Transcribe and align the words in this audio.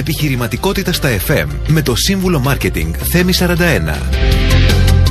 Επιχειρηματικότητα 0.00 0.92
στα 0.92 1.08
FM 1.26 1.46
με 1.66 1.82
το 1.82 1.94
σύμβουλο 1.96 2.40
Μάρκετινγκ 2.40 2.94
Θέμη 3.10 3.32
41. 3.38 3.46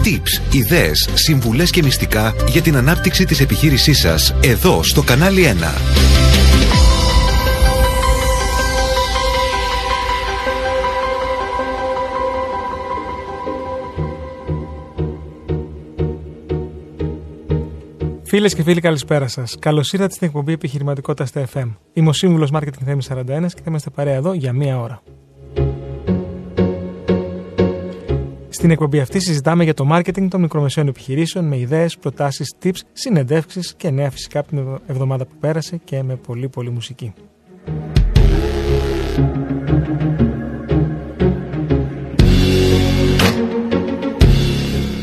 Tips, 0.03 0.53
ιδέες, 0.53 1.09
συμβουλές 1.13 1.69
και 1.69 1.83
μυστικά 1.83 2.33
για 2.47 2.61
την 2.61 2.75
ανάπτυξη 2.75 3.25
της 3.25 3.39
επιχείρησής 3.39 3.99
σας 3.99 4.35
εδώ 4.41 4.83
στο 4.83 5.01
κανάλι 5.01 5.55
1. 5.59 6.48
Φίλες 18.29 18.55
και 18.55 18.63
φίλοι, 18.63 18.81
καλησπέρα 18.81 19.27
σας. 19.27 19.55
Καλώς 19.59 19.93
ήρθατε 19.93 20.13
στην 20.13 20.27
εκπομπή 20.27 20.53
Επιχειρηματικότητας 20.53 21.29
στα 21.29 21.47
FM. 21.53 21.75
Είμαι 21.93 22.09
ο 22.09 22.13
σύμβουλος 22.13 22.49
Marketing 22.53 22.83
Θέμης 22.85 23.05
41 23.05 23.23
και 23.25 23.61
θα 23.61 23.67
είμαστε 23.67 23.89
παρέα 23.89 24.13
εδώ 24.13 24.33
για 24.33 24.53
μία 24.53 24.79
ώρα. 24.79 25.01
Στην 28.49 28.71
εκπομπή 28.71 28.99
αυτή 28.99 29.19
συζητάμε 29.19 29.63
για 29.63 29.73
το 29.73 29.87
marketing 29.91 30.27
των 30.29 30.41
μικρομεσαίων 30.41 30.87
επιχειρήσεων 30.87 31.45
με 31.45 31.57
ιδέες, 31.57 31.97
προτάσεις, 31.97 32.53
tips, 32.63 32.79
συνεντεύξεις 32.93 33.73
και 33.77 33.89
νέα 33.89 34.09
φυσικά 34.09 34.39
από 34.39 34.47
την 34.47 34.79
εβδομάδα 34.87 35.25
που 35.25 35.35
πέρασε 35.39 35.77
και 35.83 36.03
με 36.03 36.15
πολύ 36.15 36.49
πολύ 36.49 36.69
μουσική. 36.69 37.13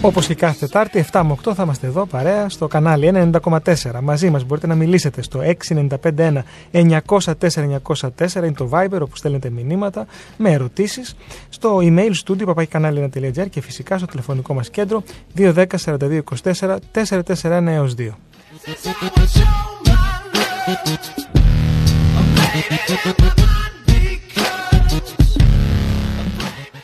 Όπως 0.00 0.26
και 0.26 0.34
κάθε 0.34 0.66
Τετάρτη, 0.66 1.04
7 1.12 1.22
με 1.24 1.36
8 1.44 1.54
θα 1.54 1.62
είμαστε 1.62 1.86
εδώ 1.86 2.06
παρέα 2.06 2.48
στο 2.48 2.66
κανάλι 2.66 3.30
90,4. 3.42 4.00
Μαζί 4.02 4.30
μας 4.30 4.44
μπορείτε 4.44 4.66
να 4.66 4.74
μιλήσετε 4.74 5.22
στο 5.22 5.40
6951 5.68 6.42
904 6.72 6.98
904 7.82 8.34
είναι 8.34 8.52
το 8.52 8.68
Viber 8.72 9.00
όπου 9.00 9.16
στέλνετε 9.16 9.50
μηνύματα 9.50 10.06
με 10.36 10.50
ερωτήσεις. 10.50 11.16
Στο 11.48 11.78
email 11.82 12.10
studio 12.24 12.54
papakkanali1.gr 12.54 13.50
και 13.50 13.60
φυσικά 13.60 13.98
στο 13.98 14.06
τηλεφωνικό 14.06 14.54
μας 14.54 14.70
κέντρο 14.70 15.02
210 15.36 15.64
42 15.84 16.20
24 16.42 16.76
441 16.92 17.86
2. 17.96 18.10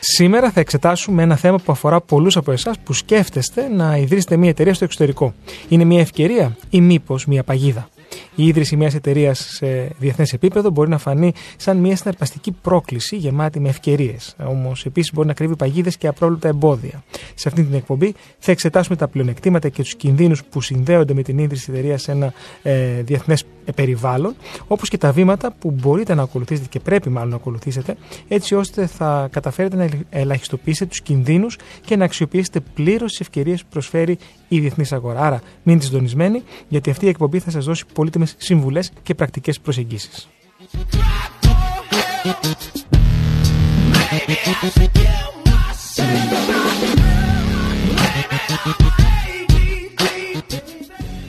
Σήμερα 0.05 0.51
θα 0.51 0.59
εξετάσουμε 0.59 1.23
ένα 1.23 1.35
θέμα 1.35 1.57
που 1.57 1.71
αφορά 1.71 2.01
πολλούς 2.01 2.37
από 2.37 2.51
εσάς 2.51 2.79
που 2.79 2.93
σκέφτεστε 2.93 3.67
να 3.67 3.97
ιδρύσετε 3.97 4.37
μια 4.37 4.49
εταιρεία 4.49 4.73
στο 4.73 4.83
εξωτερικό. 4.83 5.33
Είναι 5.69 5.83
μια 5.83 5.99
ευκαιρία 5.99 6.57
ή 6.69 6.81
μήπως 6.81 7.25
μια 7.25 7.43
παγίδα; 7.43 7.89
Η 8.35 8.47
ίδρυση 8.47 8.75
μιας 8.75 8.93
εταιρείας 8.93 9.39
σε 9.39 9.91
διεθνές 9.97 10.33
επίπεδο 10.33 10.69
μπορεί 10.69 10.89
να 10.89 10.97
φανεί 10.97 11.33
σαν 11.57 11.77
μια 11.77 11.95
συναρπαστική 11.95 12.51
πρόκληση 12.51 13.15
γεμάτη 13.15 13.59
με 13.59 13.69
ευκαιρίες. 13.69 14.35
Όμως 14.45 14.85
επίσης 14.85 15.13
μπορεί 15.13 15.27
να 15.27 15.33
κρύβει 15.33 15.55
παγίδες 15.55 15.97
και 15.97 16.07
απρόβλεπτα 16.07 16.47
εμπόδια. 16.47 17.03
Σε 17.35 17.47
αυτή 17.47 17.63
την 17.63 17.73
εκπομπή 17.73 18.13
θα 18.39 18.51
εξετάσουμε 18.51 18.95
τα 18.95 19.07
πλεονεκτήματα 19.07 19.69
και 19.69 19.81
τους 19.81 19.95
κινδύνους 19.95 20.43
που 20.43 20.61
συνδέονται 20.61 21.13
με 21.13 21.21
την 21.21 21.37
ίδρυση 21.37 21.71
εταιρείας 21.71 22.01
σε 22.01 22.11
ένα 22.11 22.33
ε, 22.63 23.01
διεθνές 23.01 23.43
περιβάλλον, 23.75 24.35
όπως 24.67 24.89
και 24.89 24.97
τα 24.97 25.11
βήματα 25.11 25.53
που 25.59 25.71
μπορείτε 25.71 26.13
να 26.13 26.21
ακολουθήσετε 26.21 26.67
και 26.69 26.79
πρέπει 26.79 27.09
μάλλον 27.09 27.29
να 27.29 27.35
ακολουθήσετε, 27.35 27.95
έτσι 28.27 28.55
ώστε 28.55 28.85
θα 28.85 29.27
καταφέρετε 29.31 29.75
να 29.75 29.89
ελαχιστοποιήσετε 30.09 30.89
τους 30.89 31.01
κινδύνους 31.01 31.57
και 31.85 31.95
να 31.95 32.05
αξιοποιήσετε 32.05 32.59
πλήρως 32.73 33.11
τις 33.11 33.19
ευκαιρίες 33.19 33.61
που 33.61 33.67
προσφέρει 33.69 34.17
η 34.47 34.59
διεθνής 34.59 34.93
αγορά. 34.93 35.19
Άρα, 35.19 35.41
μείνετε 35.63 35.85
συντονισμένοι, 35.85 36.41
γιατί 36.67 36.89
αυτή 36.89 37.05
η 37.05 37.09
εκπομπή 37.09 37.39
θα 37.39 37.51
σας 37.51 37.65
δώσει 37.65 37.85
πολύτιμες 38.03 38.35
συμβουλές 38.37 38.91
και 39.03 39.13
πρακτικές 39.13 39.59
προσεγγίσεις. 39.59 40.27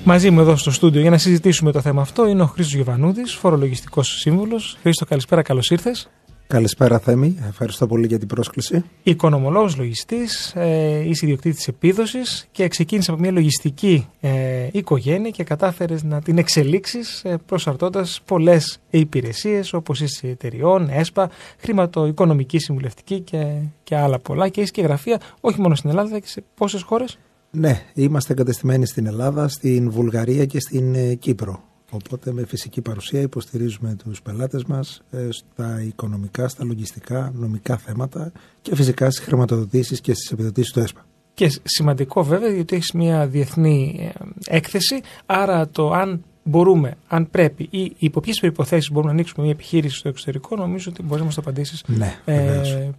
Μαζί 0.04 0.30
μου 0.30 0.40
εδώ 0.40 0.56
στο 0.56 0.70
στούντιο 0.70 1.00
για 1.00 1.10
να 1.10 1.18
συζητήσουμε 1.18 1.72
το 1.72 1.80
θέμα 1.80 2.00
αυτό 2.02 2.26
είναι 2.26 2.42
ο 2.42 2.46
Χρήστος 2.46 2.74
Γεβανούδης, 2.74 3.34
φορολογιστικός 3.34 4.08
σύμβουλος. 4.20 4.76
Χρήστο, 4.82 5.04
καλησπέρα, 5.04 5.42
καλώς 5.42 5.70
ήρθες. 5.70 6.08
Καλησπέρα 6.46 6.98
Θέμη, 6.98 7.36
ευχαριστώ 7.48 7.86
πολύ 7.86 8.06
για 8.06 8.18
την 8.18 8.28
πρόσκληση. 8.28 8.84
Οικονομολόγος 9.02 9.76
λογιστής, 9.76 10.52
ε, 10.56 11.02
είσαι 11.08 11.26
ιδιοκτήτης 11.26 11.68
επίδοσης 11.68 12.48
και 12.52 12.68
ξεκίνησε 12.68 13.10
από 13.10 13.20
μια 13.20 13.30
λογιστική 13.30 14.08
ε, 14.20 14.68
οικογένεια 14.72 15.30
και 15.30 15.44
κατάφερες 15.44 16.02
να 16.02 16.22
την 16.22 16.38
εξελίξεις 16.38 17.24
ε, 17.24 17.36
προσαρτώντας 17.46 18.20
πολλές 18.24 18.78
υπηρεσίες 18.90 19.72
όπως 19.72 20.00
είσαι 20.00 20.28
εταιριών, 20.28 20.88
ΕΣΠΑ, 20.90 21.30
χρηματοοικονομική 21.58 22.58
συμβουλευτική 22.58 23.20
και, 23.20 23.46
και 23.82 23.96
άλλα 23.96 24.18
πολλά 24.18 24.48
και 24.48 24.60
έχεις 24.60 24.72
και 24.72 24.82
γραφεία 24.82 25.20
όχι 25.40 25.60
μόνο 25.60 25.74
στην 25.74 25.90
Ελλάδα 25.90 26.18
και 26.18 26.28
σε 26.28 26.44
πόσες 26.54 26.82
χώρες; 26.82 27.18
Ναι, 27.50 27.82
είμαστε 27.94 28.32
εγκατεστημένοι 28.32 28.86
στην 28.86 29.06
Ελλάδα, 29.06 29.48
στην 29.48 29.90
Βουλγαρία 29.90 30.44
και 30.44 30.60
στην 30.60 30.94
ε, 30.94 31.14
Κύπρο. 31.14 31.62
Οπότε 31.94 32.32
με 32.32 32.46
φυσική 32.46 32.80
παρουσία 32.80 33.20
υποστηρίζουμε 33.20 33.96
τους 34.04 34.22
πελάτες 34.22 34.64
μας 34.64 35.02
ε, 35.10 35.28
στα 35.30 35.82
οικονομικά, 35.82 36.48
στα 36.48 36.64
λογιστικά, 36.64 37.32
νομικά 37.34 37.76
θέματα 37.76 38.32
και 38.62 38.74
φυσικά 38.74 39.10
στις 39.10 39.24
χρηματοδοτήσεις 39.24 40.00
και 40.00 40.14
στις 40.14 40.30
επιδοτήσεις 40.30 40.72
του 40.72 40.80
ΕΣΠΑ. 40.80 41.06
Και 41.34 41.60
σημαντικό 41.62 42.22
βέβαια 42.22 42.50
γιατί 42.50 42.76
έχεις 42.76 42.92
μια 42.92 43.26
διεθνή 43.26 44.10
ε, 44.48 44.56
έκθεση, 44.56 45.00
άρα 45.26 45.68
το 45.68 45.92
αν 45.92 46.24
μπορούμε, 46.42 46.96
αν 47.08 47.30
πρέπει 47.30 47.68
ή 47.70 47.92
υπό 47.98 48.20
ποιες 48.20 48.40
προποθέσει 48.40 48.88
μπορούμε 48.92 49.12
να 49.12 49.16
ανοίξουμε 49.18 49.42
μια 49.42 49.54
επιχείρηση 49.54 49.96
στο 49.96 50.08
εξωτερικό, 50.08 50.56
νομίζω 50.56 50.90
ότι 50.90 51.02
μπορείς 51.02 51.18
να 51.18 51.24
μας 51.24 51.34
το 51.34 51.40
απαντήσεις 51.40 51.84
ναι, 51.86 52.14
ε, 52.24 52.90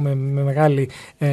με, 0.00 0.14
με, 0.14 0.42
μεγάλη, 0.42 0.90
ε, 1.18 1.28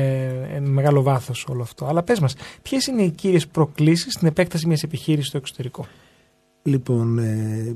με 0.60 0.70
μεγάλο 0.70 1.02
βάθος 1.02 1.46
όλο 1.50 1.62
αυτό. 1.62 1.86
Αλλά 1.86 2.04
πες 2.04 2.20
μας, 2.20 2.36
ποιες 2.62 2.88
είναι 2.88 3.02
οι 3.02 3.10
κύριες 3.10 3.48
προκλήσεις 3.48 4.14
στην 4.14 4.28
επέκταση 4.28 4.68
μιας 4.68 4.84
επιχείρησης 4.84 5.28
στο 5.28 5.38
εξωτερικό; 5.38 5.86
Λοιπόν, 6.64 7.18
ε, 7.18 7.76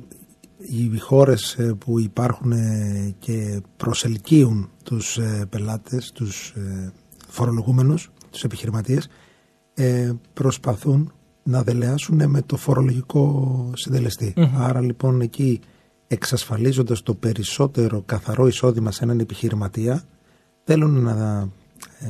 οι 0.57 0.97
χώρες 0.97 1.53
ε, 1.53 1.73
που 1.73 1.99
υπάρχουν 1.99 2.51
ε, 2.51 3.15
και 3.19 3.61
προσελκύουν 3.77 4.69
τους 4.83 5.19
πελάτες, 5.49 6.11
τους 6.11 6.53
φορολογούμενους, 7.27 8.11
τους 8.31 8.43
επιχειρηματίες, 8.43 9.07
προσπαθούν 10.33 11.11
να 11.43 11.63
δελεάσουν 11.63 12.29
με 12.29 12.41
το 12.41 12.57
φορολογικό 12.57 13.71
Άρα 14.57 14.81
λοιπόν 14.81 15.21
εκεί 15.21 15.59
εξασφαλίζοντας 16.07 17.03
το 17.03 17.13
περισσότερο 17.13 18.01
καθαρό 18.01 18.47
εισόδημα 18.47 18.91
σε 18.91 19.03
έναν 19.03 19.19
επιχειρηματία, 19.19 20.03
θέλουν 20.63 21.03
να 21.03 21.49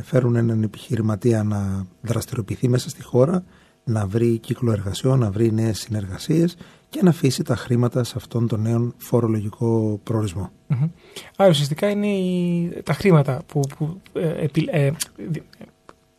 φέρουν 0.03 0.36
έναν 0.36 0.63
επιχειρηματία 0.63 1.44
να 1.44 1.86
δραστηριοποιηθεί 2.02 2.68
μέσα 2.68 2.90
στη 2.90 3.03
χώρα 3.03 3.44
να 3.85 4.07
βρει 4.07 4.38
κύκλο 4.38 4.72
εργασιών, 4.72 5.19
να 5.19 5.31
βρει 5.31 5.51
νέες 5.51 5.79
συνεργασίες 5.79 6.56
και 6.90 7.01
να 7.03 7.09
αφήσει 7.09 7.44
τα 7.44 7.56
χρήματα 7.56 8.03
σε 8.03 8.13
αυτόν 8.18 8.47
τον 8.47 8.62
νέο 8.62 8.94
φορολογικό 8.97 10.00
προορισμό. 10.03 10.51
Mm-hmm. 10.69 10.90
Άρα 11.35 11.50
ουσιαστικά 11.50 11.90
είναι 11.90 12.81
τα 12.84 12.94
χρήματα 12.94 13.41
που, 13.47 13.59
που 13.78 14.01
ε, 14.13 14.45
ε, 14.66 14.91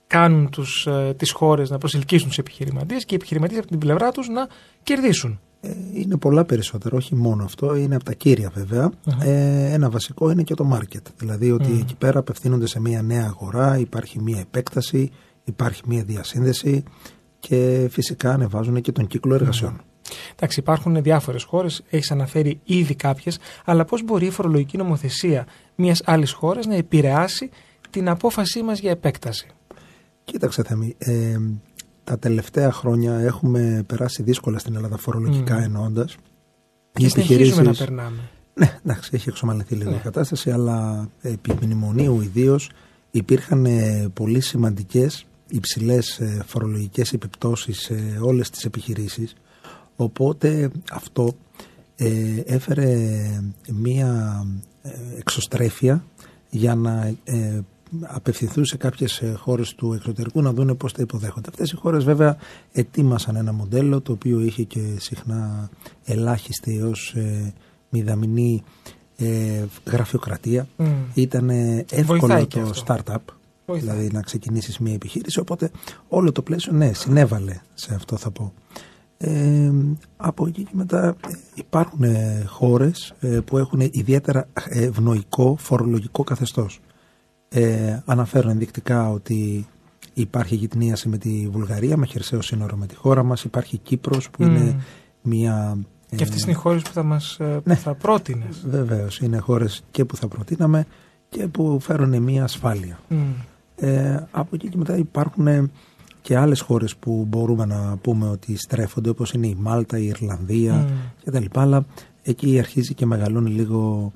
κάνουν 0.06 0.50
τους, 0.50 0.86
ε, 0.86 1.14
τις 1.16 1.30
χώρες 1.30 1.70
να 1.70 1.78
προσελκύσουν 1.78 2.28
τους 2.28 2.38
επιχειρηματίες 2.38 3.04
και 3.04 3.14
οι 3.14 3.16
επιχειρηματίες 3.16 3.58
από 3.58 3.68
την 3.68 3.78
πλευρά 3.78 4.10
τους 4.10 4.28
να 4.28 4.46
κερδίσουν. 4.82 5.40
Ε, 5.60 5.70
είναι 5.92 6.16
πολλά 6.16 6.44
περισσότερα, 6.44 6.96
όχι 6.96 7.14
μόνο 7.14 7.44
αυτό, 7.44 7.74
είναι 7.74 7.94
από 7.94 8.04
τα 8.04 8.12
κύρια 8.12 8.52
Ε, 9.20 9.72
ένα 9.72 9.90
βασικό 9.90 10.30
είναι 10.30 10.42
και 10.42 10.54
το 10.54 10.70
market, 10.74 11.02
δηλαδή 11.16 11.50
ότι 11.50 11.78
εκεί 11.80 11.94
πέρα 11.96 12.18
απευθύνονται 12.18 12.66
σε 12.66 12.80
μια 12.80 13.02
νέα 13.02 13.24
αγορά, 13.24 13.78
υπάρχει 13.78 14.20
μια 14.20 14.38
επέκταση, 14.38 15.10
υπάρχει 15.44 15.82
μια 15.86 16.02
διασύνδεση 16.04 16.82
και 17.48 17.88
φυσικά 17.90 18.32
ανεβάζουν 18.32 18.80
και 18.80 18.92
τον 18.92 19.06
κύκλο 19.06 19.34
εργασιών. 19.34 19.80
Εντάξει, 20.34 20.60
υπάρχουν 20.60 21.02
διάφορες 21.02 21.42
χώρες, 21.42 21.82
έχεις 21.90 22.10
αναφέρει 22.10 22.60
ήδη 22.64 22.94
κάποιες, 22.94 23.38
αλλά 23.64 23.84
πώς 23.84 24.04
μπορεί 24.04 24.26
η 24.26 24.30
φορολογική 24.30 24.76
νομοθεσία 24.76 25.46
μιας 25.74 26.02
άλλης 26.04 26.32
χώρας 26.32 26.66
να 26.66 26.74
επηρεάσει 26.74 27.50
την 27.90 28.08
απόφασή 28.08 28.62
μας 28.62 28.78
για 28.78 28.90
επέκταση; 28.90 29.46
Κοίταξε, 30.24 30.62
Θέμη, 30.62 30.94
ε, 30.98 31.38
τα 32.04 32.18
τελευταία 32.18 32.72
χρόνια 32.72 33.18
έχουμε 33.18 33.84
περάσει 33.86 34.22
δύσκολα 34.22 34.58
στην 34.58 34.74
Ελλάδα 34.74 34.96
φορολογικά 34.96 35.58
mm. 35.58 35.62
εννοώντας. 35.62 36.16
Και 36.92 37.08
συνεχίζουμε 37.08 37.62
να 37.62 37.74
περνάμε. 37.74 38.20
Ναι, 38.54 38.78
εντάξει, 38.84 39.10
έχει 39.12 39.28
εξομαλυνθεί 39.28 39.74
λίγο 39.74 39.90
ναι. 39.90 39.96
η 39.96 40.00
κατάσταση, 40.00 40.50
αλλά 40.50 41.08
επί 41.20 41.52
μνημονίου 41.62 42.20
ιδίως 42.20 42.70
υπήρχαν 43.10 43.66
ε, 43.66 44.08
πολύ 44.14 44.40
σημαντικές 44.40 45.26
υψηλές 45.48 46.18
ε, 46.18 46.42
φορολογικές 46.46 47.12
επιπτώσεις 47.12 47.78
σε 47.80 48.18
όλες 48.20 48.50
τις 48.50 48.64
επιχειρήσεις 48.64 49.36
οπότε 49.96 50.70
αυτό 50.90 51.34
ε, 51.96 52.40
έφερε 52.46 53.20
μία 53.72 54.42
ε, 54.82 54.90
εξωστρέφεια 55.18 56.04
για 56.50 56.74
να 56.74 57.14
ε, 57.24 57.60
απευθυνθούν 58.00 58.64
σε 58.64 58.76
κάποιες 58.76 59.22
χώρες 59.36 59.74
του 59.74 59.92
εξωτερικού 59.92 60.42
να 60.42 60.52
δούνε 60.52 60.74
πώς 60.74 60.92
τα 60.92 61.02
υποδέχονται. 61.02 61.48
Αυτές 61.48 61.70
οι 61.70 61.76
χώρες 61.76 62.04
βέβαια 62.04 62.36
ετοίμασαν 62.72 63.36
ένα 63.36 63.52
μοντέλο 63.52 64.00
το 64.00 64.12
οποίο 64.12 64.40
είχε 64.40 64.62
και 64.62 64.80
συχνά 64.98 65.70
ελάχιστη 66.04 66.76
έως 66.76 67.14
μηδαμινή 67.88 68.62
ε, 69.16 69.64
γραφειοκρατία. 69.84 70.66
Μμ. 70.76 70.86
Ήταν 71.14 71.50
εύκολο 71.50 72.18
Βοηθάει 72.18 72.46
και 72.46 72.60
το 72.60 72.68
αυτό. 72.68 72.96
startup, 73.06 73.34
Βοηθάει. 73.66 73.88
δηλαδή 73.88 74.14
να 74.14 74.20
ξεκινήσεις 74.20 74.78
μια 74.78 74.94
επιχείρηση, 74.94 75.40
οπότε 75.40 75.70
όλο 76.08 76.32
το 76.32 76.42
πλαίσιο 76.42 76.72
ναι, 76.72 76.92
συνέβαλε 76.92 77.60
σε 77.74 77.94
αυτό 77.94 78.16
θα 78.16 78.30
πω. 78.30 78.52
Ε, 79.18 79.72
από 80.16 80.46
εκεί 80.46 80.62
και 80.62 80.72
μετά 80.72 81.06
ε, 81.08 81.32
υπάρχουν 81.54 82.02
ε, 82.02 82.44
χώρες 82.46 83.14
ε, 83.20 83.40
που 83.44 83.58
έχουν 83.58 83.80
ιδιαίτερα 83.80 84.48
ευνοϊκό 84.68 85.56
φορολογικό 85.58 86.24
καθεστώς. 86.24 86.80
Ε, 87.48 87.98
αναφέρω 88.04 88.50
ενδεικτικά 88.50 89.10
ότι 89.10 89.66
υπάρχει 90.14 90.54
γυτνίαση 90.54 91.08
με 91.08 91.18
τη 91.18 91.48
Βουλγαρία, 91.50 91.96
με 91.96 92.06
χερσαίο 92.06 92.42
σύνορο 92.42 92.76
με 92.76 92.86
τη 92.86 92.94
χώρα 92.94 93.22
μας, 93.22 93.44
υπάρχει 93.44 93.74
η 93.74 93.78
Κύπρος 93.78 94.30
που 94.30 94.44
Μμ. 94.44 94.46
είναι 94.46 94.80
μια... 95.22 95.78
Και 96.16 96.22
αυτές 96.22 96.42
είναι 96.42 96.50
οι 96.50 96.54
χώρες 96.54 96.82
που 96.82 96.92
θα 96.92 97.02
μας 97.02 97.38
ναι. 97.64 97.74
θα 97.74 97.94
πρότεινες. 97.94 98.64
Βεβαίως, 98.68 99.20
είναι 99.20 99.38
χώρες 99.38 99.84
και 99.90 100.04
που 100.04 100.16
θα 100.16 100.28
προτείναμε 100.28 100.86
και 101.28 101.46
που 101.46 101.80
φέρουν 101.80 102.22
μια 102.22 102.44
ασφάλεια. 102.44 102.98
Ε, 103.76 104.16
από 104.30 104.48
εκεί 104.54 104.68
και 104.68 104.76
μετά 104.76 104.96
υπάρχουν 104.96 105.46
ε, 105.46 105.70
και 106.22 106.36
άλλες 106.36 106.60
χώρες 106.60 106.96
που 106.96 107.24
μπορούμε 107.28 107.64
να 107.64 107.96
πούμε 107.96 108.28
ότι 108.28 108.56
στρέφονται 108.56 109.08
όπως 109.08 109.32
είναι 109.32 109.46
η 109.46 109.56
Μάλτα, 109.58 109.98
η 109.98 110.06
Ιρλανδία 110.06 110.74
Μμ. 110.74 110.86
και 111.24 111.30
τα 111.30 111.40
λοιπά 111.40 111.60
αλλά 111.60 111.86
εκεί 112.22 112.58
αρχίζει 112.58 112.94
και 112.94 113.06
μεγαλώνει 113.06 113.50
λίγο 113.50 114.12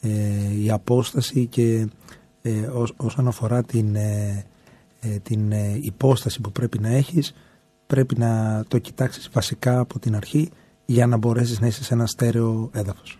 ε, 0.00 0.08
η 0.62 0.70
απόσταση 0.70 1.46
και 1.46 1.88
ε, 2.42 2.60
ως- 2.66 2.94
όσον 2.96 3.28
αφορά 3.28 3.62
την, 3.62 3.94
ε, 3.96 4.44
ε, 5.00 5.08
την 5.08 5.52
ε, 5.52 5.78
υπόσταση 5.82 6.40
που 6.40 6.52
πρέπει 6.52 6.78
να 6.78 6.88
έχεις 6.88 7.34
πρέπει 7.86 8.18
να 8.18 8.64
το 8.68 8.78
κοιτάξεις 8.78 9.28
βασικά 9.32 9.78
από 9.78 9.98
την 9.98 10.16
αρχή 10.16 10.50
για 10.86 11.06
να 11.06 11.16
μπορέσεις 11.16 11.60
να 11.60 11.66
είσαι 11.66 11.84
σε 11.84 11.94
ένα 11.94 12.06
στέρεο 12.06 12.70
έδαφος. 12.72 13.18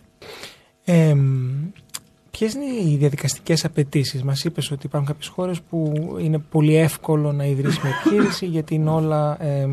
Ε, 2.31 2.37
Ποιες 2.37 2.53
είναι 2.53 2.65
οι 2.65 2.97
διαδικαστικές 2.97 3.65
απαιτήσεις, 3.65 4.23
Μας 4.23 4.43
είπες 4.43 4.71
ότι 4.71 4.85
υπάρχουν 4.85 5.09
κάποιες 5.09 5.27
χώρες 5.27 5.61
που 5.61 5.93
είναι 6.21 6.37
πολύ 6.37 6.75
εύκολο 6.75 7.31
να 7.31 7.45
ιδρύσει 7.45 7.79
μια 7.83 7.93
επιχείρηση 7.99 8.45
γιατί 8.45 8.75
είναι 8.75 8.89
όλα 8.89 9.43
εμ, 9.43 9.71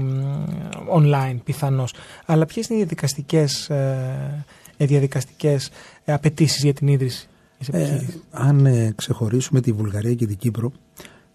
online 0.94 1.36
πιθανώς. 1.44 1.94
Αλλά 2.26 2.46
ποιες 2.46 2.66
είναι 2.66 2.78
οι 2.78 2.82
διαδικαστικές 2.82 3.70
ε, 3.70 4.44
διαδικαστικές 4.76 5.70
απαιτήσεις 6.04 6.62
για 6.62 6.72
την 6.74 6.88
ίδρυση 6.88 7.28
της 7.58 7.68
Ε, 7.68 7.78
επιχείρησης; 7.78 8.20
αν 8.30 8.66
ε, 8.66 8.92
ξεχωρίσουμε 8.96 9.60
τη 9.60 9.72
Βουλγαρία 9.72 10.14
και 10.14 10.26
την 10.26 10.36
Κύπρο 10.36 10.72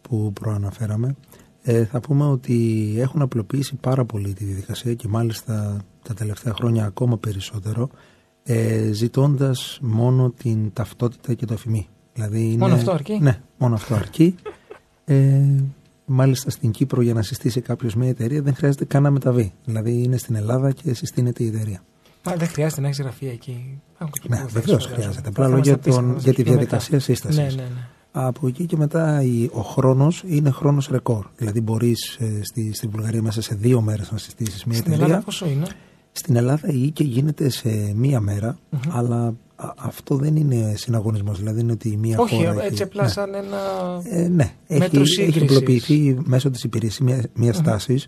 που 0.01 0.33
προαναφέραμε, 0.33 1.15
ε, 1.63 1.85
θα 1.85 1.99
πούμε 1.99 2.25
ότι 2.25 2.95
έχουν 2.97 3.21
απλοποιήσει 3.21 3.75
πάρα 3.75 4.05
πολύ 4.05 4.33
τη 4.33 4.43
διαδικασία 4.43 4.93
και 4.93 5.07
μάλιστα 5.07 5.81
τα 6.03 6.13
τελευταία 6.13 6.53
χρόνια 6.53 6.85
ακόμα 6.85 7.17
περισσότερο, 7.17 7.89
ε, 8.43 8.89
ζητώντας 8.91 9.79
μόνο 9.81 10.29
την 10.29 10.73
ταυτότητα 10.73 11.33
και 11.33 11.45
το 11.45 11.53
αφημί. 11.53 11.87
Δηλαδή 12.13 12.43
είναι, 12.43 12.57
Μόνο 12.57 12.73
αυτό 12.73 12.91
αρκεί; 12.91 13.17
Ναι, 13.21 13.39
μόνο 13.57 13.75
αυτό 13.75 13.95
αρκεί. 13.95 14.35
Ε, 15.05 15.41
μάλιστα 16.05 16.49
στην 16.49 16.71
Κύπρο 16.71 17.01
για 17.01 17.13
να 17.13 17.21
συστήσει 17.21 17.61
κάποιος 17.61 17.95
μια 17.95 18.09
εταιρεία 18.09 18.41
δεν 18.41 18.55
χρειάζεται 18.55 18.85
καν 18.85 19.03
να 19.03 19.11
μεταβεί. 19.11 19.53
Δηλαδή 19.65 20.03
είναι 20.03 20.17
στην 20.17 20.35
Ελλάδα 20.35 20.71
και 20.71 20.93
συστήνεται 20.93 21.43
η 21.43 21.47
εταιρεία. 21.47 21.83
Μα 22.25 22.35
δεν 22.35 22.47
χρειάζεται 22.47 22.81
να 22.81 22.87
έχεις 22.87 22.99
γραφεία 22.99 23.31
εκεί. 23.31 23.81
Υπάρχουν 23.93 24.17
και 24.21 24.27
Ναι, 24.29 24.35
εκεί 24.35 24.45
που 24.45 24.51
βεβαίως 24.53 24.85
θα 24.87 24.93
χρειάζεται. 24.93 25.21
Θα 25.21 25.29
Απλά 25.29 25.43
μας 25.43 25.53
λόγια 25.53 25.71
τα 25.73 25.79
πεις, 25.79 25.95
θα 25.95 26.01
των- 26.01 26.09
μας 26.11 26.23
για 26.23 26.31
τα 26.31 26.37
τη 26.37 26.43
πεις 26.43 26.51
μετά. 26.51 26.65
διαδικασία 26.65 26.99
σύστασης. 26.99 27.37
Ναι, 27.37 27.43
ναι, 27.43 27.69
ναι. 27.69 27.87
Από 28.11 28.47
εκεί 28.47 28.65
και 28.65 28.77
μετά 28.77 29.21
η- 29.23 29.49
ο 29.53 29.61
χρόνος 29.61 30.23
είναι 30.27 30.49
χρόνος 30.49 30.87
ρεκόρ. 30.87 31.25
Δηλαδή 31.37 31.61
μπορείς 31.61 32.17
ε, 32.19 32.39
στη, 32.43 32.73
στη 32.73 32.87
Βουλγαρία 32.87 33.21
μέσα 33.21 33.41
σε 33.41 33.55
δύο 33.55 33.81
μέρες 33.81 34.11
να 34.11 34.17
συστήσεις 34.17 34.63
μια 34.65 34.75
Στην 34.77 34.91
εταιρεία. 34.91 35.05
Ελλάδα 35.07 35.25
πόσο 35.25 35.45
είναι; 35.49 35.65
Στην 36.15 36.35
Ελλάδα 36.35 36.67
η 36.69 36.83
οίκη 36.83 37.03
γίνεται 37.03 37.49
σε 37.49 37.93
μία 37.95 38.19
μέρα, 38.19 38.57
αλλά 38.89 39.33
α- 39.55 39.73
αυτό 39.75 40.15
δεν 40.15 40.35
είναι 40.35 40.73
συναγωνισμός. 40.75 41.37
Δηλαδή 41.37 41.59
είναι 41.59 41.71
ότι 41.71 41.89
η 41.89 41.97
μία 41.97 42.19
Όχι, 42.19 42.35
χώρα 42.35 42.51
έτσι 42.63 42.73
έχει, 42.73 42.83
απλά 42.83 43.03
ναι. 43.03 43.09
σαν 43.09 43.33
ένα. 43.33 43.57
Ε, 44.03 44.27
ναι, 44.27 44.53
μέτρο 44.67 45.01
έχει, 45.01 45.21
έχει 45.21 45.31
σύγκρισης. 45.31 45.49
υλοποιηθεί 45.57 46.17
μέσω 46.23 46.49
της 46.49 46.63
υπηρεσίας 46.63 47.09
μια, 47.09 47.23
μιας 47.33 47.61
τάσης 47.61 48.07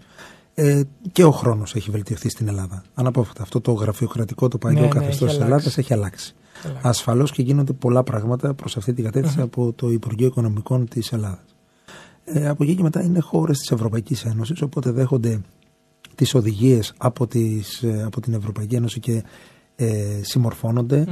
ε, 0.53 0.81
και 1.11 1.23
ο 1.23 1.31
χρόνος 1.31 1.75
έχει 1.75 1.91
βελτιωθεί 1.91 2.29
στην 2.29 2.47
Ελλάδα. 2.47 2.83
Αναπόφευκτα. 2.93 3.41
Αυτό 3.41 3.61
το 3.61 3.71
γραφειοκρατικό, 3.71 4.47
το 4.47 4.57
παλιό 4.57 4.79
Ναι, 4.79 4.85
ναι, 4.85 4.91
καθεστώς 4.93 5.29
έχει 5.29 5.37
της 5.37 5.45
αλλάξει. 5.45 5.51
Ελλάδας 5.51 5.77
έχει 5.77 5.93
αλλάξει. 5.93 6.33
αλλάξει. 6.63 6.87
Ασφαλώς 6.87 7.31
και 7.31 7.41
γίνονται 7.41 7.73
πολλά 7.73 8.03
πράγματα 8.03 8.53
προς 8.53 8.77
αυτή 8.77 8.93
την 8.93 9.03
κατεύθυνση 9.03 9.41
από 9.41 9.73
το 9.73 9.89
Υπουργείο 9.91 10.27
Οικονομικών 10.27 10.87
της 10.87 11.11
Ελλάδας. 11.11 11.55
Ε, 12.25 12.47
από 12.47 12.63
εκεί 12.63 12.75
και 12.75 12.81
μετά 12.83 13.03
είναι 13.03 13.19
χώρες 13.19 13.59
της 13.59 13.71
Ευρωπαϊκής 13.71 14.25
Ένωσης, 14.25 14.61
οπότε 14.61 14.91
δέχονται 14.91 15.41
τις 16.15 16.33
οδηγίες 16.35 16.93
από, 16.97 17.27
τις, 17.27 17.83
ε, 17.83 18.03
από 18.05 18.21
την 18.21 18.33
Ευρωπαϊκή 18.33 18.75
Ένωση 18.75 18.99
και 18.99 19.23
ε, 19.75 20.19
συμμορφωνονται 20.21 21.05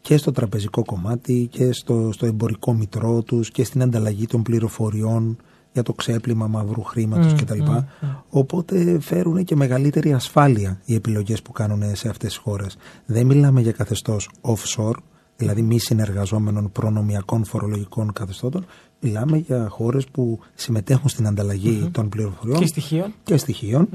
και 0.00 0.16
στο 0.16 0.32
τραπεζικό 0.32 0.84
κομμάτι 0.84 1.48
και 1.50 1.72
στο, 1.72 2.10
στο 2.12 2.26
εμπορικό 2.26 2.74
μητρό 2.74 3.22
τους 3.22 3.50
και 3.50 3.64
στην 3.64 3.82
ανταλλαγή 3.82 4.26
των 4.26 4.42
πληροφοριών 4.42 5.36
για 5.72 5.82
το 5.82 5.92
ξέπλυμα 5.92 6.46
μαύρου 6.46 6.82
χρήματος 6.82 7.32
Μμ, 7.32 7.36
κτλ. 7.36 7.62
μμ, 7.62 7.70
μμ. 7.72 8.06
Οπότε 8.28 9.00
φέρουν 9.00 9.44
και 9.44 9.56
μεγαλύτερη 9.56 10.12
ασφάλεια 10.12 10.80
οι 10.84 10.94
επιλογές 10.94 11.42
που 11.42 11.52
κάνουν 11.52 11.82
σε 11.96 12.08
αυτές 12.08 12.28
τις 12.28 12.36
χώρες. 12.36 12.76
Δεν 13.06 13.26
μιλάμε 13.26 13.60
για 13.60 13.72
καθεστώς 13.72 14.30
offshore, 14.40 14.96
δηλαδή 15.36 15.62
μη 15.62 15.78
συνεργαζόμενων 15.78 16.72
προνομιακών 16.72 17.44
φορολογικών 17.44 18.12
καθεστώτων. 18.12 18.66
Μιλάμε 19.00 19.36
για 19.36 19.68
χώρες 19.68 20.06
που 20.06 20.38
συμμετέχουν 20.54 21.08
στην 21.08 21.26
ανταλλαγή 21.26 21.88
των 21.92 22.08
πληροφοριών 22.08 22.58
Και 22.58 22.66
στοιχείων. 22.66 23.14
και 23.22 23.36
στοιχείων. 23.36 23.88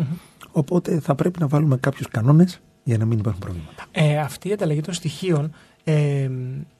Οπότε 0.51 0.99
θα 0.99 1.15
πρέπει 1.15 1.39
να 1.39 1.47
βάλουμε 1.47 1.77
κάποιους 1.77 2.07
κανόνες 2.07 2.61
για 2.83 2.97
να 2.97 3.05
μην 3.05 3.19
υπάρχουν 3.19 3.41
προβλήματα. 3.41 3.85
Ε, 3.91 4.17
αυτή 4.19 4.49
η 4.49 4.53
ανταλλαγή 4.53 4.81
των 4.81 4.93
στοιχείων 4.93 5.51
ε, 5.83 6.29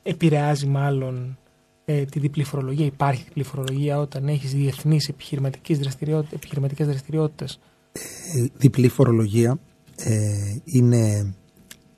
επηρεάζει 0.04 0.68
μάλλον 0.68 1.38
ε, 1.86 2.06
τη 2.06 2.20
διπλή 2.20 2.44
φορολογία. 2.44 2.86
Υπάρχει 2.86 3.24
διπλή 3.24 3.44
φορολογία 3.44 4.00
όταν 4.00 4.28
έχεις 4.28 4.54
διεθνείς 4.54 5.08
επιχειρηματικές 5.08 5.80
δραστηριότητες, 5.80 6.34
επιχειρηματικές 6.34 6.88
δραστηριότητες. 6.88 7.60
Ε, 7.92 8.46
διπλή 8.58 8.88
φορολογία 8.88 9.60
ε, 9.96 10.56
είναι 10.64 11.34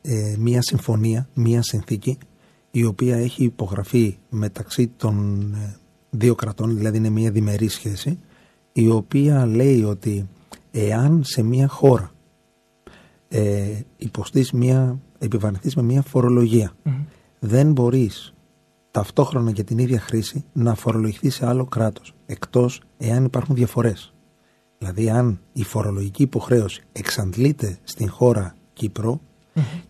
ε, 0.01 0.35
μία 0.37 0.61
συμφωνία, 0.61 1.29
μία 1.33 1.61
συνθήκη 1.61 2.17
η 2.71 2.85
οποία 2.85 3.17
έχει 3.17 3.43
υπογραφεί 3.43 4.17
μεταξύ 4.29 4.87
των 4.97 5.41
ε, 5.53 5.75
δύο 6.09 6.35
κρατών, 6.35 6.77
δηλαδή 6.77 6.97
είναι 6.97 7.09
μία 7.09 7.31
διμερή 7.31 7.67
σχέση 7.67 8.19
η 8.73 8.89
οποία 8.89 9.45
λέει 9.45 9.83
ότι 9.83 10.29
εάν 10.75 11.23
σε 11.23 11.43
μία 11.43 11.67
χώρα 11.67 12.11
ε, 13.27 13.79
υποστείς 13.97 14.51
μία, 14.51 14.99
επιβαρυνθείς 15.17 15.75
με 15.75 15.81
μία 15.81 16.01
φορολογία 16.01 16.71
Μμμ. 16.83 16.93
δεν 17.39 17.71
μπορείς 17.71 18.33
ταυτόχρονα 18.91 19.51
για 19.51 19.63
την 19.63 19.77
ίδια 19.77 19.99
χρήση 19.99 20.43
να 20.53 20.75
φορολογηθείς 20.75 21.35
σε 21.35 21.45
άλλο 21.45 21.65
κράτος 21.65 22.13
εκτός 22.25 22.81
εάν 22.97 23.25
υπάρχουν 23.25 23.55
διαφορές. 23.55 24.13
Δηλαδή 24.77 25.09
αν 25.09 25.39
η 25.53 25.63
φορολογική 25.63 26.23
υποχρέωση 26.23 26.81
εξαντλείται 26.91 27.77
στην 27.83 28.09
χώρα 28.09 28.55
Κύπρο 28.73 29.21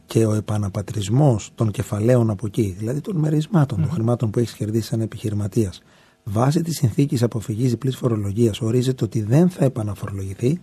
και 0.05 0.25
ο 0.25 0.33
επαναπατρισμός 0.33 1.51
των 1.55 1.71
κεφαλαίων 1.71 2.29
από 2.29 2.45
εκεί, 2.45 2.75
δηλαδή 2.77 3.01
των 3.01 3.15
μερισμάτων 3.15 3.81
των 3.81 3.89
χρημάτων 3.89 4.29
που 4.29 4.39
έχεις 4.39 4.53
κερδίσει 4.53 4.87
σαν 4.87 5.01
επιχειρηματίας, 5.01 5.81
βάσει 6.23 6.61
της 6.61 6.75
συνθήκης 6.77 7.23
αποφυγής 7.23 7.69
διπλής 7.69 7.95
φορολογίας 7.95 8.61
ορίζεται 8.61 9.03
ότι 9.03 9.21
δεν 9.21 9.49
θα 9.49 9.65
επαναφορολογηθεί, 9.65 10.61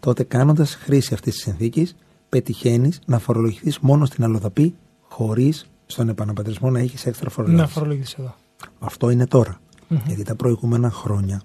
τότε 0.00 0.22
κάνοντας 0.22 0.74
χρήση 0.74 1.14
αυτής 1.14 1.34
της 1.34 1.42
συνθήκης 1.42 1.96
πετυχαίνεις 2.28 3.00
να 3.06 3.18
φορολογηθείς 3.18 3.78
μόνο 3.78 4.04
στην 4.04 4.24
αλλοδαπή 4.24 4.74
χωρίς 5.08 5.66
στον 5.86 6.08
επαναπατρισμό 6.08 6.70
να 6.70 6.78
έχεις 6.78 7.06
έξτρα 7.06 7.24
Να 7.24 7.30
φορολόγηση. 7.30 7.72
φορολογηθείς 7.72 8.12
εδώ. 8.14 8.34
Αυτό 8.78 9.10
είναι 9.10 9.26
τώρα. 9.26 9.60
Γιατί 10.06 10.22
τα 10.22 10.34
προηγούμενα 10.34 10.90
χρόνια, 10.90 11.42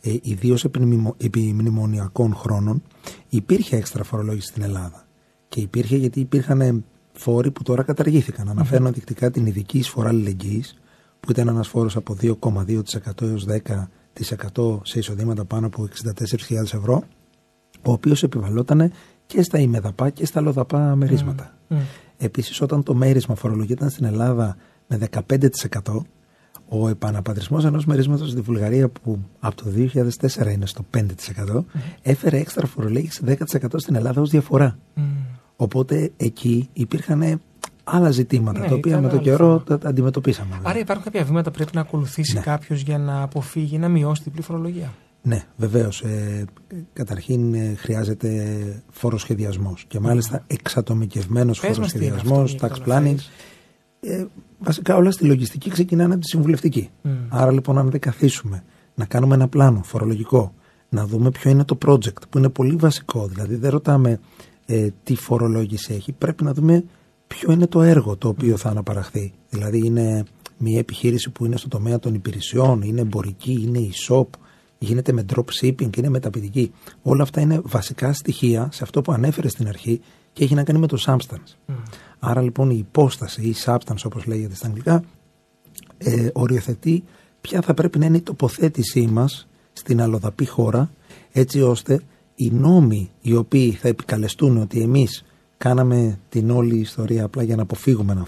ε, 0.00 0.16
ιδίως 0.22 0.64
επί, 0.64 0.78
μνημο- 0.80 1.14
επί 1.18 1.40
μνημονιακών 1.40 2.34
χρόνων, 2.34 2.82
υπήρχε 3.28 3.76
έξτρα 3.76 4.04
φορολόγηση 4.04 4.46
στην 4.46 4.62
Ελλάδα. 4.62 5.06
Και 5.48 5.60
υπήρχε 5.60 5.96
γιατί 5.96 6.20
υπήρχαν 6.20 6.60
ε, 6.60 6.82
φόροι 7.12 7.50
που 7.50 7.62
τώρα 7.62 7.82
καταργήθηκαν. 7.82 8.48
Αναφέρω 8.48 8.86
ενδεικτικά 8.86 9.30
την 9.30 9.46
ειδική 9.46 9.78
εισφορά 9.78 10.08
αλληλεγγύης, 10.08 10.78
που 11.20 11.30
ήταν 11.30 11.48
ένας 11.48 11.68
φόρος 11.68 11.96
από 11.96 12.16
2,2% 12.20 13.22
έως 13.22 13.46
10% 14.54 14.80
σε 14.82 14.98
εισοδήματα 14.98 15.44
πάνω 15.44 15.66
από 15.66 15.88
64.000 16.04 16.62
ευρώ, 16.62 17.02
ο 17.82 17.92
οποίος 17.92 18.22
επιβαλόταν 18.22 18.92
και 19.26 19.42
στα 19.42 19.58
ημεδαπά 19.58 20.10
και 20.10 20.26
στα 20.26 20.38
αλλοδαπά 20.38 20.94
μερίσματα. 20.96 21.56
Μμ. 21.68 21.76
Επίσης 22.16 22.60
όταν 22.60 22.82
το 22.82 22.94
μέρισμα 22.94 23.34
φορολογείται 23.34 23.88
στην 23.90 24.04
Ελλάδα 24.04 24.56
με 24.86 24.98
15% 25.26 26.02
ο 26.68 26.88
επαναπατρισμός 26.88 27.64
ενός 27.64 27.84
μερίσματος 27.84 28.30
στη 28.30 28.40
Βουλγαρία 28.40 28.88
που 28.88 29.18
από 29.38 29.56
το 29.56 29.64
2004 29.76 30.52
είναι 30.52 30.66
στο 30.66 30.84
5% 30.96 31.64
έφερε 32.02 32.38
έξτρα 32.38 32.66
φορολόγηση 32.66 33.22
10% 33.26 33.34
στην 33.76 33.94
Ελλάδα 33.94 34.20
ως 34.20 34.30
διαφορά. 34.30 34.78
Μμ. 34.94 35.02
Οπότε 35.56 36.12
εκεί 36.16 36.68
υπήρχαν 36.72 37.40
άλλα 37.90 38.10
ζητήματα 38.10 38.58
Ναι, 38.60 38.66
τα 38.68 38.74
οποία 38.74 38.90
ήταν 38.92 39.02
με 39.02 39.08
τον 39.08 39.18
άλλο 39.18 39.26
καιρό 39.28 39.46
θέμα. 39.46 39.62
τα, 39.64 39.78
τα 39.78 39.88
αντιμετωπίσαμε. 39.88 40.48
βέβαια. 40.54 40.70
Άρα 40.70 40.78
υπάρχουν 40.78 41.04
κάποια 41.04 41.24
βήματα 41.24 41.50
που 41.50 41.56
πρέπει 41.56 41.70
να 41.74 41.80
ακολουθήσει 41.80 42.34
Ναι. 42.34 42.40
κάποιος 42.40 42.80
για 42.80 42.98
να 42.98 43.22
αποφύγει 43.22 43.78
να 43.78 43.88
μειώσει 43.88 44.22
την 44.22 44.30
διπλή 44.32 44.42
φορολογία. 44.46 44.92
Ναι, 45.22 45.42
βεβαίως. 45.56 46.00
Ε, 46.00 46.44
καταρχήν 46.92 47.54
ε, 47.54 47.74
χρειάζεται 47.78 48.56
φοροσχεδιασμός 48.90 49.84
και 49.88 50.00
μάλιστα 50.00 50.44
εξατομικευμένος 50.46 51.60
Πες 51.60 51.78
μας 51.78 51.92
τι 51.92 51.98
είναι 51.98 52.06
φοροσχεδιασμός, 52.06 52.54
αυτό, 52.54 52.66
tax 52.66 52.70
Νίκο, 52.78 52.84
να 52.92 52.98
planning. 53.00 53.02
φέρεις. 53.04 53.30
Ε, 54.00 54.26
βασικά 54.58 54.96
όλα 54.96 55.10
στη 55.10 55.24
λογιστική 55.24 55.70
ξεκινάνε 55.70 56.12
από 56.14 56.22
τη 56.22 56.28
συμβουλευτική. 56.28 56.90
Άρα 57.28 57.52
λοιπόν, 57.52 57.78
αν 57.78 57.90
δεν 57.90 58.00
καθίσουμε 58.00 58.62
να 58.94 59.04
κάνουμε 59.04 59.34
ένα 59.34 59.48
πλάνο 59.48 59.82
φορολογικό, 59.82 60.54
να 60.88 61.06
δούμε 61.06 61.30
ποιο 61.30 61.50
είναι 61.50 61.64
το 61.64 61.78
project, 61.86 62.28
που 62.30 62.38
είναι 62.38 62.48
πολύ 62.48 62.74
βασικό, 62.76 63.26
δηλαδή 63.26 63.54
δεν 63.54 63.70
ρωτάμε 63.70 64.20
ε, 64.66 64.88
τι 65.02 65.14
φορολόγηση 65.14 65.94
έχει, 65.94 66.12
πρέπει 66.12 66.44
να 66.44 66.52
δούμε 66.52 66.84
ποιο 67.28 67.52
είναι 67.52 67.66
το 67.66 67.82
έργο 67.82 68.16
το 68.16 68.28
οποίο 68.28 68.56
θα 68.56 68.68
αναπαραχθεί; 68.68 69.32
Δηλαδή, 69.50 69.86
είναι 69.86 70.24
μια 70.56 70.78
επιχείρηση 70.78 71.30
που 71.30 71.44
είναι 71.44 71.56
στο 71.56 71.68
τομέα 71.68 71.98
των 71.98 72.14
υπηρεσιών, 72.14 72.82
είναι 72.82 73.00
εμπορική, 73.00 73.52
είναι 73.52 73.88
e-shop, 73.92 74.26
γίνεται 74.78 75.12
με 75.12 75.24
drop 75.34 75.44
shipping, 75.60 75.96
είναι 75.96 76.08
μεταπηδική. 76.08 76.72
Όλα 77.02 77.22
αυτά 77.22 77.40
είναι 77.40 77.60
βασικά 77.64 78.12
στοιχεία 78.12 78.68
σε 78.72 78.82
αυτό 78.82 79.00
που 79.00 79.12
ανέφερε 79.12 79.48
στην 79.48 79.68
αρχή 79.68 80.00
και 80.32 80.44
έχει 80.44 80.54
να 80.54 80.64
κάνει 80.64 80.78
με 80.78 80.86
το 80.86 80.96
substance. 81.06 81.74
Άρα 82.18 82.40
λοιπόν 82.42 82.70
η 82.70 82.76
υπόσταση 82.78 83.42
ή 83.42 83.54
substance 83.64 84.02
όπως 84.04 84.26
λέγεται 84.26 84.54
στα 84.54 84.66
αγγλικά 84.66 85.04
ε, 85.98 86.28
οριοθετεί 86.32 87.04
ποια 87.40 87.60
θα 87.60 87.74
πρέπει 87.74 87.98
να 87.98 88.06
είναι 88.06 88.16
η 88.16 88.20
τοποθέτησή 88.20 89.06
μας 89.06 89.48
στην 89.72 90.00
αλλοδαπή 90.00 90.46
χώρα 90.46 90.90
έτσι 91.32 91.62
ώστε 91.62 92.00
οι 92.34 92.50
νόμοι 92.50 93.10
οι 93.20 93.34
οποίοι 93.34 93.72
θα 93.72 93.88
επικαλεστούν 93.88 94.56
ότι 94.56 94.80
εμείς 94.80 95.24
κάναμε 95.58 96.18
την 96.28 96.50
όλη 96.50 96.76
ιστορία 96.76 97.24
απλά 97.24 97.42
για 97.42 97.56
να 97.56 97.62
αποφύγουμε 97.62 98.12
ένα 98.12 98.26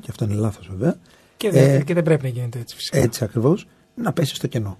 και 0.00 0.06
αυτό 0.08 0.24
είναι 0.24 0.34
λάθος 0.34 0.68
βέβαια 0.70 0.96
και 1.36 1.50
δεν, 1.50 1.80
ε, 1.80 1.82
και 1.82 1.94
δεν 1.94 2.02
πρέπει 2.02 2.22
να 2.22 2.28
γίνεται 2.28 2.58
έτσι 2.58 2.76
φυσικά. 2.76 2.98
Έτσι 2.98 3.24
ακριβώς 3.24 3.66
να 3.94 4.12
πέσει 4.12 4.34
στο 4.34 4.46
κενο 4.46 4.78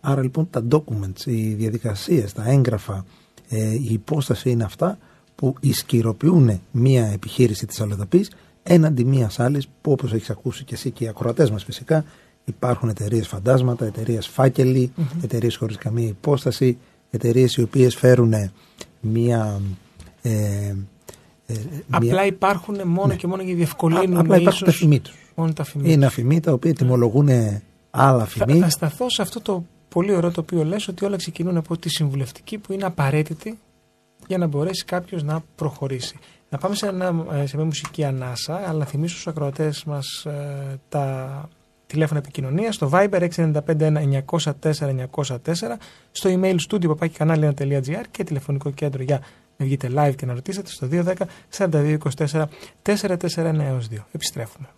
Άρα 0.00 0.22
λοιπόν 0.22 0.48
τα 0.50 0.64
documents, 0.70 1.26
οι 1.26 1.54
διαδικασίες, 1.54 2.32
τα 2.32 2.44
έγγραφα, 2.50 3.04
ε, 3.48 3.72
η 3.72 3.88
υπόσταση 3.92 4.50
είναι 4.50 4.64
αυτά 4.64 4.98
που 5.34 5.54
ισκυροποιούν 5.60 6.60
μία 6.70 7.06
επιχείρηση 7.06 7.66
της 7.66 7.80
αλλοδαπής 7.80 8.30
έναντι 8.62 9.04
μίας 9.04 9.40
άλλης 9.40 9.68
που 9.80 9.92
όπως 9.92 10.12
έχεις 10.12 10.30
ακούσει 10.30 10.64
και 10.64 10.74
εσύ 10.74 10.90
και 10.90 11.04
οι 11.04 11.08
ακροατές 11.08 11.50
μας 11.50 11.64
φυσικά 11.64 12.04
υπάρχουν 12.44 12.88
εταιρείες 12.88 13.28
φαντάσματα, 13.28 13.84
εταιρείες 13.84 14.26
φάκελοι, 14.26 14.92
mm-hmm. 14.96 15.24
εταιρείες 15.24 15.56
χωρίς 15.56 15.76
καμία 15.76 16.06
υπόσταση, 16.06 16.78
εταιρείες 17.10 17.54
οι 17.54 17.62
οποίες 17.62 17.96
φέρουν 17.96 18.34
μία... 19.00 19.60
Ε, 20.22 20.30
ε, 20.30 20.76
Απλά 21.90 22.26
υπάρχουν 22.26 22.78
μόνο 22.84 23.06
ναι. 23.06 23.14
και 23.14 23.26
μόνο 23.26 23.42
για 23.42 23.54
διευκολύνουν. 23.54 24.16
Απλά 24.16 24.36
υπάρχουν 24.36 24.64
τα 24.66 24.72
φημή 24.72 25.00
τους. 25.00 25.14
Είναι 25.82 26.06
αφημί 26.06 26.40
τα 26.40 26.52
οποία 26.52 26.74
τιμολογούν 26.74 27.28
άλλα 27.90 28.24
φημή. 28.24 28.58
Θα, 28.58 28.64
θα 28.64 28.70
σταθώ 28.70 29.10
σε 29.10 29.22
αυτό 29.22 29.40
το 29.40 29.64
πολύ 29.88 30.14
ωραίο 30.14 30.30
το 30.30 30.40
οποίο 30.40 30.64
λες 30.64 30.88
ότι 30.88 31.04
όλα 31.04 31.16
ξεκινούν 31.16 31.56
από 31.56 31.76
τη 31.76 31.88
συμβουλευτική 31.88 32.58
που 32.58 32.72
είναι 32.72 32.84
απαραίτητη 32.84 33.58
για 34.26 34.38
να 34.38 34.46
μπορέσει 34.46 34.84
κάποιος 34.84 35.22
να 35.22 35.44
προχωρήσει. 35.54 36.18
Να 36.48 36.58
πάμε 36.58 36.74
σε, 36.74 36.86
ένα, 36.86 37.24
ε, 37.32 37.46
σε 37.46 37.56
μια 37.56 37.64
μουσική 37.64 38.04
ανάσα, 38.04 38.54
αλλά 38.54 38.78
να 38.78 38.84
θυμίσω 38.84 39.12
στους 39.12 39.26
ακροατές 39.26 39.84
μας 39.84 40.24
ε, 40.24 40.80
τα 40.88 41.48
τηλέφωνα 41.86 42.20
επικοινωνίας 42.20 42.74
στο 42.74 42.90
Viber 42.92 43.28
695-904-904, 43.36 43.52
στο 46.12 46.30
email 46.32 46.56
studio 46.68 46.94
papakikanalia.gr 46.94 48.02
και 48.10 48.24
τηλεφωνικό 48.24 48.70
κέντρο 48.70 49.02
για 49.02 49.20
να 49.62 49.68
βγείτε 49.68 49.88
live 49.94 50.14
και 50.16 50.26
να 50.26 50.32
ρωτήσετε 50.34 50.70
στο 50.70 50.88
210 50.90 51.14
4224 51.56 52.44
449 52.82 53.78
2. 53.90 54.04
Επιστρέφουμε. 54.12 54.68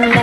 nothing 0.00 0.21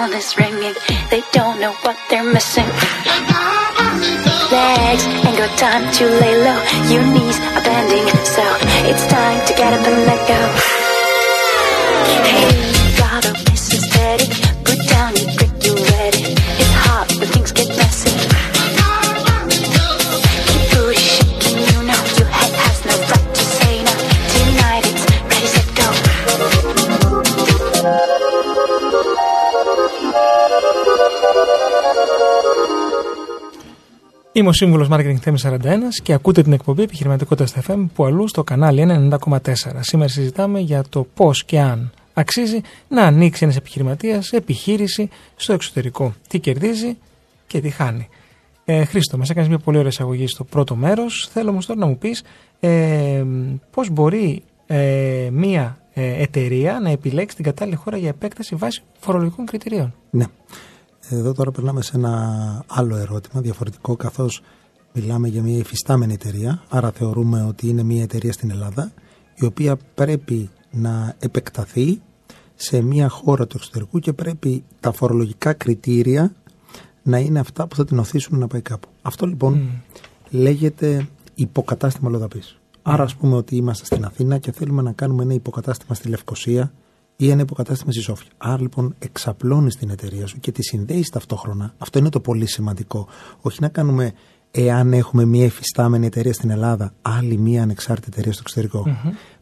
phone 0.00 0.14
is 0.14 0.36
ringing. 0.36 0.74
They 1.10 1.22
don't 1.32 1.60
know 1.60 1.72
what 1.82 1.96
they're 2.08 2.24
missing. 2.24 2.68
Legs 4.50 5.04
ain't 5.26 5.36
got 5.36 5.58
time 5.58 5.92
to 5.92 6.04
lay 6.06 6.36
low. 6.46 6.60
Your 6.92 7.04
knees 7.12 7.38
are 7.56 7.62
bending, 7.62 8.06
so 8.24 8.44
it's 8.88 9.06
time 9.06 9.46
to 9.46 9.54
get 9.54 9.72
up 9.72 9.86
and 9.86 10.06
let 10.06 10.26
go. 10.26 10.79
Είμαι 34.40 34.48
ο 34.48 34.52
σύμβουλος 34.52 34.88
Marketing 34.90 35.16
Θέμη 35.20 35.38
41 35.42 35.58
και 36.02 36.12
ακούτε 36.12 36.42
την 36.42 36.52
εκπομπή 36.52 36.82
Επιχειρηματικότητας 36.82 37.48
στα 37.48 37.62
FM 37.66 37.86
που 37.94 38.04
αλλού 38.04 38.28
στο 38.28 38.44
κανάλι 38.44 39.08
90,4. 39.20 39.40
Σήμερα 39.80 40.10
συζητάμε 40.10 40.60
για 40.60 40.84
το 40.88 41.06
πώς 41.14 41.44
και 41.44 41.60
αν 41.60 41.92
αξίζει 42.12 42.60
να 42.88 43.02
ανοίξει 43.02 43.44
ένας 43.44 43.56
επιχειρηματίας 43.56 44.32
επιχείρηση 44.32 45.08
στο 45.36 45.52
εξωτερικό. 45.52 46.14
Τι 46.28 46.38
κερδίζει 46.38 46.96
και 47.46 47.60
τι 47.60 47.70
χάνει. 47.70 48.08
Ε, 48.64 48.84
Χρήστο, 48.84 49.18
μας 49.18 49.30
έκανες 49.30 49.48
μια 49.48 49.58
πολύ 49.58 49.76
ωραία 49.76 49.90
εισαγωγή 49.90 50.26
στο 50.26 50.44
πρώτο 50.44 50.76
μέρος. 50.76 51.28
Θέλω 51.32 51.50
όμως 51.50 51.66
τώρα 51.66 51.80
να 51.80 51.86
μου 51.86 51.98
πεις 51.98 52.22
ε, 52.60 53.24
πώς 53.70 53.90
μπορεί 53.90 54.42
ε, 54.66 55.28
μια 55.32 55.78
ε, 55.92 56.22
εταιρεία 56.22 56.80
να 56.82 56.90
επιλέξει 56.90 57.36
την 57.36 57.44
κατάλληλη 57.44 57.76
χώρα 57.76 57.96
για 57.96 58.08
επέκταση 58.08 58.54
βάσει 58.54 58.82
φορολογικών 58.98 59.46
κριτηρίων. 59.46 59.94
Ναι. 60.10 60.24
Εδώ 61.12 61.32
τώρα 61.32 61.50
περνάμε 61.50 61.82
σε 61.82 61.96
ένα 61.96 62.64
άλλο 62.66 62.96
ερώτημα, 62.96 63.40
διαφορετικό, 63.40 63.96
καθώς 63.96 64.42
μιλάμε 64.92 65.28
για 65.28 65.42
μια 65.42 65.56
υφιστάμενη 65.56 66.12
εταιρεία, 66.12 66.62
άρα 66.68 66.90
θεωρούμε 66.90 67.42
ότι 67.42 67.68
είναι 67.68 67.82
μια 67.82 68.02
εταιρεία 68.02 68.32
στην 68.32 68.50
Ελλάδα, 68.50 68.92
η 69.34 69.44
οποία 69.44 69.76
πρέπει 69.94 70.50
να 70.70 71.14
επεκταθεί 71.18 72.00
σε 72.54 72.80
μια 72.82 73.08
χώρα 73.08 73.46
του 73.46 73.56
εξωτερικού 73.56 73.98
και 73.98 74.12
πρέπει 74.12 74.64
τα 74.80 74.92
φορολογικά 74.92 75.52
κριτήρια 75.52 76.34
να 77.02 77.18
είναι 77.18 77.38
αυτά 77.38 77.66
που 77.66 77.76
θα 77.76 77.84
την 77.84 77.98
οθήσουν 77.98 78.38
να 78.38 78.46
πάει 78.46 78.60
κάπου. 78.60 78.88
Αυτό 79.02 79.26
λοιπόν 79.26 79.70
λέγεται 80.30 81.08
υποκατάστημα 81.34 82.10
λοδαπής. 82.10 82.58
Άρα 82.82 83.02
ας 83.02 83.14
πούμε 83.14 83.36
ότι 83.36 83.56
είμαστε 83.56 83.84
στην 83.84 84.04
Αθήνα 84.04 84.38
και 84.38 84.52
θέλουμε 84.52 84.82
να 84.82 84.92
κάνουμε 84.92 85.22
ένα 85.22 85.34
υποκατάστημα 85.34 85.94
στη 85.94 86.08
Λευκοσία 86.08 86.72
ή 87.20 87.30
ένα 87.30 87.40
υποκατάστημα 87.40 87.92
στη 87.92 88.00
Σόφια. 88.00 88.30
Άρα 88.36 88.60
λοιπόν 88.60 88.94
εξαπλώνεις 88.98 89.76
την 89.76 89.90
εταιρεία 89.90 90.26
σου 90.26 90.38
και 90.40 90.52
τη 90.52 90.62
συνδέεις 90.62 91.08
ταυτόχρονα. 91.08 91.74
Αυτό 91.78 91.98
είναι 91.98 92.08
το 92.08 92.20
πολύ 92.20 92.46
σημαντικό. 92.46 93.08
Όχι 93.40 93.58
να 93.60 93.68
κάνουμε 93.68 94.12
εάν 94.50 94.92
έχουμε 94.92 95.24
μια 95.24 95.44
εφιστάμενη 95.44 96.06
εταιρεία 96.06 96.32
στην 96.32 96.50
Ελλάδα, 96.50 96.92
άλλη 97.02 97.36
μια 97.36 97.62
ανεξάρτητη 97.62 98.08
εταιρεία 98.12 98.32
στο 98.32 98.42
εξωτερικο 98.44 98.86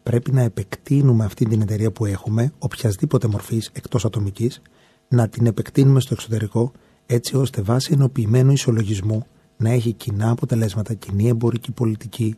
πρέπει 0.02 0.32
να 0.32 0.42
επεκτείνουμε 0.42 1.24
αυτή 1.24 1.44
την 1.44 1.60
εταιρεία 1.60 1.90
που 1.90 2.04
έχουμε, 2.06 2.52
οποιασδήποτε 2.58 3.28
μορφής 3.28 3.70
εκτός 3.72 4.04
ατομικής, 4.04 4.62
να 5.08 5.28
την 5.28 5.46
επεκτείνουμε 5.46 6.00
στο 6.00 6.14
εξωτερικό, 6.14 6.72
έτσι 7.06 7.36
ώστε 7.36 7.62
βάσει 7.62 7.92
ενοποιημένου 7.92 8.52
ισολογισμού 8.52 9.26
να 9.56 9.70
έχει 9.70 9.92
κοινά 9.92 10.30
αποτελέσματα, 10.30 10.94
κοινή 10.94 11.28
εμπορική 11.28 11.72
πολιτική 11.72 12.36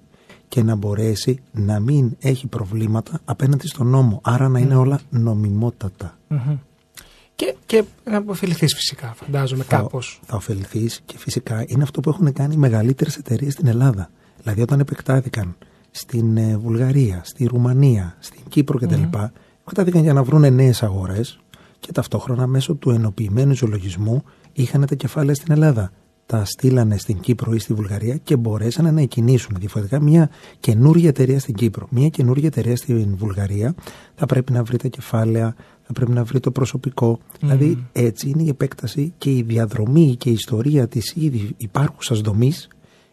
και 0.51 0.63
να 0.63 0.75
μπορέσει 0.75 1.43
να 1.53 1.81
μην 1.81 2.17
έχει 2.19 2.47
προβλήματα 2.47 3.21
απέναντι 3.25 3.67
στον 3.67 3.87
νόμο. 3.87 4.21
Άρα 4.25 4.49
να 4.49 4.59
είναι 4.59 4.75
όλα 4.75 5.01
νομιμότατα. 5.11 6.19
Και, 7.35 7.55
και 7.67 7.85
να 8.05 8.23
ωφεληθείς 8.27 8.75
φυσικά, 8.75 9.15
φαντάζομαι 9.15 9.65
κάπως. 9.65 10.21
Θα 10.27 10.37
ωφεληθείς 10.37 11.01
και 11.07 11.19
φυσικά 11.19 11.65
είναι 11.67 11.83
αυτό 11.83 12.01
που 12.01 12.09
έχουν 12.09 12.33
κάνει 12.33 12.55
οι 12.55 12.57
μεγαλύτερες 12.57 13.17
εταιρείες 13.17 13.53
στην 13.53 13.67
Ελλάδα. 13.67 14.11
Δηλαδή, 14.43 14.61
όταν 14.61 14.81
επεκτάθηκαν 14.81 15.57
στην 15.91 16.37
ε, 16.37 16.57
Βουλγαρία, 16.57 17.21
στη 17.25 17.45
Ρουμανία, 17.45 18.17
στην 18.19 18.41
Κύπρο 18.49 18.79
κτλ., 18.79 19.03
mm. 19.13 19.29
επεκτάθηκαν 19.61 20.03
για 20.03 20.13
να 20.13 20.23
βρουν 20.23 20.55
νέες 20.55 20.83
αγορές 20.83 21.41
και 21.81 21.93
ταυτόχρονα 21.93 22.47
μέσω 22.47 22.75
του 22.75 22.91
ενοποιημένου 22.91 23.55
ζωολογισμού 23.55 24.25
είχαν 24.53 24.87
τα 24.87 24.95
κεφάλαια 24.95 25.35
στην 25.35 25.53
Ελλάδα. 25.53 25.93
Τα 26.31 26.45
στείλανε 26.45 26.97
στην 26.97 27.21
Κύπρο 27.21 27.53
ή 27.53 27.59
στη 27.59 27.75
Βουλγαρία 27.75 28.17
και 28.17 28.37
μπορέσαν 28.37 28.95
να 28.95 29.01
εκκινήσουν. 29.01 29.57
Διαφορετικά, 29.59 30.01
μια 30.01 30.31
καινούργια 30.61 31.09
εταιρεία 31.09 31.41
στην 31.41 31.55
Κύπρο, 31.55 31.87
μια 31.91 32.09
καινούργια 32.09 32.47
εταιρεία 32.49 32.77
στην 32.77 33.17
Βουλγαρία 33.17 33.75
θα 34.15 34.27
πρέπει 34.27 34.53
να 34.53 34.63
βρει 34.63 34.77
τα 34.77 34.89
κεφάλαια, 34.89 35.55
θα 35.83 35.93
πρέπει 35.93 36.11
να 36.11 36.25
βρει 36.25 36.41
το 36.41 36.51
προσωπικό. 36.51 37.19
Δηλαδή, 37.41 37.87
έτσι 37.93 38.29
είναι 38.29 38.43
η 38.43 38.49
επέκταση 38.49 39.13
και 39.19 39.31
η 39.31 39.43
διαδρομή 39.43 40.17
και 40.17 40.29
η 40.29 40.33
ιστορία 40.33 40.89
της 40.89 41.13
ήδη 41.17 41.55
υπάρχουσας 41.57 42.21
δομής 42.21 42.69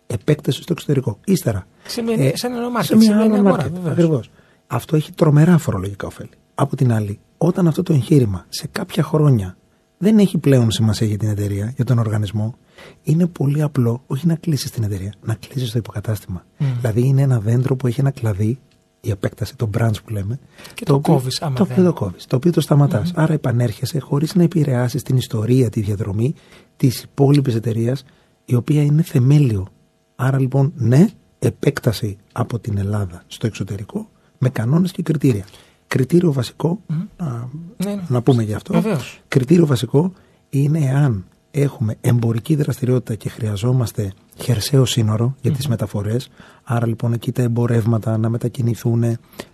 επέκτασης 0.08 0.64
στο 0.64 0.74
εξωτερικό. 0.74 1.20
Ύστερα. 1.26 1.68
Σε 1.88 2.02
μια, 2.02 2.14
ε, 2.14 2.32
σε 2.36 2.48
ένα 2.48 2.84
σε 2.84 2.96
μια 2.96 3.18
αγορά. 3.18 3.72
Ακριβώς. 3.86 4.30
Αυτό 4.68 4.96
έχει 4.96 5.12
τρομερά 5.12 5.58
φορολογικά 5.58 6.08
ωφέλη. 6.08 6.30
Από 6.56 6.76
την 6.76 6.92
άλλη, 6.94 7.20
όταν 7.38 7.68
αυτό 7.68 7.84
το 7.84 7.94
εγχείρημα 7.94 8.46
σε 8.50 8.68
κάποια 8.72 9.04
χρόνια 9.04 9.58
δεν 9.98 10.18
έχει 10.18 10.38
πλέον 10.38 10.72
σημασία 10.72 11.08
για 11.08 11.18
την 11.18 11.30
εταιρεία, 11.30 11.74
για 11.76 11.86
τον 11.86 12.00
οργανισμό, 12.00 12.56
είναι 13.04 13.28
πολύ 13.28 13.62
απλό 13.62 14.04
όχι 14.08 14.28
να 14.28 14.36
κλείσεις 14.36 14.72
την 14.72 14.84
εταιρεία, 14.84 15.14
να 15.26 15.34
κλείσει 15.34 15.72
το 15.72 15.78
υποκατάστημα. 15.78 16.46
Δηλαδή 16.58 17.02
είναι 17.02 17.22
ένα 17.22 17.40
δέντρο 17.40 17.76
που 17.76 17.88
έχει 17.88 18.00
ένα 18.00 18.12
κλαδί, 18.12 18.60
η 19.02 19.10
επέκταση, 19.10 19.56
το 19.56 19.70
branch 19.78 20.04
που 20.06 20.12
λέμε. 20.12 20.40
Και 20.74 20.86
το, 20.86 20.94
το 20.94 21.00
κόβεις, 21.00 21.42
άμα 21.42 21.56
το, 21.56 21.66
δεν. 21.66 21.86
Το 21.86 21.94
κόβεις, 21.94 22.26
το 22.26 22.36
οποίο 22.36 22.52
το 22.52 22.62
σταματάς. 22.62 23.12
Άρα 23.16 23.34
επανέρχεσαι 23.34 24.00
χωρίς 24.00 24.36
να 24.36 24.44
επηρεάσεις 24.44 25.04
την 25.04 25.18
ιστορία, 25.18 25.70
τη 25.70 25.82
διαδρομή 25.82 26.34
της 26.78 27.04
υπόλοιπης 27.04 27.56
εταιρείας, 27.56 28.04
η 28.46 28.56
οποία 28.56 28.82
είναι 28.82 29.02
θεμέλιο. 29.02 29.68
Άρα 30.16 30.40
λοιπόν, 30.40 30.74
ναι, 30.76 31.08
επέκταση 31.40 32.18
από 32.32 32.60
την 32.60 32.78
Ελλάδα 32.78 33.24
στο 33.28 33.48
εξωτερικό 33.48 34.10
με 34.38 34.50
κανόνες 34.50 34.92
και 34.92 35.04
κριτήρια. 35.04 35.46
Κριτήριο 35.88 36.32
βασικό, 36.32 36.82
να, 37.18 37.50
ναι, 37.78 37.94
ναι. 37.94 38.02
να 38.08 38.22
πούμε 38.22 38.44
γι' 38.44 38.54
αυτό. 38.54 38.74
Βεβαίως. 38.74 39.22
Κριτήριο 39.28 39.66
βασικό 39.66 40.12
είναι 40.50 40.80
εάν 40.80 41.26
έχουμε 41.62 41.96
εμπορική 42.02 42.56
δραστηριότητα 42.56 43.16
και 43.16 43.30
χρειαζόμαστε 43.30 44.12
χερσαίο 44.36 44.86
σύνορο 44.86 45.36
για 45.42 45.52
τις 45.52 45.68
μεταφορές. 45.68 46.30
Άρα 46.64 46.88
λοιπόν 46.88 47.14
εκεί 47.14 47.32
τα 47.32 47.42
εμπορεύματα 47.42 48.18
να 48.18 48.30
μετακινηθούν 48.30 49.00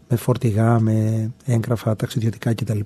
με 0.07 0.15
φορτηγά, 0.15 0.79
με 0.79 1.29
έγγραφα 1.45 1.95
ταξιδιωτικά 1.95 2.53
κτλ. 2.53 2.79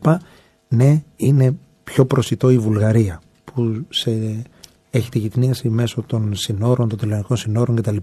Ναι, 0.68 1.04
είναι 1.16 1.56
πιο 1.84 2.06
προσιτό 2.06 2.50
η 2.50 2.58
Βουλγαρία 2.58 3.22
που 3.44 3.86
σε, 3.90 4.44
έχει 4.90 5.10
τη 5.10 5.20
γυτνίαση 5.20 5.70
μέσω 5.70 6.02
των 6.02 6.36
συνόρων, 6.36 6.90
των 6.90 6.98
τελωνικών 6.98 7.38
συνόρων 7.38 7.76
κτλ 7.76 7.98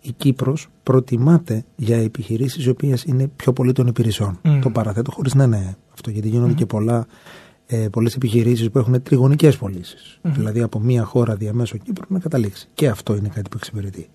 η 0.00 0.12
Κύπρος 0.12 0.68
προτιμάται 0.82 1.64
για 1.76 1.96
επιχειρήσεις 1.96 2.64
οι 2.64 2.68
οποίες 2.68 3.04
είναι 3.04 3.30
πιο 3.36 3.52
πολύ 3.52 3.72
των 3.72 3.86
υπηρεσιών. 3.86 4.40
Το 4.62 4.70
παραθέτω 4.70 5.10
χωρίς 5.10 5.34
να 5.34 5.44
είναι 5.44 5.76
αυτό, 5.92 6.10
γιατί 6.10 6.28
γίνονται 6.28 6.52
και 6.52 6.66
πολλά, 6.66 7.06
ε, 7.70 7.88
πολλές 7.88 8.14
επιχειρήσεις 8.14 8.70
που 8.70 8.78
έχουν 8.78 9.02
τριγωνικές 9.02 9.56
πωλήσεις. 9.56 10.18
Δηλαδή 10.22 10.60
από 10.60 10.80
μία 10.80 11.04
χώρα 11.04 11.34
διαμέσω 11.34 11.76
Κύπρο 11.76 12.04
να 12.08 12.18
καταλήξει. 12.18 12.68
Και 12.74 12.88
αυτό 12.88 13.16
είναι 13.16 13.28
κάτι 13.28 13.48
που 13.48 13.56
εξυπηρετεί. 13.56 14.08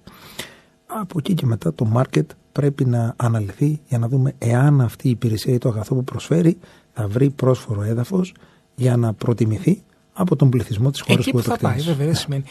Από 0.86 1.16
εκεί 1.18 1.34
και 1.34 1.46
μετά 1.46 1.74
το 1.74 1.92
market 1.96 2.26
πρέπει 2.52 2.86
να 2.86 3.14
αναλυθεί 3.18 3.80
για 3.88 3.98
να 4.00 4.08
δούμε 4.08 4.34
εάν 4.38 4.82
αυτή 4.82 5.08
η 5.08 5.12
υπηρεσία 5.12 5.54
ή 5.54 5.58
το 5.58 5.70
αγαθό 5.70 5.96
που 5.96 6.04
προσφέρει 6.04 6.58
θα 6.94 7.08
βρει 7.08 7.30
πρόσφορο 7.30 7.82
έδαφος 7.82 8.34
για 8.76 8.98
να 8.98 9.14
προτιμηθεί 9.14 9.84
από 10.14 10.36
τον 10.36 10.50
πληθυσμό 10.50 10.92
της 10.92 11.02
χώρας 11.02 11.26
που, 11.26 11.32
που 11.32 11.42
θα 11.42 11.58
πάει, 11.58 11.80
βέβαια, 11.80 12.06
δεν 12.06 12.16
σημαίνει. 12.16 12.44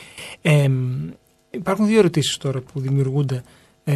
Ε, 0.43 0.69
Υπάρχουν 1.55 1.87
δύο 1.87 1.99
ερωτήσεις 1.99 2.37
τώρα 2.37 2.61
που 2.61 2.81
δημιουργούνται 2.81 3.43
ε, 3.85 3.95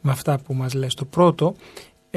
με 0.00 0.10
αυτά 0.10 0.38
που 0.38 0.54
μας 0.54 0.74
λες. 0.74 0.94
Το 0.94 1.04
πρώτο, 1.04 1.54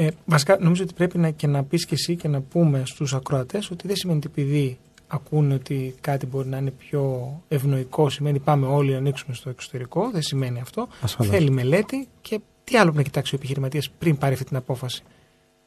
ε, 0.00 0.08
βασικά 0.24 0.56
νομίζω 0.60 0.82
ότι 0.82 0.94
πρέπει 0.94 1.18
να, 1.18 1.30
και 1.30 1.46
να 1.46 1.64
πεις 1.64 1.86
και 1.86 1.94
εσύ 1.94 2.16
και 2.16 2.28
να 2.28 2.40
πούμε 2.40 2.82
στους 2.86 3.14
ακροατές 3.14 3.70
ότι 3.70 3.86
δεν 3.86 3.96
σημαίνει 3.96 4.18
ότι 4.18 4.28
επειδή 4.30 4.78
ακούνε 5.06 5.54
ότι 5.54 5.94
κάτι 6.00 6.26
μπορεί 6.26 6.48
να 6.48 6.56
είναι 6.56 6.70
πιο 6.70 7.32
ευνοϊκό, 7.48 8.10
σημαίνει 8.10 8.38
πάμε 8.38 8.66
όλοι 8.66 8.92
να 8.92 8.98
ανοίξουμε 8.98 9.34
στο 9.34 9.50
εξωτερικό, 9.50 10.10
δεν 10.10 10.22
σημαίνει 10.22 10.60
αυτό. 10.60 10.88
Ασφαλώς. 11.00 11.32
Θέλει 11.32 11.50
μελέτη 11.50 12.08
και 12.20 12.40
τι 12.64 12.76
άλλο 12.76 12.92
να 12.94 13.02
κοιτάξει 13.02 13.34
ο 13.34 13.38
επιχειρηματίας 13.38 13.90
πριν 13.90 14.16
πάρει 14.16 14.32
αυτή 14.32 14.44
την 14.44 14.56
απόφαση. 14.56 15.02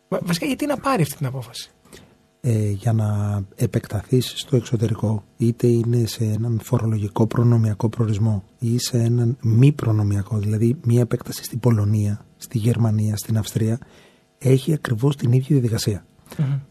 Βασικά 0.07 0.45
γιατί 0.45 0.65
να 0.65 0.77
πάρει 0.77 1.01
αυτή 1.01 1.15
την 1.15 1.25
απόφαση; 1.25 1.69
Ε, 2.41 2.69
για 2.69 2.93
να 2.93 3.41
επεκταθείς 3.55 4.33
στο 4.35 4.55
εξωτερικό 4.55 5.23
είτε 5.37 5.67
είναι 5.67 6.05
σε 6.05 6.23
έναν 6.23 6.59
φορολογικό 6.63 7.27
προνομιακό 7.27 7.89
προορισμό 7.89 8.43
ή 8.59 8.79
σε 8.79 8.97
έναν 8.97 9.37
μη 9.41 9.71
προνομιακό, 9.71 10.37
δηλαδή 10.37 10.75
μία 10.83 11.01
επέκταση 11.01 11.43
στην 11.43 11.59
Πολωνία, 11.59 12.25
στη 12.37 12.57
Γερμανία, 12.57 13.17
στην 13.17 13.37
Αυστρία 13.37 13.79
έχει 14.43 14.73
ακριβώς 14.73 15.15
την 15.15 15.31
ίδια 15.31 16.03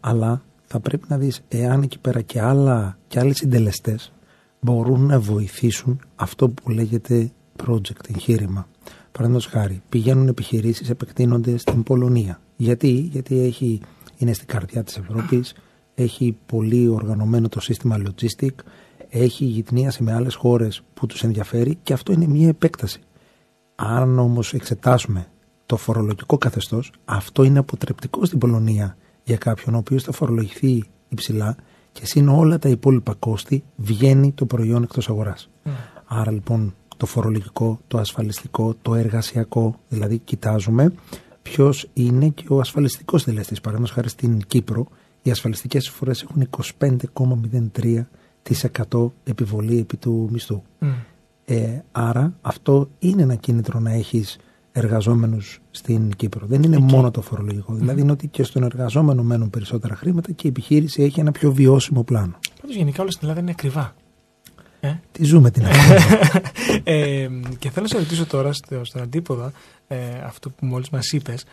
Αλλά 0.00 0.42
θα 0.66 0.80
πρέπει 0.80 1.06
να 1.08 1.18
δεις 1.18 1.40
εάν 1.48 1.82
εκεί 1.82 1.98
πέρα 1.98 2.20
και, 2.20 2.40
άλλα, 2.40 2.98
και 3.08 3.18
άλλοι 3.18 3.34
συντελεστές 3.34 4.12
μπορούν 4.60 5.06
να 5.06 5.20
βοηθήσουν 5.20 6.00
αυτό 6.16 6.48
που 6.48 6.70
λέγεται 6.70 7.30
project, 7.66 8.08
εγχείρημα. 8.14 8.68
Παραδείγματος 9.12 9.46
χάρη, 9.46 9.82
πηγαίνουν 9.88 10.28
επιχειρήσεις, 10.28 10.90
επεκτείνονται 10.90 11.56
στην 11.56 11.82
Πολωνία. 11.82 12.40
Γιατί, 12.56 12.90
Γιατί 12.90 13.38
έχει 13.38 13.80
είναι 14.16 14.32
στην 14.32 14.46
καρδιά 14.46 14.82
της 14.82 14.96
Ευρώπης, 14.96 15.54
έχει 15.94 16.36
πολύ 16.46 16.88
οργανωμένο 16.88 17.48
το 17.48 17.60
σύστημα 17.60 18.02
logistic, 18.04 18.54
έχει 19.08 19.44
γυτνίαση 19.44 20.02
με 20.02 20.12
άλλες 20.12 20.34
χώρες 20.34 20.82
που 20.94 21.06
τους 21.06 21.22
ενδιαφέρει 21.22 21.78
και 21.82 21.92
αυτό 21.92 22.12
είναι 22.12 22.26
μια 22.26 22.48
επέκταση. 22.48 23.00
Αν 23.74 24.18
όμως 24.18 24.54
εξετάσουμε 24.54 25.26
το 25.70 25.76
φορολογικό 25.76 26.38
καθεστώς, 26.38 26.92
αυτό 27.04 27.42
είναι 27.42 27.58
αποτρεπτικό 27.58 28.24
στην 28.24 28.38
Πολωνία 28.38 28.96
για 29.24 29.36
κάποιον 29.36 29.74
ο 29.74 29.78
οποίος 29.78 30.02
θα 30.02 30.12
φορολογηθεί 30.12 30.84
υψηλά 31.08 31.56
και 31.92 32.06
σύν 32.06 32.28
όλα 32.28 32.58
τα 32.58 32.68
υπόλοιπα 32.68 33.14
κόστη 33.18 33.64
βγαίνει 33.76 34.32
το 34.32 34.46
προϊόν 34.46 34.82
εκτός 34.82 35.08
αγοράς. 35.08 35.50
Mm. 35.64 35.68
Άρα 36.06 36.30
λοιπόν 36.30 36.74
το 36.96 37.06
φορολογικό, 37.06 37.80
το 37.86 37.98
ασφαλιστικό, 37.98 38.74
το 38.82 38.94
εργασιακό, 38.94 39.74
δηλαδή 39.88 40.18
κοιτάζουμε 40.18 40.92
ποιος 41.42 41.88
είναι 41.92 42.28
και 42.28 42.44
ο 42.48 42.60
ασφαλιστικός 42.60 43.24
τελεστή. 43.24 43.54
Παραδείγματος 43.54 43.94
χάρη 43.94 44.08
στην 44.08 44.40
Κύπρο, 44.46 44.86
οι 45.22 45.30
ασφαλιστικές 45.30 45.86
εισφορέ 45.86 46.12
έχουν 46.22 46.48
25,03% 48.88 49.10
επιβολή 49.24 49.78
επί 49.78 49.96
του 49.96 50.28
μισθού. 50.32 50.62
Ε, 51.44 51.78
άρα 51.92 52.34
αυτό 52.40 52.88
είναι 52.98 53.22
ένα 53.22 53.34
κίνητρο 53.34 53.80
να 53.80 53.92
έχεις 53.92 54.38
εργαζόμενους 54.72 55.59
στην 55.70 56.10
Κύπρο. 56.16 56.46
Δεν 56.46 56.62
είναι 56.62 56.78
μόνο 56.78 57.10
το 57.10 57.22
φορολογικό. 57.22 57.74
Δηλαδή 57.74 58.00
είναι 58.00 58.12
ότι 58.12 58.28
και 58.28 58.42
στον 58.42 58.62
εργαζόμενο 58.62 59.22
μένουν 59.22 59.50
περισσότερα 59.50 59.96
χρήματα 59.96 60.32
και 60.32 60.46
η 60.46 60.50
επιχείρηση 60.50 61.02
έχει 61.02 61.20
ένα 61.20 61.32
πιο 61.32 61.52
βιώσιμο 61.52 62.02
πλάνο. 62.02 62.38
Πάντως 62.60 62.76
γενικά 62.76 63.02
όλα 63.02 63.10
στην 63.10 63.22
Ελλάδα 63.22 63.40
είναι 63.40 63.50
ακριβά. 63.50 63.94
Ε; 64.80 64.94
Τι 65.12 65.24
ζούμε 65.24 65.50
την 65.50 65.62
ε, 66.84 67.28
Και 67.58 67.70
θέλω 67.70 67.82
να 67.82 67.86
σε 67.86 67.98
ρωτήσω 67.98 68.26
τώρα 68.26 68.52
στον 68.82 69.02
αντίποδα 69.02 69.52
ε, 69.88 69.96
αυτό 70.24 70.50
που 70.50 70.66
μόλις 70.66 70.90
μας 70.90 71.12
είπες. 71.12 71.44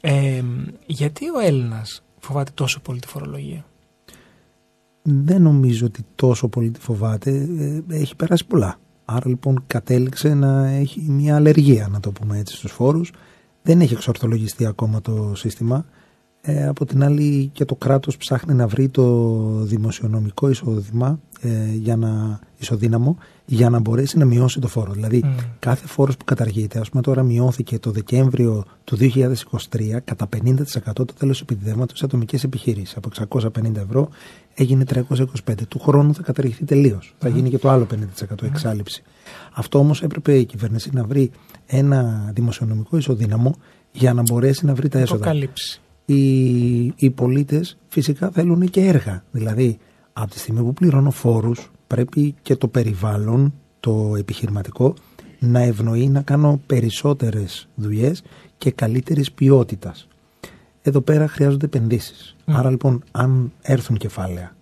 Ε, 0.00 0.42
γιατί 0.86 1.24
ο 1.28 1.38
Έλληνας 1.38 2.02
φοβάται 2.18 2.50
τόσο 2.54 2.80
πολύ 2.80 3.00
τη 3.00 3.06
φορολογία; 3.06 3.64
Δεν 5.02 5.42
νομίζω 5.42 5.86
ότι 5.86 6.04
τόσο 6.14 6.48
πολύ 6.48 6.70
τη 6.70 6.80
φοβάται. 6.80 7.30
Ε, 7.58 7.82
έχει 7.88 8.16
περάσει 8.16 8.46
πολλά. 8.46 8.78
Άρα 9.04 9.28
λοιπόν 9.28 9.64
κατέληξε 9.66 10.34
να 10.34 10.66
έχει 10.66 11.00
μια 11.00 11.34
αλλεργία, 11.34 11.88
να 11.88 12.00
το 12.00 12.10
πούμε 12.10 12.38
έτσι, 12.38 12.56
στους 12.56 12.72
φόρους. 12.72 13.12
Δεν 13.66 13.80
έχει 13.80 13.92
εξορθολογιστεί 13.92 14.66
ακόμα 14.66 15.00
το 15.00 15.32
σύστημα. 15.34 15.86
Ε, 16.46 16.66
από 16.66 16.84
την 16.84 17.04
άλλη 17.04 17.50
και 17.52 17.64
το 17.64 17.74
κράτος 17.74 18.16
ψάχνει 18.16 18.54
να 18.54 18.66
βρει 18.66 18.88
το 18.88 19.04
δημοσιονομικό 19.62 20.48
εισόδημα 20.48 21.20
ε, 21.40 21.48
για 21.74 21.96
να, 21.96 22.40
ισοδύναμο 22.58 23.18
για 23.44 23.70
να 23.70 23.78
μπορέσει 23.78 24.18
να 24.18 24.24
μειώσει 24.24 24.60
το 24.60 24.68
φόρο. 24.68 24.92
Δηλαδή 24.92 25.24
κάθε 25.58 25.86
φόρος 25.86 26.16
που 26.16 26.24
καταργείται, 26.24 26.78
ας 26.78 26.88
πούμε 26.88 27.02
τώρα 27.02 27.22
μειώθηκε 27.22 27.78
το 27.78 27.90
Δεκέμβριο 27.90 28.64
του 28.84 28.96
2023 28.96 29.98
κατά 30.04 30.28
50% 30.44 30.92
το 30.94 31.04
τέλος 31.18 31.40
επιδεύματος 31.40 31.98
σε 31.98 32.04
ατομικές 32.04 32.44
επιχειρήσεις. 32.44 32.96
Από 32.96 33.08
650 33.30 33.76
ευρώ 33.76 34.08
έγινε 34.54 34.84
325. 34.94 35.54
Του 35.68 35.78
χρόνου 35.78 36.14
θα 36.14 36.22
καταργηθεί 36.22 36.64
τελείως. 36.64 37.14
Θα 37.18 37.28
γίνει 37.28 37.50
και 37.50 37.58
το 37.58 37.68
άλλο 37.68 37.86
50% 38.30 38.42
εξάλληψη. 38.42 39.02
Αυτό 39.54 39.78
όμως 39.78 40.02
έπρεπε 40.02 40.36
η 40.36 40.44
κυβέρνηση 40.44 40.90
να 40.92 41.04
βρει 41.04 41.30
ένα 41.66 42.30
δημοσιονομικό 42.34 42.96
ισοδύναμο 42.96 43.54
για 43.92 44.12
να 44.12 44.22
μπορέσει 44.22 44.66
να 44.66 44.74
βρει 44.74 44.88
τα 44.88 44.98
έσοδα. 44.98 45.18
Το 45.18 45.24
καλύψει 45.24 45.78
οι, 46.04 46.84
οι 46.84 47.10
πολίτες 47.14 47.76
φυσικά 47.88 48.30
θέλουν 48.30 48.70
και 48.70 48.80
έργα. 48.80 49.24
Δηλαδή, 49.30 49.78
από 50.12 50.30
τη 50.30 50.38
στιγμή 50.38 50.62
που 50.62 50.72
πληρώνω 50.72 51.10
φόρους, 51.10 51.70
πρέπει 51.86 52.34
και 52.42 52.56
το 52.56 52.68
περιβάλλον, 52.68 53.54
το 53.80 54.14
επιχειρηματικό, 54.18 54.94
να 55.38 55.60
ευνοεί 55.60 56.08
να 56.08 56.22
κάνω 56.22 56.60
περισσότερες 56.66 57.68
δουλειές 57.74 58.22
και 58.58 58.70
καλύτερης 58.70 59.32
ποιότητας. 59.32 60.08
Εδώ 60.82 61.00
πέρα 61.00 61.28
χρειάζονται 61.28 61.66
επενδύσεις. 61.66 62.36
Άρα 62.44 62.70
λοιπόν, 62.70 63.02
αν 63.10 63.52
έρθουν 63.62 63.96
κεφάλαια 63.96 64.56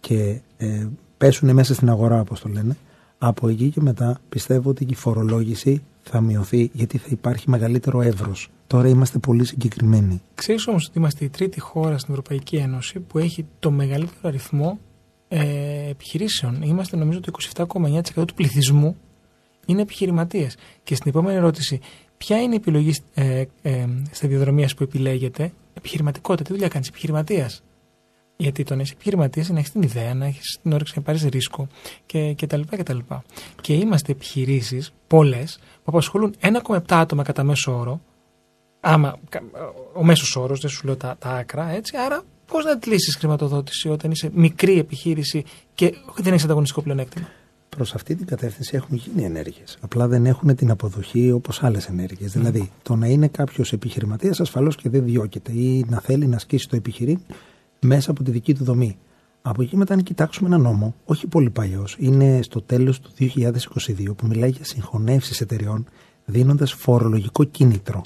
και 0.00 0.40
ε, 0.56 0.86
πέσουν 1.18 1.52
μέσα 1.52 1.74
στην 1.74 1.90
αγορά, 1.90 2.20
όπως 2.20 2.40
το 2.40 2.48
λένε, 2.48 2.76
από 3.18 3.48
εκεί 3.48 3.70
και 3.70 3.80
μετά 3.80 4.18
πιστεύω 4.28 4.70
ότι 4.70 4.86
η 4.88 4.94
φορολόγηση 4.94 5.82
θα 6.02 6.20
μειωθεί 6.20 6.70
γιατί 6.72 6.98
θα 6.98 7.08
υπάρχει 7.10 7.50
μεγαλύτερο 7.50 8.00
εύρος 8.00 8.50
Τώρα 8.66 8.88
είμαστε 8.88 9.18
πολύ 9.18 9.44
συγκεκριμένοι. 9.44 10.22
Ξέρεις 10.34 10.66
όμως 10.66 10.86
ότι 10.86 10.98
είμαστε 10.98 11.24
η 11.24 11.28
τρίτη 11.28 11.60
χώρα 11.60 11.98
στην 11.98 12.10
Ευρωπαϊκή 12.10 12.56
Ένωση 12.56 13.00
που 13.00 13.18
έχει 13.18 13.46
το 13.58 13.70
μεγαλύτερο 13.70 14.20
αριθμό 14.22 14.78
ε, 15.28 15.88
επιχειρήσεων. 15.88 16.62
Είμαστε 16.62 16.96
νομίζω 16.96 17.20
το 17.20 17.32
27,9% 17.54 18.26
του 18.26 18.34
πληθυσμού 18.34 18.96
είναι 19.66 19.82
επιχειρηματίες. 19.82 20.56
Και 20.82 20.94
στην 20.94 21.10
επόμενη 21.10 21.36
ερώτηση, 21.36 21.80
ποια 22.16 22.42
είναι 22.42 22.54
η 22.54 22.56
επιλογή 22.56 22.94
ε, 23.14 23.44
ε, 23.62 23.86
διαδρομία 24.22 24.70
που 24.76 24.82
επιλέγετε, 24.82 25.52
επιχειρηματικότητα, 25.74 26.44
τι 26.44 26.52
δουλειά 26.52 26.68
κάνεις, 26.68 26.88
επιχειρηματίας; 26.88 27.62
Γιατί 28.36 28.62
το 28.62 28.74
να 28.74 28.82
είσαι 28.82 28.92
επιχειρηματίας 28.92 29.46
είναι 29.46 29.54
να 29.54 29.60
έχεις 29.60 29.72
την 29.72 29.82
ιδέα, 29.82 30.14
να 30.14 30.26
έχεις 30.26 30.58
την 30.62 30.72
όρεξη 30.72 30.92
να 30.96 31.02
πάρεις 31.02 31.24
ρίσκο 31.24 31.66
και, 32.06 32.32
και, 32.32 32.46
τα 32.46 32.56
λοιπά 32.56 32.76
και, 32.76 32.82
τα 32.82 32.94
λοιπά. 32.94 33.22
και 33.60 33.74
είμαστε 33.74 34.12
επιχειρήσεις, 34.12 34.92
πολλές, 35.06 35.58
που 35.60 35.84
απασχολούν 35.84 36.34
1,7 36.40 36.80
άτομα 36.88 37.22
κατά 37.22 37.42
μέσο 37.42 37.78
όρο, 37.78 38.00
άμα 38.86 39.18
ο 39.92 40.04
μέσος 40.04 40.36
όρος, 40.36 40.60
δεν 40.60 40.70
σου 40.70 40.86
λέω 40.86 40.96
τα, 40.96 41.16
τα 41.18 41.28
άκρα, 41.28 41.70
έτσι. 41.70 41.96
Άρα, 41.96 42.22
πώς 42.46 42.64
να 42.64 42.70
αντλήσεις 42.70 43.16
χρηματοδότηση 43.16 43.88
όταν 43.88 44.10
είσαι 44.10 44.30
μικρή 44.34 44.78
επιχείρηση 44.78 45.44
και 45.74 45.94
δεν 46.16 46.32
έχεις 46.32 46.44
ανταγωνιστικό 46.44 46.82
πλεονέκτημα; 46.82 47.26
Προς 47.68 47.94
αυτή 47.94 48.14
την 48.14 48.26
κατεύθυνση 48.26 48.76
έχουν 48.76 48.96
γίνει 48.96 49.24
ενέργειες. 49.24 49.78
Απλά 49.80 50.08
δεν 50.08 50.26
έχουν 50.26 50.56
την 50.56 50.70
αποδοχή 50.70 51.30
όπως 51.30 51.62
άλλες 51.62 51.86
ενέργειες. 51.86 52.32
Δηλαδή, 52.32 52.70
το 52.82 52.96
να 52.96 53.06
είναι 53.06 53.28
κάποιος 53.28 53.72
επιχειρηματίας 53.72 54.40
ασφαλώς 54.40 54.76
και 54.76 54.88
δεν 54.88 55.04
διώκεται 55.04 55.52
ή 55.52 55.84
να 55.88 56.00
θέλει 56.00 56.26
να 56.26 56.36
ασκήσει 56.36 56.68
το 56.68 56.76
επιχειρήν 56.76 57.20
μέσα 57.80 58.10
από 58.10 58.22
τη 58.22 58.30
δική 58.30 58.54
του 58.54 58.64
δομή. 58.64 58.96
Από 59.42 59.62
εκεί 59.62 59.76
μετά, 59.76 59.94
αν 59.94 60.02
κοιτάξουμε 60.02 60.48
ένα 60.48 60.58
νόμο, 60.58 60.94
όχι 61.04 61.26
πολύ 61.26 61.50
παλιός, 61.50 61.96
είναι 61.98 62.42
στο 62.42 62.62
τέλος 62.62 63.00
του 63.00 63.10
2022, 63.18 64.14
που 64.16 64.26
μιλάει 64.26 64.50
για 64.50 64.64
συγχωνεύσεις 64.64 65.40
εταιριών, 65.40 65.86
δίνοντας 66.24 66.72
φορολογικό 66.72 67.44
κίνητρο. 67.44 68.02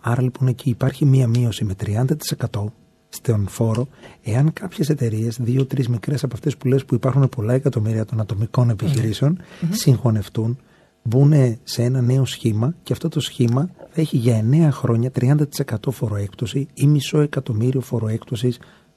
Άρα 0.00 0.22
λοιπόν 0.22 0.48
εκεί 0.48 0.70
υπάρχει 0.70 1.04
μία 1.04 1.26
μείωση 1.26 1.64
με 1.64 1.74
30% 1.84 2.64
στον 3.08 3.48
φόρο, 3.48 3.88
εάν 4.22 4.52
κάποιες 4.52 4.88
εταιρείες, 4.88 5.38
δύο-τρεις 5.40 5.88
μικρές 5.88 6.24
από 6.24 6.34
αυτές 6.34 6.56
που 6.56 6.68
λες 6.68 6.84
που 6.84 6.94
υπάρχουν 6.94 7.28
πολλά 7.28 7.52
εκατομμύρια 7.52 8.04
των 8.04 8.20
ατομικών 8.20 8.76
συγχωνευτούν, 9.70 10.58
μπουν 11.02 11.58
σε 11.62 11.82
ένα 11.82 12.00
νέο 12.00 12.24
σχήμα 12.24 12.74
και 12.82 12.92
αυτό 12.92 13.08
το 13.08 13.20
σχήμα 13.20 13.70
θα 13.90 14.00
έχει 14.00 14.16
για 14.16 14.44
9 14.50 14.68
χρόνια 14.70 15.10
30% 15.20 15.36
φοροέκτωση 15.90 16.68
ή 16.74 16.86
μισό 16.86 17.20
εκατομμύριο 17.20 17.80
φοροέκτωση, 17.80 18.54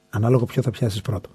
ανάλογα 0.10 0.46
ποιο 0.46 0.62
θα 0.62 0.72
πιάσεις 0.72 1.02
πρώτο. 1.02 1.30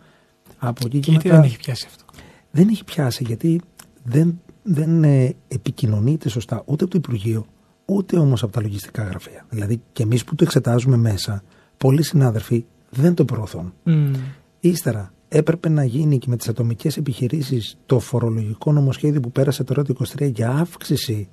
Από 0.58 0.82
εκεί 0.86 1.00
και, 1.00 1.10
γιατί 1.10 1.28
δεν 1.28 1.42
έχει 1.42 1.56
πιάσει 1.56 1.86
αυτό; 1.88 2.04
Δεν 2.50 2.68
έχει 2.68 2.84
πιάσει 2.84 3.24
γιατί 3.24 3.60
δεν, 4.02 4.40
δεν 4.62 5.04
ε, 5.04 5.34
επικοινωνείται 5.48 6.28
σωστά 6.28 6.62
ούτε 6.66 6.84
από 6.84 6.92
το 6.92 6.98
Υπουργείο 6.98 7.46
ούτε 7.90 8.18
όμως 8.18 8.42
από 8.42 8.52
τα 8.52 8.60
λογιστικά 8.60 9.02
γραφεία. 9.02 9.46
Δηλαδή 9.50 9.80
και 9.92 10.02
εμείς 10.02 10.24
που 10.24 10.34
το 10.34 10.44
εξετάζουμε 10.44 10.96
μέσα, 10.96 11.42
πολλοί 11.76 12.02
συνάδελφοι 12.02 12.64
δεν 12.90 13.14
το 13.14 13.24
προωθούν. 13.24 13.72
Mm. 13.86 14.10
Ύστερα, 14.60 15.12
έπρεπε 15.28 15.68
να 15.68 15.84
γίνει 15.84 16.18
και 16.18 16.26
με 16.28 16.36
τις 16.36 16.48
ατομικές 16.48 16.96
επιχειρήσεις 16.96 17.78
το 17.86 17.98
φορολογικό 17.98 18.72
νομοσχέδιο 18.72 19.20
που 19.20 19.30
πέρασε 19.32 19.64
τώρα 19.64 19.82
το 19.82 19.94
23 20.18 20.30
για 20.32 20.50
αύξηση 20.50 21.28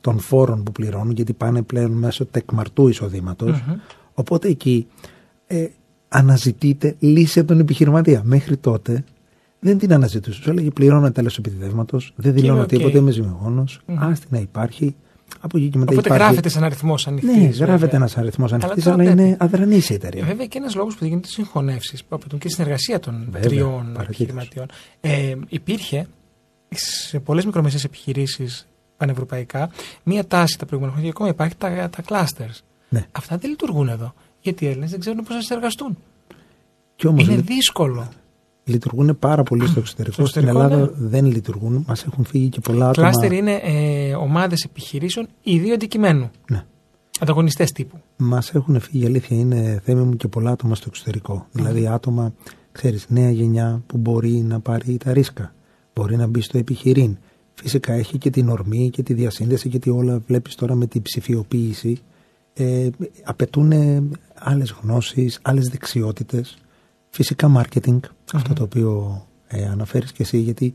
των 0.00 0.18
φόρων 0.18 0.62
που 0.62 0.72
πληρώνουν, 0.72 1.12
γιατί 1.12 1.32
πάνε 1.32 1.62
πλέον 1.62 1.90
μέσω 1.90 2.26
τεκμαρτού 2.26 2.90
Οπότε 4.14 4.48
εκεί 4.48 4.86
ε, 5.46 5.66
αναζητείται 6.08 6.96
λύση 6.98 7.38
από 7.38 7.48
τον 7.48 7.60
επιχειρηματία. 7.60 8.22
Μέχρι 8.24 8.56
τότε 8.56 9.04
δεν 9.60 9.78
την 9.78 9.92
αναζητούσε. 9.92 10.42
Σου 10.42 10.50
έλεγε 10.50 10.70
πληρώνω 10.70 11.12
τέλος 11.12 11.38
επιδιδεύματος, 11.38 12.12
δεν 12.16 12.32
δηλώνω 12.32 12.62
okay. 12.62 12.68
τίποτα, 12.68 12.98
είμαι 12.98 13.10
ζημιογόνος. 13.10 13.80
Mm-hmm. 13.86 13.96
Άστι 13.98 14.26
να 14.30 14.38
υπάρχει. 14.38 14.94
Από 15.40 15.58
εκεί 15.58 15.68
και 15.68 15.78
μετά 15.78 15.92
Οπότε 15.92 16.08
υπάρχει... 16.08 16.24
γράφεται 16.24 16.48
σαν 16.48 16.64
αριθμός 16.64 17.06
ανοιχτής. 17.06 17.58
Ναι, 17.58 17.64
γράφεται 17.66 17.96
ένας 17.96 18.16
αριθμός 18.16 18.52
ανοιχτής, 18.52 18.86
αλλά, 18.86 19.02
αλλά 19.02 19.10
είναι 19.10 19.36
αδρανής 19.40 19.90
η 19.90 19.94
εταιρεία. 19.94 20.24
Βέβαια 20.24 20.46
και 20.46 20.58
ένας 20.58 20.74
λόγος 20.74 20.96
που 20.96 21.04
γίνονται 21.04 21.28
συγχωνεύσεις, 21.28 22.04
που 22.04 22.16
απαιτούν 22.16 22.38
και 22.38 22.48
συνεργασία 22.48 23.00
των 23.00 23.28
Βέβαια, 23.30 23.48
τριών 23.48 23.96
επιχειρηματιών. 24.00 24.66
Ε, 25.00 25.34
υπήρχε 25.48 26.06
σε 26.70 27.20
πολλές 27.20 27.44
μικρομεσαίες 27.44 27.84
επιχειρήσεις 27.84 28.68
πανευρωπαϊκά 28.96 29.70
μία 30.02 30.26
τάση 30.26 30.58
τα 30.58 30.66
προηγούμενα 30.66 30.96
χρόνια 30.96 31.12
και 31.12 31.22
ακόμα 31.22 31.28
υπάρχει 31.28 31.56
τα, 31.56 31.90
τα 31.90 32.02
clusters. 32.08 32.58
Ναι. 32.88 33.06
Αυτά 33.12 33.36
δεν 33.36 33.50
λειτουργούν 33.50 33.88
εδώ. 33.88 34.14
Γιατί 34.40 34.64
οι 34.64 34.68
Έλληνες 34.68 34.90
δεν 34.90 35.00
ξέρουν 35.00 35.24
πώς 35.24 35.34
να 35.34 35.40
συνεργαστούν. 35.40 35.98
είναι 37.02 37.36
δύσκολο 37.36 38.08
λειτουργούν 38.64 39.18
πάρα 39.18 39.42
πολύ 39.42 39.66
στο 39.66 39.80
εξωτερικό. 39.80 40.26
Στην 40.26 40.48
Ελλάδα 40.48 40.76
ναι. 40.76 40.88
δεν 40.94 41.24
λειτουργούν. 41.26 41.84
Μας 41.88 42.04
έχουν 42.04 42.24
φύγει 42.24 42.48
και 42.48 42.60
πολλά 42.60 42.88
άτομα. 42.88 43.10
Κλάστερ 43.10 43.32
είναι 43.32 43.60
ε, 43.62 44.14
ομάδες 44.14 44.62
επιχειρήσεων 44.64 45.28
ιδίου 45.42 45.72
αντικειμένου. 45.72 46.30
Ναι. 46.50 46.64
Ανταγωνιστές 47.20 47.72
τύπου. 47.72 48.00
Μας 48.16 48.54
έχουν 48.54 48.80
φύγει, 48.80 49.06
αλήθεια 49.06 49.36
είναι 49.36 49.80
θέμα 49.84 50.04
μου 50.04 50.16
και 50.16 50.28
πολλά 50.28 50.50
άτομα 50.50 50.74
στο 50.74 50.84
εξωτερικό. 50.88 51.46
Δηλαδή 51.52 51.86
άτομα, 51.86 52.34
ξέρεις, 52.72 53.06
νέα 53.08 53.30
γενιά 53.30 53.82
που 53.86 53.96
μπορεί 53.96 54.30
να 54.30 54.60
πάρει 54.60 54.96
τα 54.96 55.12
ρίσκα. 55.12 55.54
Μπορεί 55.94 56.16
να 56.16 56.26
μπει 56.26 56.40
στο 56.40 56.58
επιχειρήν. 56.58 57.16
Φυσικά 57.54 57.92
έχει 57.92 58.18
και 58.18 58.30
την 58.30 58.48
ορμή 58.48 58.90
και 58.90 59.02
τη 59.02 59.14
διασύνδεση 59.14 59.68
γιατί 59.68 59.90
όλα 59.90 60.22
βλέπεις 60.26 60.54
τώρα 60.54 60.74
με 60.74 60.86
την 60.86 61.02
ψηφιοποίηση. 61.02 61.98
Ε, 62.54 62.88
απαιτούν 63.24 63.72
άλλες 64.34 64.74
γνώσεις, 64.82 65.38
άλλες 65.42 65.68
δεξιότητες. 65.68 66.58
Φυσικά 67.14 67.52
marketing, 67.56 67.98
αυτό 68.32 68.52
το 68.52 68.62
οποίο 68.62 69.22
ε, 69.46 69.66
αναφέρεις 69.66 70.12
και 70.12 70.22
εσύ, 70.22 70.38
γιατί 70.38 70.74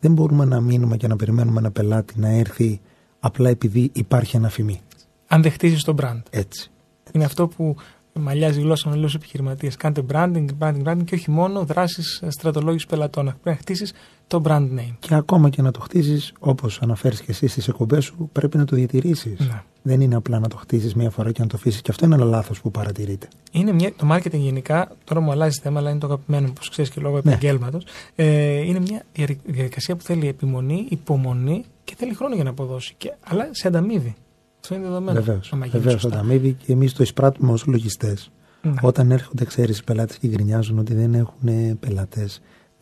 δεν 0.00 0.12
μπορούμε 0.12 0.44
να 0.44 0.60
μείνουμε 0.60 0.96
και 0.96 1.06
να 1.06 1.16
περιμένουμε 1.16 1.58
ένα 1.58 1.70
πελάτη 1.70 2.18
να 2.20 2.28
έρθει 2.28 2.80
απλά 3.20 3.48
επειδή 3.48 3.90
υπάρχει 3.92 4.36
ένα 4.36 4.48
φημί. 4.48 4.80
Αν 5.26 5.42
δεν 5.42 5.52
χτίσει 5.52 5.84
το 5.84 5.94
brand. 6.00 6.22
Έτσι. 6.30 6.70
Είναι 7.12 7.24
αυτό 7.24 7.48
που 7.48 7.76
μαλλιάζει 8.12 8.60
γλώσσα 8.60 8.88
με 8.88 8.96
λόγου 8.96 9.10
επιχειρηματίε. 9.14 9.70
Κάντε 9.78 10.04
branding, 10.12 10.46
branding, 10.58 10.82
branding 10.84 11.04
και 11.04 11.14
όχι 11.14 11.30
μόνο 11.30 11.64
δράσεις 11.64 12.22
στρατολόγησης 12.28 12.86
πελατών. 12.86 13.24
Πρέπει 13.24 13.48
να 13.48 13.56
χτίσεις 13.56 13.92
το 14.26 14.42
brand 14.44 14.68
name. 14.78 14.94
Και 14.98 15.14
ακόμα 15.14 15.48
και 15.48 15.62
να 15.62 15.70
το 15.70 15.80
χτίσει, 15.80 16.32
όπως 16.38 16.82
αναφέρεις 16.82 17.20
και 17.20 17.30
εσύ 17.30 17.46
στις 17.46 17.68
εκπομπές 17.68 18.04
σου, 18.04 18.28
πρέπει 18.32 18.56
να 18.56 18.64
το 18.64 18.76
διατηρήσεις. 18.76 19.38
Ναι. 19.38 19.62
Δεν 19.82 20.00
είναι 20.00 20.14
απλά 20.14 20.38
να 20.38 20.48
το 20.48 20.56
χτίσει 20.56 20.92
μία 20.96 21.10
φορά 21.10 21.32
και 21.32 21.40
να 21.42 21.46
το 21.46 21.56
αφήσεις. 21.56 21.82
Και 21.82 21.90
αυτό 21.90 22.04
είναι 22.04 22.14
ένα 22.14 22.24
λάθος 22.24 22.60
που 22.60 22.70
παρατηρείται. 22.70 23.28
Είναι 23.52 23.72
μια, 23.72 23.92
το 23.96 24.08
marketing 24.12 24.38
γενικά, 24.38 24.90
τώρα 25.04 25.20
μου 25.20 25.30
αλλάζει 25.30 25.60
θέμα, 25.62 25.80
αλλά 25.80 25.90
είναι 25.90 25.98
το 25.98 26.06
αγαπημένο, 26.06 26.46
όπως 26.50 26.68
ξέρεις 26.68 26.90
και 26.90 27.00
λόγω 27.00 27.14
ναι. 27.14 27.30
επαγγέλματος. 27.30 27.84
Ε, 28.14 28.60
είναι 28.60 28.80
μια 28.80 29.04
διαδικασία 29.44 29.96
που 29.96 30.02
θέλει 30.02 30.28
επιμονή, 30.28 30.86
υπομονή 30.88 31.64
και 31.84 31.94
θέλει 31.96 32.14
χρόνο 32.14 32.34
για 32.34 32.44
να 32.44 32.50
αποδώσει. 32.50 32.94
Και, 32.96 33.14
αλλά 33.24 33.48
σε 33.50 33.68
ανταμείβει. 33.68 34.14
Αυτό 34.60 34.74
είναι 34.74 34.84
δεδομένο. 34.84 35.22
Βεβαίως, 35.70 36.04
ανταμείβει 36.04 36.52
και 36.52 36.72
εμείς 36.72 36.92
το 36.92 37.02
εισπράττουμε 37.02 37.52
ως 37.52 37.66
λογιστές. 37.66 38.30
Ναι. 38.62 38.72
Όταν 38.82 39.10
έρχονται, 39.10 39.44
ξέρεις, 39.44 39.78
οι 39.78 39.84
πελάτες 39.84 40.18
και 40.18 40.26
γκρινιάζουν 40.26 40.78
ότι 40.78 40.94
δεν 40.94 41.14
έχουν 41.14 41.78
πελάτε, 41.80 42.28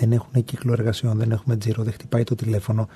δεν 0.02 0.12
έχουν 0.12 0.44
κύκλο 0.44 0.72
εργασιών, 0.72 1.18
δεν 1.18 1.30
έχουμε 1.30 1.56
τζίρο, 1.56 1.82
δεν 1.82 1.92
χτυπάει 1.92 2.24
το 2.24 2.34
τηλέφωνο. 2.34 2.88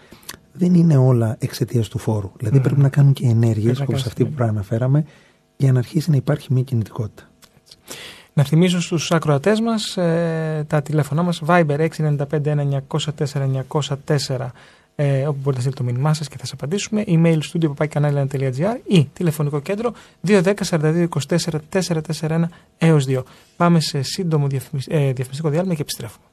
Δεν 0.53 0.75
είναι 0.75 0.97
όλα 0.97 1.37
εξαιτίας 1.38 1.88
του 1.88 1.99
φόρου. 1.99 2.31
Δηλαδή 2.37 2.61
πρέπει 2.61 2.81
να 2.81 2.88
κάνουν 2.88 3.12
και 3.12 3.27
ενέργειες 3.27 3.81
όπως 3.81 4.07
αυτή 4.07 4.25
που 4.25 4.45
αναφέραμε 4.45 5.05
για 5.57 5.73
να 5.73 5.79
αρχίσει 5.79 6.11
να 6.11 6.16
υπάρχει 6.16 6.53
μια 6.53 6.62
κινητικότητα. 6.62 7.23
Να 8.33 8.45
θυμίσω 8.45 8.81
στους 8.81 9.12
ακροατές 9.12 9.61
μας 9.61 9.97
ε, 9.97 10.64
τα 10.66 10.83
τηλέφωνά 10.83 11.23
μας 11.23 11.42
Viber 11.47 11.88
695 11.97 12.16
904 12.88 13.64
904 13.69 14.51
ε, 14.97 15.27
όπου 15.27 15.38
μπορείτε 15.42 15.51
να 15.51 15.61
στείλετε 15.61 15.71
το 15.71 15.85
μήνυμά 15.85 16.14
σας 16.14 16.29
και 16.29 16.37
θα 16.38 16.45
σας 16.45 16.53
απαντήσουμε. 16.53 17.05
Email 17.07 17.38
studio.gr 17.53 18.77
ή 18.87 19.09
τηλεφωνικό 19.12 19.61
κέντρο 19.61 19.92
210 20.27 20.55
42 20.71 21.07
24 21.29 21.59
441 21.71 22.42
έως 22.79 23.05
2. 23.09 23.23
Πάμε 23.57 23.81
σε 23.81 24.03
σύντομο 24.03 24.47
διαφημιστικό 24.47 25.49
διάλειμμα 25.49 25.75
και 25.75 25.83
επιστρέφουμε. 25.83 26.27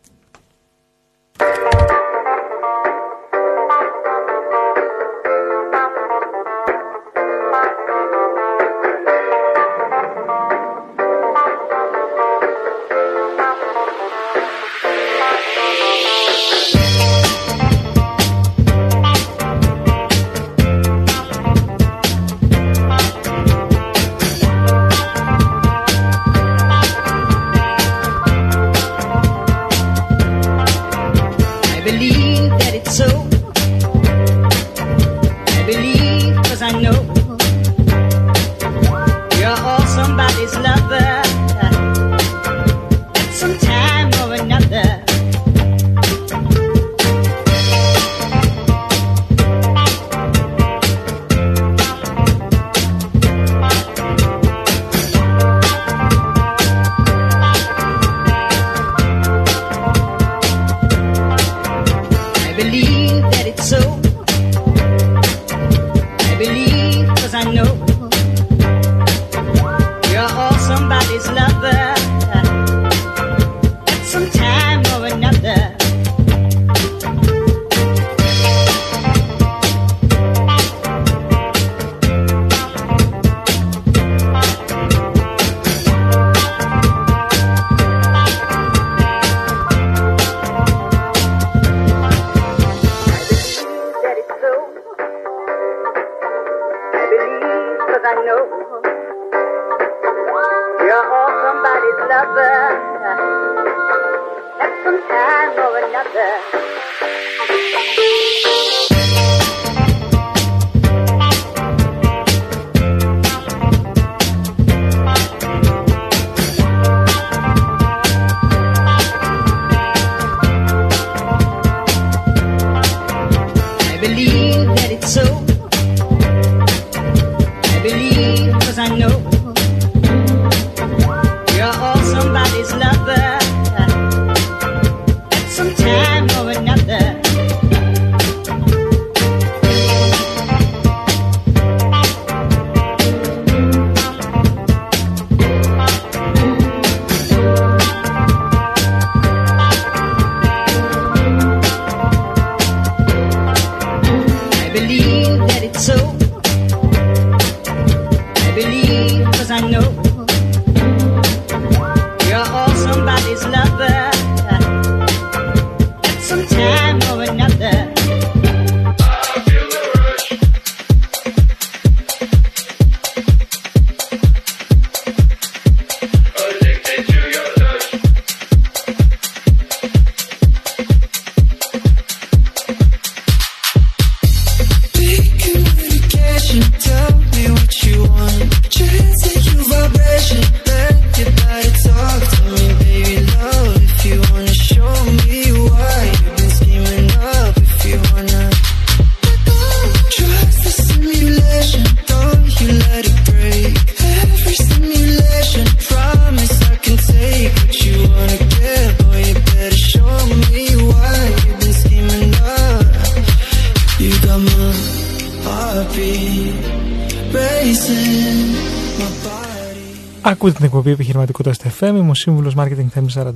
Ακούτε 220.43 220.57
την 220.57 220.67
εκπομπή 220.67 220.91
επιχειρηματικότητας 220.91 221.55
στο 221.55 221.69
FM. 221.79 221.95
Είμαι 221.95 222.09
ο 222.09 222.13
σύμβουλος 222.13 222.53
Marketing 222.57 222.87
Θέμη 222.89 223.07
41. 223.15 223.29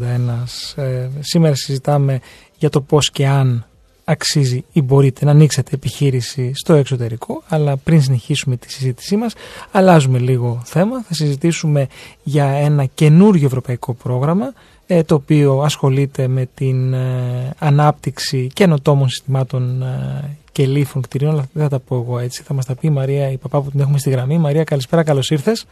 Ε, 0.76 1.08
σήμερα 1.20 1.56
συζητάμε 1.56 2.20
για 2.58 2.70
το 2.70 2.82
πώς 2.82 3.12
και 3.12 3.28
αν 3.28 3.66
αξίζει 4.04 4.64
ή 4.72 4.82
μπορείτε 4.82 5.26
να 5.26 5.32
ανοίξετε 5.32 5.72
επιχείρηση 5.74 6.52
στο 6.56 6.74
εξωτερικό. 6.74 7.44
Αλλά 7.48 7.78
πριν 7.78 8.02
συνεχίσουμε 8.02 8.58
τη 8.58 8.72
συζήτησή 8.72 9.16
μας, 9.16 9.34
αλλάζουμε 9.72 10.20
λίγο 10.20 10.62
θέμα. 10.66 11.04
Θα 11.08 11.14
συζητήσουμε 11.14 11.88
για 12.24 12.46
ένα 12.46 12.86
καινούριο 12.86 13.46
ευρωπαϊκό 13.46 13.94
πρόγραμμα 13.94 14.54
ε, 14.88 15.04
το 15.04 15.16
οποίο 15.16 15.60
ασχολείται 15.60 16.28
με 16.28 16.50
την 16.54 16.94
ε, 16.94 17.54
ανάπτυξη 17.60 18.48
καινοτόμων 18.54 19.10
συστημάτων 19.10 19.82
ε, 19.82 20.38
και 20.52 20.66
λήφων 20.66 21.02
κτηρίων, 21.02 21.32
αλλά 21.32 21.48
δεν 21.54 21.64
θα 21.64 21.70
τα 21.70 21.80
πω 21.80 21.96
εγώ 21.96 22.20
έτσι. 22.20 22.44
Θα 22.44 22.54
μας 22.54 22.66
τα 22.66 22.76
πει 22.76 22.88
η 22.88 22.90
Μαρία, 22.90 23.32
η 23.32 23.38
παπά 23.38 23.62
που 23.62 23.72
την 23.72 23.80
έχουμε 23.80 23.98
στη 23.98 24.10
γραμμή. 24.10 24.38
Μαρία, 24.38 24.64
καλησπέρα, 24.64 25.04
καλώς 25.04 25.30
ήρθες. 25.30 25.66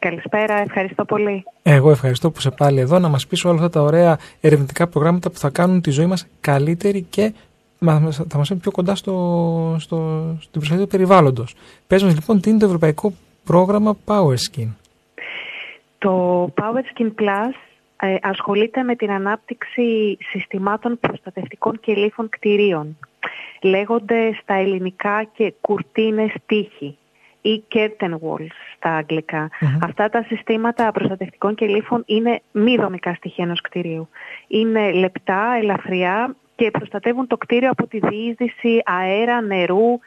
Καλησπέρα, 0.00 0.54
ευχαριστώ 0.54 1.04
πολύ. 1.04 1.44
Εγώ 1.62 1.90
ευχαριστώ 1.90 2.30
που 2.30 2.36
είσαι 2.38 2.50
πάλι 2.50 2.80
εδώ 2.80 2.98
να 2.98 3.08
μας 3.08 3.26
πεις 3.26 3.44
όλα 3.44 3.54
αυτά 3.54 3.70
τα 3.70 3.82
ωραία 3.82 4.18
ερευνητικά 4.40 4.86
προγράμματα 4.86 5.30
που 5.30 5.38
θα 5.38 5.50
κάνουν 5.50 5.80
τη 5.80 5.90
ζωή 5.90 6.06
μας 6.06 6.26
καλύτερη 6.40 7.02
και 7.02 7.32
θα 8.28 8.38
μας 8.38 8.48
είναι 8.50 8.58
πιο 8.58 8.70
κοντά 8.70 8.94
στο, 8.94 9.12
στο, 9.78 9.96
στην 10.38 10.50
προστασία 10.50 10.84
του 10.84 10.90
περιβάλλοντος. 10.90 11.54
Πες 11.86 12.02
μας 12.02 12.14
λοιπόν 12.14 12.40
τι 12.40 12.50
είναι 12.50 12.58
το 12.58 12.66
ευρωπαϊκό 12.66 13.12
πρόγραμμα 13.44 13.96
PowerSkin; 14.04 14.68
Το 15.98 16.44
PowerSkin 16.56 17.06
Plus 17.06 17.54
ε, 17.96 18.16
ασχολείται 18.22 18.82
με 18.82 18.96
την 18.96 19.10
ανάπτυξη 19.10 20.18
συστημάτων 20.30 20.98
προστατευτικών 21.00 21.80
και 21.80 21.94
λίφων 21.94 22.28
κτηρίων. 22.28 22.96
Λέγονται 23.62 24.32
στα 24.42 24.54
ελληνικά 24.54 25.28
και 25.32 25.54
κουρτίνες 25.60 26.32
τείχη 26.46 26.96
ή 27.40 27.64
curtain 27.74 28.12
walls 28.12 28.54
στα 28.76 28.90
αγγλικα 28.90 29.50
Αυτά 29.82 30.08
τα 30.08 30.22
συστήματα 30.22 30.92
προστατευτικών 30.92 31.54
και 31.54 31.66
λήφων 31.66 32.02
είναι 32.06 32.40
μη 32.52 32.76
δομικά 32.76 33.14
στοιχεία 33.14 33.44
ενός 33.44 33.60
κτηρίου. 33.60 34.08
Είναι 34.48 34.92
λεπτά, 34.92 35.56
ελαφριά, 35.60 36.34
και 36.60 36.70
προστατεύουν 36.70 37.26
το 37.26 37.36
κτίριο 37.36 37.70
από 37.70 37.86
τη 37.86 37.98
διείσδυση 37.98 38.82
αέρα, 38.84 39.40
νερού, 39.40 39.98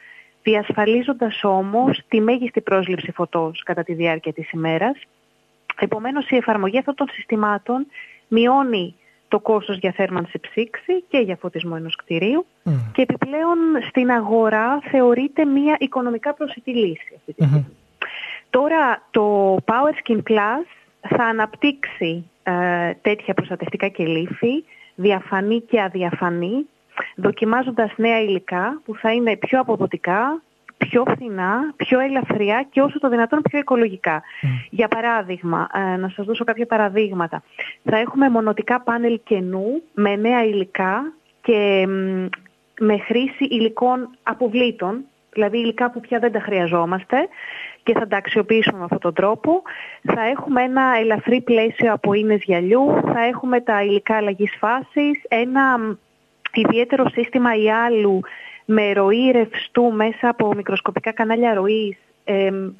διασφαλίζοντας 0.42 1.44
όμως 1.44 2.00
τη 2.08 2.20
μέγιστη 2.20 2.60
πρόσληψη 2.60 3.12
φωτός 3.12 3.62
κατά 3.62 3.82
τη 3.82 3.94
διάρκεια 3.94 4.32
της 4.32 4.50
ημέρας. 4.50 4.96
Επομένως 5.80 6.30
η 6.30 6.36
εφαρμογή 6.36 6.78
αυτών 6.78 6.94
των 6.94 7.08
συστημάτων 7.12 7.86
μειώνει 8.28 8.94
το 9.34 9.40
κόστος 9.40 9.78
για 9.78 9.92
θέρμανση 9.92 10.38
ψήξη 10.38 11.02
και 11.08 11.18
για 11.18 11.36
φωτισμό 11.36 11.74
ενός 11.76 11.96
κτηρίου. 11.96 12.46
Και 12.92 13.02
επιπλέον 13.02 13.58
στην 13.88 14.10
αγορά 14.10 14.80
θεωρείται 14.90 15.44
μια 15.44 15.76
οικονομικά 15.78 16.34
προσιτή 16.34 16.74
λύση. 16.74 17.20
Τώρα 18.50 19.02
το 19.10 19.54
Power 19.54 19.94
Skin 20.02 20.20
Plus 20.28 20.66
θα 21.00 21.24
αναπτύξει 21.24 22.30
ε, 22.42 22.52
τέτοια 23.02 23.34
προστατευτικά 23.34 23.88
κελύφη, 23.88 24.64
διαφανή 24.94 25.60
και 25.60 25.80
αδιαφανή, 25.80 26.66
δοκιμάζοντας 27.16 27.92
νέα 27.96 28.20
υλικά 28.20 28.80
που 28.84 28.96
θα 28.96 29.12
είναι 29.12 29.36
πιο 29.36 29.60
αποδοτικά, 29.60 30.42
πιο 30.78 31.04
φθηνά, 31.08 31.72
πιο 31.76 32.00
ελαφριά 32.00 32.66
και 32.70 32.80
όσο 32.80 32.98
το 32.98 33.08
δυνατόν 33.08 33.42
πιο 33.42 33.58
οικολογικά. 33.58 34.22
Για 34.70 34.88
παράδειγμα, 34.88 35.68
ε, 35.74 35.96
να 35.96 36.08
σας 36.08 36.26
δώσω 36.26 36.44
κάποια 36.44 36.66
παραδείγματα. 36.66 37.42
Θα 37.84 37.96
έχουμε 37.96 38.28
μονοτικά 38.28 38.80
πάνελ 38.80 39.20
κενού 39.24 39.82
με 39.94 40.16
νέα 40.16 40.44
υλικά 40.44 41.12
και 41.42 41.86
με 42.80 42.98
χρήση 42.98 43.44
υλικών 43.44 44.08
αποβλήτων, 44.22 45.04
δηλαδή 45.32 45.58
υλικά 45.58 45.90
που 45.90 46.00
πια 46.00 46.18
δεν 46.18 46.32
τα 46.32 46.40
χρειαζόμαστε 46.40 47.28
και 47.82 47.92
θα 47.92 48.06
τα 48.06 48.16
αξιοποιήσουμε 48.16 48.78
με 48.78 48.84
αυτόν 48.84 49.00
τον 49.00 49.14
τρόπο. 49.14 49.62
Θα 50.02 50.22
έχουμε 50.22 50.62
ένα 50.62 50.96
ελαφρύ 51.00 51.40
πλαίσιο 51.40 51.92
από 51.92 52.12
ίνες 52.12 52.42
γυαλιού, 52.42 53.00
θα 53.12 53.24
έχουμε 53.24 53.60
τα 53.60 53.82
υλικά 53.82 54.16
αλλαγής 54.16 54.56
φάσης, 54.58 55.22
ένα 55.28 55.96
ιδιαίτερο 56.54 57.08
σύστημα 57.08 57.54
ιάλου 57.54 58.20
με 58.64 58.92
ροή 58.92 59.30
ρευστού 59.30 59.92
μέσα 59.92 60.28
από 60.28 60.54
μικροσκοπικά 60.54 61.12
κανάλια 61.12 61.54
ροής 61.54 61.96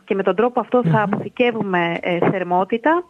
και 0.04 0.14
με 0.14 0.22
τον 0.22 0.36
τρόπο 0.36 0.60
αυτό 0.60 0.82
θα 0.84 1.02
αποθηκεύουμε 1.02 1.98
ε, 2.00 2.18
θερμότητα. 2.18 3.04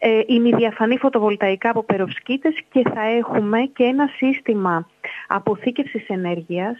Ε, 0.00 0.20
είναι 0.26 0.56
διαφανή 0.56 0.98
φωτοβολταϊκά 0.98 1.70
από 1.70 1.82
περοσκήτες 1.82 2.54
και 2.70 2.82
θα 2.94 3.02
έχουμε 3.02 3.60
και 3.60 3.84
ένα 3.84 4.08
σύστημα 4.16 4.88
αποθήκευσης 5.26 6.06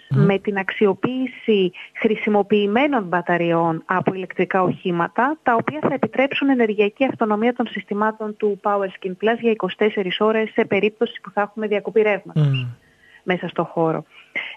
με 0.08 0.38
την 0.38 0.58
αξιοποίηση 0.58 1.72
χρησιμοποιημένων 2.00 3.04
μπαταριών 3.04 3.82
από 3.86 4.14
ηλεκτρικά 4.14 4.62
οχήματα 4.62 5.38
τα 5.42 5.54
οποία 5.54 5.78
θα 5.80 5.94
επιτρέψουν 5.94 6.48
ενεργειακή 6.48 7.04
αυτονομία 7.04 7.52
των 7.52 7.66
συστημάτων 7.66 8.36
του 8.36 8.60
Power 8.62 8.86
Skin 8.86 9.10
Plus 9.10 9.38
για 9.40 9.54
24 9.78 10.06
ώρες 10.18 10.50
σε 10.50 10.64
περίπτωση 10.64 11.20
που 11.22 11.30
θα 11.30 11.40
έχουμε 11.40 11.66
διακοπή 11.66 12.02
ρεύματος 12.02 12.66
μέσα 13.22 13.48
στο 13.48 13.64
χώρο. 13.64 14.04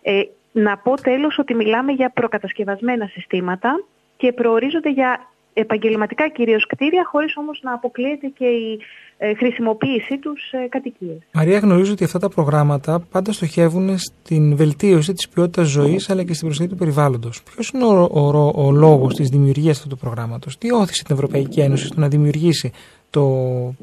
Ε, 0.01 0.21
να 0.51 0.77
πω 0.77 1.01
τέλος 1.01 1.37
ότι 1.37 1.53
μιλάμε 1.53 1.91
για 1.91 2.09
προκατασκευασμένα 2.09 3.05
συστήματα 3.07 3.83
και 4.17 4.31
προορίζονται 4.31 4.91
για 4.91 5.31
επαγγελματικά 5.53 6.29
κυρίως 6.29 6.67
κτίρια, 6.67 7.03
χωρίς 7.11 7.37
όμως 7.37 7.59
να 7.63 7.73
αποκλείεται 7.73 8.27
και 8.27 8.45
η 8.45 8.79
ε, 9.17 9.33
χρησιμοποίησή 9.33 10.17
τους 10.17 10.47
σε 10.47 10.67
κατοικίες. 10.69 11.17
Μαρία, 11.33 11.57
γνωρίζω 11.59 11.91
ότι 11.91 12.03
αυτά 12.03 12.19
τα 12.19 12.29
προγράμματα 12.29 12.99
πάντα 13.11 13.31
στοχεύουν 13.31 13.97
στην 13.97 14.55
βελτίωση 14.55 15.13
της 15.13 15.29
ποιότητας 15.29 15.67
ζωής 15.67 16.09
αλλά 16.09 16.23
και 16.23 16.33
στην 16.33 16.45
προστασία 16.47 16.73
του 16.73 16.79
περιβάλλοντος. 16.79 17.43
Ποιος 17.43 17.69
είναι 17.69 17.83
ο, 17.83 18.09
ο, 18.11 18.65
ο 18.65 18.71
λόγος 18.71 19.15
της 19.15 19.29
δημιουργίας 19.29 19.77
αυτού 19.77 19.89
του 19.89 19.97
προγράμματος, 19.97 20.57
τι 20.57 20.71
όθησε 20.71 21.03
την 21.03 21.15
Ευρωπαϊκή 21.15 21.59
Ένωση 21.59 21.85
στο 21.85 21.99
να 21.99 22.07
δημιουργήσει 22.07 22.71
το 23.09 23.23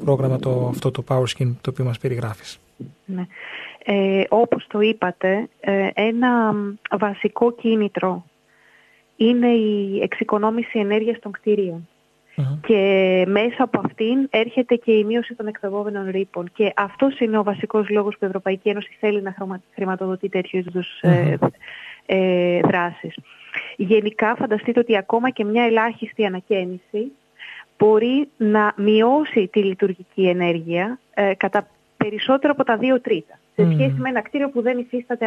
πρόγραμμα 0.03 0.39
το, 0.39 0.67
αυτό 0.69 0.91
το 0.91 1.03
Power 1.07 1.23
Skin 1.37 1.55
το 1.61 1.69
οποίο 1.69 1.85
μας 1.85 1.97
περιγράφεις; 1.97 2.59
Ναι. 3.05 3.25
Ε, 3.83 4.23
όπως 4.29 4.67
το 4.67 4.79
είπατε, 4.79 5.49
ε, 5.59 5.89
ένα 5.93 6.55
βασικό 6.99 7.51
κίνητρο 7.51 8.25
είναι 9.15 9.47
η 9.47 10.01
εξοικονόμηση 10.01 10.79
ενέργειας 10.79 11.19
των 11.19 11.31
κτηρίων. 11.31 11.87
Και 12.67 13.23
μέσα 13.27 13.63
από 13.63 13.81
αυτήν 13.85 14.27
έρχεται 14.29 14.75
και 14.75 14.91
η 14.91 15.03
μείωση 15.03 15.35
των 15.35 15.47
εκπαιδευόμενων 15.47 16.09
ρήπων. 16.09 16.51
Και 16.53 16.73
αυτός 16.75 17.19
είναι 17.19 17.37
ο 17.37 17.43
βασικός 17.43 17.89
λόγος 17.89 18.13
που 18.13 18.25
η 18.25 18.27
Ευρωπαϊκή 18.27 18.69
Ένωση 18.69 18.97
θέλει 18.99 19.21
να 19.21 19.35
χρηματοδοτεί 19.73 20.29
τέτοιου 20.29 20.57
είδους 20.57 20.99
ε, 21.01 21.37
ε, 22.05 22.59
δράσεις. 22.59 23.15
Γενικά 23.75 24.35
φανταστείτε 24.35 24.79
ότι 24.79 24.97
ακόμα 24.97 25.29
και 25.29 25.43
μια 25.43 25.63
ελάχιστη 25.63 26.25
ανακαίνιση 26.25 27.11
μπορεί 27.77 28.29
να 28.37 28.73
μειώσει 28.75 29.47
τη 29.47 29.63
λειτουργική 29.63 30.27
ενέργεια 30.27 30.99
ε, 31.13 31.33
κατά 31.37 31.67
περισσότερο 32.03 32.53
από 32.53 32.63
τα 32.63 32.77
δύο 32.77 33.01
τρίτα 33.01 33.39
σε 33.55 33.71
σχέση 33.73 33.95
με 33.97 34.09
ένα 34.09 34.21
κτίριο 34.21 34.49
που 34.49 34.61
δεν 34.61 34.77
υφίσταται 34.77 35.25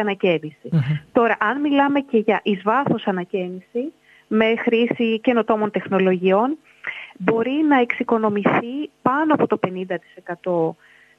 Τώρα, 1.11 1.37
αν 1.39 1.61
μιλάμε 1.61 1.99
και 1.99 2.17
για 2.17 2.39
εις 2.43 2.61
βάθος 2.63 3.07
ανακαίνιση 3.07 3.91
με 4.27 4.45
χρήση 4.57 5.19
καινοτόμων 5.19 5.71
τεχνολογιών, 5.71 6.57
μπορεί 7.17 7.63
να 7.67 7.79
εξοικονομηθεί 7.79 8.89
πάνω 9.01 9.33
από 9.33 9.47
το 9.47 9.59
50% 10.45 10.75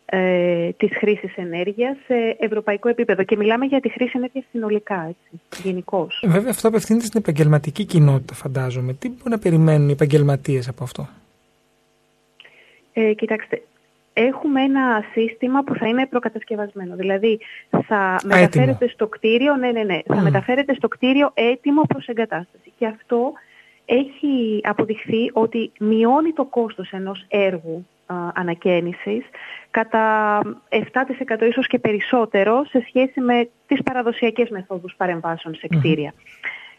ε, 0.07 0.71
της 0.77 0.91
χρήσης 0.97 1.37
ενέργειας 1.37 1.97
σε 2.07 2.37
ευρωπαϊκό 2.39 2.89
επίπεδο. 2.89 3.23
Και 3.23 3.37
μιλάμε 3.37 3.65
για 3.65 3.81
τη 3.81 3.89
χρήση 3.89 4.13
ενέργειας 4.15 4.45
συνολικά, 4.51 5.07
έτσι, 5.09 5.63
γενικώς. 5.69 6.23
Βέβαια, 6.27 6.51
αυτό 6.51 6.69
απευθύνεται 6.69 7.05
στην 7.07 7.21
επαγγελματική 7.21 7.85
κοινότητα, 7.85 8.35
φαντάζομαι. 8.35 8.93
Τι 8.93 9.09
μπορεί 9.09 9.31
να 9.31 9.39
περιμένουν 9.39 9.89
οι 9.89 9.93
επαγγελματίες 9.93 10.69
από 10.69 10.85
αυτό; 10.85 11.09
Ε, 12.93 13.13
κοιτάξτε, 13.13 13.63
έχουμε 14.15 14.63
ένα 14.63 15.05
σύστημα 15.13 15.63
που 15.63 15.75
θα 15.75 15.87
είναι 15.89 16.07
προκατασκευασμένο. 16.07 16.97
Δηλαδή 16.97 17.41
θα 17.87 18.21
μεταφέρεται 18.25 18.89
στο 18.89 19.07
κτίριο, 19.07 19.57
ναι, 19.57 19.71
ναι, 19.71 19.83
ναι, 19.83 19.99
θα 20.07 20.21
μεταφέρεται 20.21 20.75
στο 20.75 20.89
κτίριο 20.89 21.31
έτοιμο 21.35 21.83
προς 21.83 22.07
εγκατάσταση. 22.07 22.73
Και 22.79 22.87
αυτό 22.87 23.33
έχει 23.85 24.61
αποδειχθεί 24.63 25.31
ότι 25.33 25.73
μειώνει 25.79 26.33
το 26.33 26.45
κόστος 26.45 26.91
ενός 26.91 27.25
έργου 27.29 27.87
α, 28.07 28.15
ανακαίνησης 28.35 29.25
κατά 29.71 30.41
7% 30.71 30.81
ίσως 31.49 31.67
και 31.67 31.79
περισσότερο 31.79 32.65
σε 32.65 32.85
σχέση 32.89 33.21
με 33.21 33.49
τις 33.67 33.83
παραδοσιακές 33.83 34.49
μεθόδους 34.49 34.95
παρεμβάσεων 34.97 35.55
σε 35.55 35.67
κτίρια. 35.67 36.15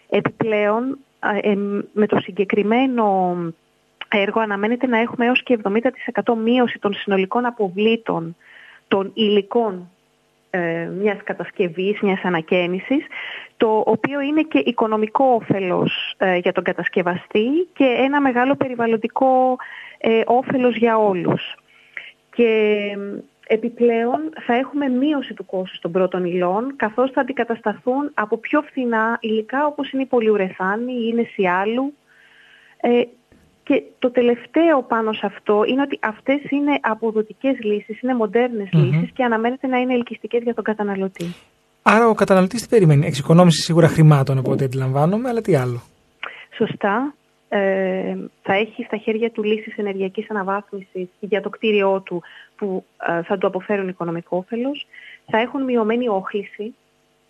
Επιπλέον, 0.10 0.98
ε, 1.42 1.56
με 1.94 2.06
το 2.08 2.20
συγκεκριμένο 2.20 3.36
έργο 4.18 4.40
αναμένεται 4.40 4.88
να 4.88 4.98
έχουμε 4.98 5.26
έως 5.26 5.44
και 5.44 5.60
70% 6.24 6.34
μείωση 6.44 6.80
των 6.80 6.94
συνολικών 6.94 7.46
αποβλήτων 7.46 8.36
των 8.88 9.12
υλικών 9.14 9.90
ε, 10.50 10.90
μιας 11.02 11.18
κατασκευής, 11.24 12.00
μιας 12.02 12.24
ανακαίνησης, 12.24 13.06
το 13.58 13.84
οποίο 13.86 14.22
είναι 14.22 14.42
και 14.42 14.62
οικονομικό 14.66 15.26
όφελος 15.26 16.16
ε, 16.18 16.38
για 16.38 16.52
τον 16.52 16.64
κατασκευαστή 16.64 17.68
και 17.74 17.96
ένα 17.98 18.22
μεγάλο 18.22 18.56
περιβαλλοντικό 18.56 19.58
ε, 19.98 20.22
όφελος 20.26 20.76
για 20.76 20.98
όλους. 20.98 21.56
Και 22.36 22.82
επιπλέον 23.48 24.20
θα 24.46 24.54
έχουμε 24.54 24.88
μείωση 24.88 25.34
του 25.34 25.46
κόστους 25.46 25.80
των 25.80 25.92
πρώτων 25.92 26.26
υλών, 26.26 26.76
καθώς 26.76 27.12
θα 27.12 27.22
αντικατασταθούν 27.22 28.12
από 28.14 28.38
πιο 28.38 28.62
φθηνά 28.62 29.18
υλικά 29.22 29.66
όπως 29.66 29.92
είναι 29.92 30.02
η 30.02 30.06
πολυουρεθάνη 30.06 30.94
ή 30.94 31.10
είναι 31.12 31.28
σιάλου, 31.34 31.94
και 33.66 33.84
το 34.00 34.12
τελευταίο 34.12 34.84
πάνω 34.88 35.14
σε 35.14 35.26
αυτό 35.26 35.64
είναι 35.68 35.82
ότι 35.82 36.00
αυτές 36.02 36.42
είναι 36.50 36.78
αποδοτικές 36.82 37.56
λύσεις, 37.60 38.02
είναι 38.02 38.16
λύσεις 38.72 39.12
και 39.14 39.24
αναμένεται 39.24 39.68
να 39.68 39.78
είναι 39.78 39.94
ελκυστικές 39.94 40.44
για 40.44 40.54
τον 40.54 40.64
καταναλωτή. 40.64 41.26
Άρα 41.82 42.08
ο 42.08 42.14
καταναλωτής 42.14 42.62
τι 42.62 42.68
περιμένει, 42.68 43.06
εξοικονόμηση 43.06 43.62
σίγουρα 43.62 43.88
χρημάτων 43.88 44.38
από 44.38 44.52
ό,τι 44.52 44.64
αντιλαμβάνομαι, 44.64 45.30
αλλά 45.30 45.42
τι 45.42 45.56
άλλο; 45.56 45.82
Σωστά. 46.58 47.14
Ε, 47.50 48.16
θα 48.42 48.54
έχει 48.54 48.84
στα 48.84 48.98
χέρια 48.98 49.32
του 49.32 49.44
λύσεις 49.44 49.78
ενεργειακής 49.78 50.30
αναβάθμισης 50.30 51.08
για 51.20 51.42
το 51.42 51.50
κτίριό 51.50 52.02
του 52.06 52.24
που 52.56 52.86
ε, 53.08 53.24
θα 53.24 53.38
του 53.38 53.48
αποφέρουν 53.48 53.88
οικονομικό 53.88 54.38
όφελος. 54.38 54.88
Θα 55.26 55.38
έχουν 55.38 55.64
μειωμένη 55.64 56.08
όχληση. 56.08 56.76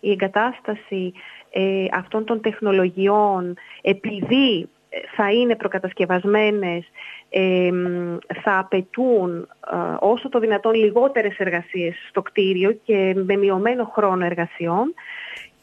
Η 0.00 0.10
εγκατάσταση 0.10 1.12
ε, 1.50 1.84
αυτών 1.92 2.24
των 2.24 2.40
τεχνολογιών 2.40 3.54
επειδή 3.82 4.68
θα 5.16 5.32
είναι 5.32 5.56
προκατασκευασμένες, 5.56 6.84
θα 8.42 8.58
απαιτούν 8.58 9.48
ε, 9.72 9.76
όσο 10.00 10.28
το 10.28 10.38
δυνατόν 10.38 10.74
λιγότερες 10.74 11.38
εργασίες 11.38 11.94
στο 12.08 12.22
κτίριο 12.22 12.72
και 12.84 13.14
με 13.26 13.36
μειωμένο 13.36 13.84
χρόνο 13.94 14.24
εργασιών 14.24 14.94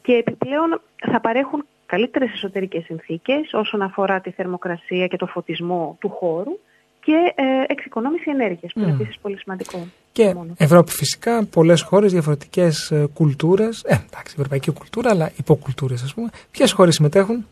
και 0.01 0.13
επιπλέον 0.13 0.81
θα 1.11 1.19
παρέχουν 1.19 1.65
καλύτερες 1.85 2.31
εσωτερικές 2.33 2.83
συνθήκες 2.83 3.53
όσον 3.53 3.81
αφορά 3.81 4.19
τη 4.19 4.31
θερμοκρασία 4.31 5.07
και 5.07 5.17
το 5.17 5.25
φωτισμό 5.25 5.97
του 5.99 6.09
χώρου 6.09 6.59
και 7.03 7.33
ε, 7.35 7.43
εξοικονόμηση 7.67 8.29
ενέργειας, 8.29 8.73
που 8.73 8.79
είναι 8.79 8.91
επίσης 8.91 9.17
πολύ 9.21 9.37
σημαντικό. 9.37 9.87
Και 10.11 10.33
μόνο. 10.33 10.53
Ευρώπη 10.57 10.91
φυσικά, 10.91 11.45
πολλές 11.45 11.81
χώρες, 11.81 12.11
διαφορετικές 12.11 12.91
ε, 12.91 13.07
κουλτούρες, 13.13 13.83
ε, 13.85 13.93
εντάξει, 13.93 14.35
ευρωπαϊκή 14.37 14.71
κουλτούρα, 14.71 15.09
αλλά 15.09 15.31
υποκουλτούρες 15.37 16.03
ας 16.03 16.13
πούμε. 16.13 16.29
Ποιες 16.51 16.71
χώρες 16.71 16.95
συμμετέχουν; 16.95 17.45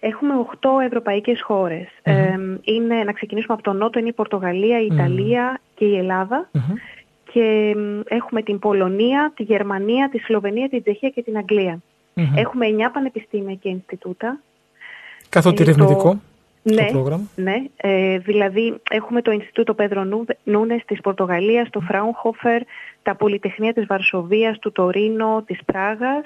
Έχουμε 0.00 0.34
8 0.60 0.68
ευρωπαϊκές 0.84 1.44
είναι, 2.62 3.04
να 3.04 3.12
ξεκινήσουμε 3.12 3.54
από 3.54 3.62
το 3.62 3.72
νότο, 3.72 3.98
είναι 3.98 4.08
η 4.08 4.12
Πορτογαλία, 4.12 4.80
η 4.80 4.86
Ιταλία 4.86 5.60
και 5.74 5.84
η 5.84 5.98
ελλαδα 5.98 6.48
και 7.32 7.76
έχουμε 8.08 8.42
την 8.42 8.58
Πολωνία, 8.58 9.32
τη 9.36 9.42
Γερμανία, 9.42 10.08
τη 10.08 10.18
Σλοβενία, 10.18 10.68
την 10.68 10.82
Τσεχία 10.82 11.08
και 11.08 11.22
την 11.22 11.36
αγγλια 11.36 11.78
Έχουμε 12.36 12.66
9 12.68 12.90
πανεπιστήμια 12.92 13.54
και 13.54 13.68
Ινστιτούτα. 13.68 14.40
Καθοτηρισμητικό 15.28 16.20
ναι, 16.62 16.86
πρόγραμμα. 16.90 17.28
Ναι, 17.34 17.64
ε, 17.76 18.18
δηλαδή 18.18 18.80
έχουμε 18.90 19.22
το 19.22 19.30
Ινστιτούτο 19.30 19.74
Πέδρο 19.74 20.26
Νούνες 20.44 20.84
της 20.84 21.00
Πορτογαλίας, 21.00 21.70
το 21.70 21.80
Φράουνχοφερ, 21.80 22.62
τα 23.02 23.14
Πολυτεχνία 23.14 23.72
της 23.72 23.86
Βαρσοβίας, 23.86 24.58
του 24.58 24.72
Τωρίνο, 24.72 25.42
της 25.46 25.58
Πράγας, 25.64 26.24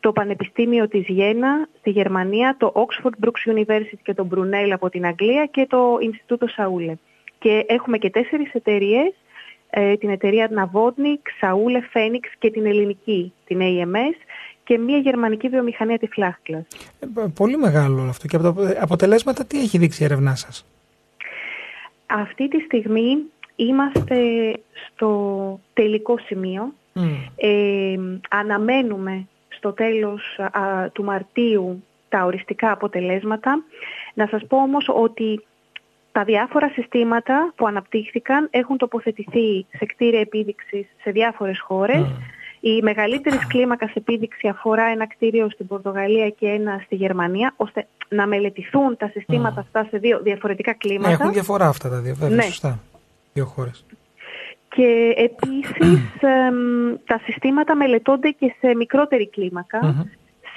το 0.00 0.12
Πανεπιστήμιο 0.12 0.88
της 0.88 1.06
Γένα 1.06 1.68
στη 1.78 1.90
Γερμανία, 1.90 2.56
το 2.58 2.72
Oxford 2.74 3.26
Brooks 3.26 3.52
University 3.54 3.98
και 4.02 4.14
το 4.14 4.28
Brunel 4.34 4.70
από 4.72 4.88
την 4.88 5.06
Αγγλία 5.06 5.46
και 5.46 5.66
το 5.68 5.98
Ινστιτούτο 6.00 6.46
Σαούλε. 6.46 6.94
Και 7.38 7.64
έχουμε 7.68 7.98
και 7.98 8.10
τέσσερις 8.10 8.52
εταιρείες, 8.54 9.14
ε, 9.70 9.96
την 9.96 10.10
εταιρεία 10.10 10.48
Ναβότνικ, 10.50 11.20
Σαούλε, 11.40 11.80
Φένιξ 11.80 12.28
και 12.38 12.50
την 12.50 12.66
ελληνική, 12.66 13.32
την 13.46 13.58
AMS, 13.60 14.16
και 14.64 14.78
μια 14.78 14.98
γερμανική 14.98 15.48
βιομηχανία 15.48 15.98
της 15.98 16.08
Φλάχκλας. 16.12 16.66
Ε, 17.00 17.06
πολύ 17.34 17.56
μεγάλο 17.56 18.02
αυτό. 18.02 18.26
Και 18.26 18.36
από 18.36 18.52
τα 18.52 18.76
αποτελέσματα 18.80 19.44
τι 19.44 19.60
έχει 19.60 19.78
δείξει 19.78 20.02
η 20.02 20.04
έρευνά 20.04 20.34
σας; 20.34 20.66
Αυτή 22.06 22.48
τη 22.48 22.60
στιγμή 22.60 23.16
είμαστε 23.56 24.16
στο 24.72 25.60
τελικό 25.72 26.18
σημείο. 26.18 26.72
Ε, 27.36 27.96
αναμένουμε 28.28 29.26
στο 29.58 29.72
τέλος 29.72 30.22
του 30.92 31.04
Μαρτίου 31.04 31.82
τα 32.08 32.24
οριστικά 32.24 32.70
αποτελέσματα. 32.70 33.62
Να 34.14 34.26
σας 34.26 34.46
πω 34.46 34.56
όμως 34.56 34.90
ότι 34.94 35.44
τα 36.12 36.24
διάφορα 36.24 36.68
συστήματα 36.68 37.52
που 37.56 37.66
αναπτύχθηκαν 37.66 38.48
έχουν 38.50 38.76
τοποθετηθεί 38.76 39.66
σε 39.76 39.86
κτίρια 39.86 40.20
επίδειξης 40.20 40.86
σε 41.02 41.10
διάφορες 41.10 41.60
χώρες. 41.60 42.06
Η 42.60 42.82
μεγαλύτερη 42.82 43.36
κλίμακας 43.48 43.92
επίδειξη 43.94 44.48
αφορά 44.48 44.84
ένα 44.84 45.06
κτίριο 45.06 45.50
στην 45.50 45.66
Πορτογαλία 45.66 46.28
και 46.28 46.46
ένα 46.46 46.80
στη 46.84 46.94
Γερμανία, 46.94 47.54
ώστε 47.56 47.86
να 48.08 48.26
μελετηθούν 48.26 48.96
τα 48.96 49.08
συστήματα 49.08 49.60
αυτά 49.60 49.86
σε 49.90 49.98
δύο 49.98 50.20
διαφορετικά 50.22 50.74
κλίματα. 50.74 51.10
Έχουν 51.10 51.32
διαφορά 51.32 51.68
αυτά 51.68 51.88
τα 51.88 52.00
δύο, 52.00 52.14
βέβαια, 52.14 52.36
ναι. 52.36 52.42
σωστά. 52.42 52.78
Δύο 53.32 53.44
χώρες. 53.44 53.84
Και 54.68 55.14
επίσης 55.16 56.06
τα 57.04 57.20
συστήματα 57.24 57.76
μελετώνται 57.76 58.30
και 58.30 58.54
σε 58.60 58.74
μικρότερη 58.74 59.26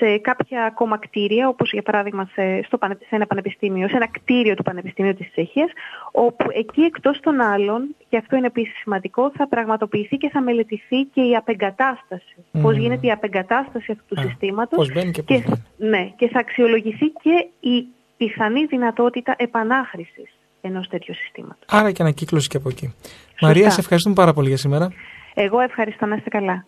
σε 0.01 0.17
κάποια 0.17 0.63
ακόμα 0.65 0.97
κτίρια, 0.97 1.47
όπως 1.47 1.71
για 1.71 1.81
παράδειγμα 1.81 2.29
σε, 2.33 2.63
στο, 2.63 2.77
σε 2.81 3.15
ένα 3.15 3.25
πανεπιστήμιο, 3.25 3.87
σε 3.87 3.95
ένα 3.95 4.07
κτίριο 4.07 4.55
του 4.55 4.63
Πανεπιστημίου 4.63 5.13
της 5.13 5.31
Τσεχίας, 5.31 5.71
όπου 6.11 6.45
εκεί 6.53 6.81
εκτός 6.81 7.19
των 7.19 7.41
άλλων, 7.41 7.95
και 8.09 8.17
αυτό 8.17 8.35
είναι 8.35 8.45
επίσης 8.45 8.75
σημαντικό, 8.81 9.31
θα 9.31 9.47
πραγματοποιηθεί 9.47 10.17
και 10.17 10.29
θα 10.29 10.41
μελετηθεί 10.41 11.03
και 11.03 11.21
η 11.21 11.35
απεγκατάσταση. 11.35 12.35
Mm. 12.37 12.59
Πώς 12.61 12.77
γίνεται 12.77 13.07
η 13.07 13.11
απεγκατάσταση 13.11 13.91
αυτού 13.91 14.15
του 14.15 14.21
συστήματος. 14.21 14.77
Πώς 14.77 14.93
μπαίνει 14.93 15.11
και 15.11 15.23
πώς 15.23 15.43
Ναι, 15.77 16.11
και 16.15 16.27
θα 16.27 16.39
αξιολογηθεί 16.39 17.05
και 17.05 17.47
η 17.59 17.87
πιθανή 18.17 18.65
δυνατότητα 18.65 19.35
επανάχρησης 19.37 20.29
ενός 20.61 20.87
τέτοιου 20.87 21.13
συστήματος. 21.13 21.65
Άρα 21.67 21.91
και 21.91 22.01
ανακύκλωση 22.01 22.47
και 22.47 22.57
από 22.57 22.69
εκεί. 22.69 22.93
Μαρία, 23.41 23.69
σε 23.69 23.79
ευχαριστούμε 23.79 24.15
πάρα 24.15 24.33
πολύ 24.33 24.47
για 24.47 24.57
σήμερα. 24.57 24.93
Εγώ 25.33 25.59
ευχαριστώ 25.59 26.05
να 26.05 26.15
είστε 26.15 26.29
καλά. 26.29 26.65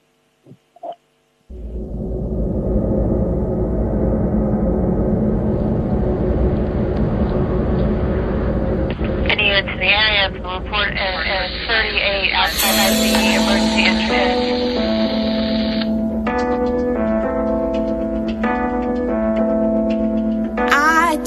to 9.62 9.78
the 9.78 9.92
area 10.06 10.30
to 10.30 10.42
report 10.60 10.92
as, 10.92 11.52
38 11.68 12.34
outside 12.34 12.94
the 13.02 13.36
emergency 13.36 13.84
entrance. 13.86 14.63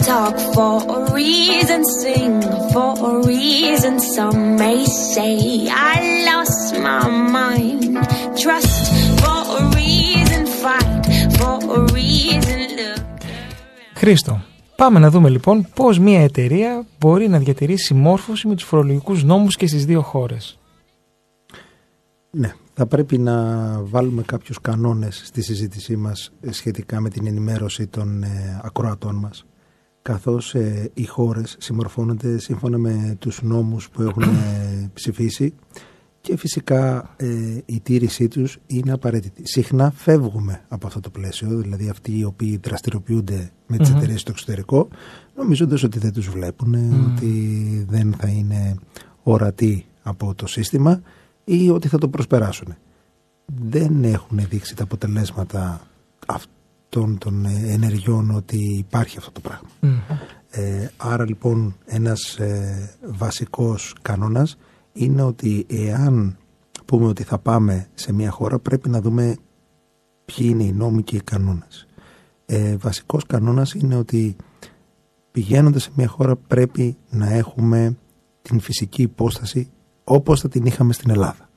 Talk 0.06 0.36
for 0.54 0.76
a 0.96 1.00
reason, 1.18 1.80
sing 2.00 2.34
for 2.72 2.92
a 3.10 3.12
reason. 3.32 3.94
Some 4.14 4.40
may 4.62 4.80
say 5.12 5.34
I 5.92 5.94
lost 6.30 6.66
my 6.86 7.04
mind. 7.38 7.82
Trust 8.42 8.84
for 9.20 9.40
a 9.60 9.62
reason, 9.78 10.42
fight 10.62 11.04
for 11.38 11.56
a 11.76 11.80
reason. 11.96 12.58
Look. 12.78 13.02
Χρήστο, 13.94 14.40
Πάμε 14.76 14.98
να 14.98 15.10
δούμε 15.10 15.28
λοιπόν 15.28 15.66
πώς 15.74 15.98
μια 15.98 16.20
εταιρεία 16.20 16.86
μπορεί 16.98 17.28
να 17.28 17.38
διατηρήσει 17.38 17.84
συμμόρφωση 17.84 18.48
με 18.48 18.54
τους 18.54 18.64
φορολογικούς 18.64 19.24
νόμους 19.24 19.56
και 19.56 19.66
στις 19.66 19.84
δύο 19.84 20.02
χώρες. 20.02 20.58
Ναι, 22.30 22.54
θα 22.74 22.86
πρέπει 22.86 23.18
να 23.18 23.34
βάλουμε 23.82 24.22
κάποιους 24.22 24.60
κανόνες 24.60 25.22
στη 25.24 25.42
συζήτησή 25.42 25.96
μας 25.96 26.32
σχετικά 26.50 27.00
με 27.00 27.08
την 27.08 27.26
ενημέρωση 27.26 27.86
των 27.86 28.22
ε, 28.22 28.60
ακροατών 28.64 29.14
μας 29.14 29.44
καθώς 30.06 30.54
ε, 30.54 30.90
οι 30.94 31.04
χώρες 31.04 31.56
συμμορφώνονται 31.58 32.38
σύμφωνα 32.38 32.78
με 32.78 33.16
τους 33.18 33.42
νόμους 33.42 33.90
που 33.90 34.02
έχουν 34.02 34.22
ε, 34.22 34.90
ψηφίσει 34.94 35.54
και 36.20 36.36
φυσικά 36.36 37.14
ε, 37.16 37.58
η 37.64 37.80
τήρησή 37.80 38.28
τους 38.28 38.58
είναι 38.66 38.92
απαραίτητη. 38.92 39.46
Συχνά 39.46 39.90
φεύγουμε 39.90 40.64
από 40.68 40.86
αυτό 40.86 41.00
το 41.00 41.10
πλαίσιο, 41.10 41.48
δηλαδή 41.48 41.88
αυτοί 41.88 42.18
οι 42.18 42.24
οποίοι 42.24 42.60
δραστηριοποιούνται 42.62 43.50
με 43.66 43.76
τις 43.76 43.92
mm 43.92 43.96
εταιρείες 43.96 44.20
στο 44.20 44.30
εξωτερικό, 44.30 44.88
νομίζοντας 45.36 45.82
ότι 45.82 45.98
δεν 45.98 46.12
τους 46.12 46.28
βλέπουν, 46.28 46.74
ότι 47.12 47.86
δεν 47.88 48.14
θα 48.18 48.28
είναι 48.28 48.74
ορατοί 49.22 49.86
από 50.02 50.34
το 50.34 50.46
σύστημα 50.46 51.02
ή 51.44 51.70
ότι 51.70 51.88
θα 51.88 51.98
το 51.98 52.08
προσπεράσουν. 52.08 52.74
Δεν 53.46 54.04
έχουν 54.04 54.38
δείξει 54.48 54.76
τα 54.76 54.82
αποτελέσματα 54.82 55.80
αυτών 56.26 56.55
των 56.88 57.46
ενεργειών 57.66 58.30
ότι 58.30 58.58
υπάρχει 58.78 59.18
αυτό 59.18 59.30
το 59.30 59.40
πράγμα. 59.40 59.68
Ε, 60.50 60.90
άρα 60.96 61.24
λοιπόν 61.24 61.76
ένας 61.84 62.38
ε, 62.38 62.90
βασικός 63.06 63.94
κανόνας 64.02 64.56
είναι 64.92 65.22
ότι 65.22 65.66
εάν 65.68 66.36
πούμε 66.84 67.06
ότι 67.06 67.22
θα 67.22 67.38
πάμε 67.38 67.86
σε 67.94 68.12
μια 68.12 68.30
χώρα 68.30 68.58
πρέπει 68.58 68.88
να 68.88 69.00
δούμε 69.00 69.36
ποιοι 70.24 70.46
είναι 70.50 70.62
οι 70.62 70.72
νόμοι 70.72 71.02
και 71.02 71.16
οι 71.16 71.20
κανόνες. 71.20 71.86
Ε, 72.46 72.76
βασικός 72.76 73.26
κανόνας 73.26 73.72
είναι 73.72 73.96
ότι 73.96 74.36
πηγαίνοντας 75.30 75.82
σε 75.82 75.90
μια 75.94 76.08
χώρα 76.08 76.36
πρέπει 76.36 76.96
να 77.10 77.32
έχουμε 77.32 77.96
την 78.42 78.60
φυσική 78.60 79.02
υπόσταση 79.02 79.70
όπως 80.04 80.40
θα 80.40 80.48
την 80.48 80.64
είχαμε 80.64 80.92
στην 80.92 81.10
Ελλάδα. 81.10 81.48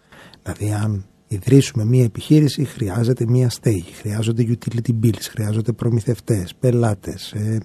Δηλαδή 0.43 0.73
αν 0.73 1.05
ιδρύσουμε 1.29 1.85
μια 1.85 2.03
επιχείρηση 2.03 2.63
χρειάζεται 2.63 3.25
μια 3.27 3.49
στέγη, 3.49 3.91
χρειάζονται 3.93 4.47
utility 4.47 4.91
bills, 5.03 5.21
χρειάζονται 5.29 5.71
προμηθευτές, 5.71 6.53
πελάτες, 6.59 7.31
ε, 7.31 7.59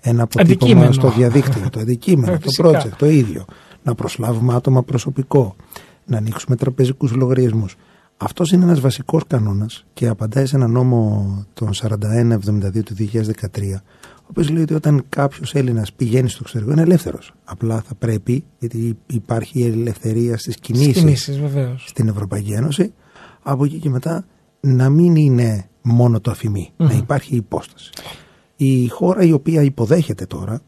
ένα 0.00 0.22
αποτύπωμα 0.22 0.92
στο 0.92 1.10
διαδίκτυο, 1.10 1.70
το 1.70 1.80
αντικείμενο, 1.80 2.38
το 2.38 2.50
project, 2.68 2.92
το 2.98 3.06
ίδιο 3.06 3.44
να 3.82 3.94
προσλάβουμε 3.94 4.54
άτομα 4.54 4.82
προσωπικό, 4.82 5.56
να 6.06 6.16
ανοίξουμε 6.16 6.56
τραπεζικούς 6.56 7.12
λογαριασμούς. 7.12 7.76
Αυτός 8.16 8.52
είναι 8.52 8.64
ένας 8.64 8.80
βασικός 8.80 9.22
κανόνας 9.26 9.84
και 9.92 10.08
απαντάει 10.08 10.46
σε 10.46 10.56
ένα 10.56 10.66
νόμο 10.66 11.46
τον 11.54 11.70
4172 11.74 12.82
του 12.82 12.94
2013 12.94 13.82
ο 14.30 14.32
οποίος 14.32 14.50
λέει 14.50 14.62
ότι 14.62 14.74
όταν 14.74 15.04
κάποιος 15.08 15.54
Έλληνας 15.54 15.92
πηγαίνει 15.92 16.28
στο 16.28 16.38
εξωτερικό 16.40 16.72
είναι 16.72 16.82
ελεύθερος. 16.82 17.32
Απλά 17.44 17.80
θα 17.80 17.94
πρέπει, 17.94 18.44
γιατί 18.58 18.98
υπάρχει 19.06 19.58
η 19.58 19.66
ελευθερία 19.66 20.36
στις 20.36 20.56
κινήσεις 20.56 21.30
στην 21.86 22.08
Ευρωπαϊκή 22.08 22.52
Ένωση, 22.52 22.92
από 23.42 23.64
εκεί 23.64 23.78
και 23.78 23.90
μετά 23.90 24.24
να 24.60 24.88
μην 24.88 25.16
είναι 25.16 25.68
μόνο 25.82 26.20
το 26.20 26.30
αφημί, 26.30 26.72
να 26.76 26.92
υπάρχει 26.92 27.36
υπόσταση. 27.36 27.90
Η 28.56 28.88
χώρα 28.88 29.22
η 29.22 29.32
οποία 29.32 29.62
υποδέχεται 29.62 30.26
τώρα 30.26 30.60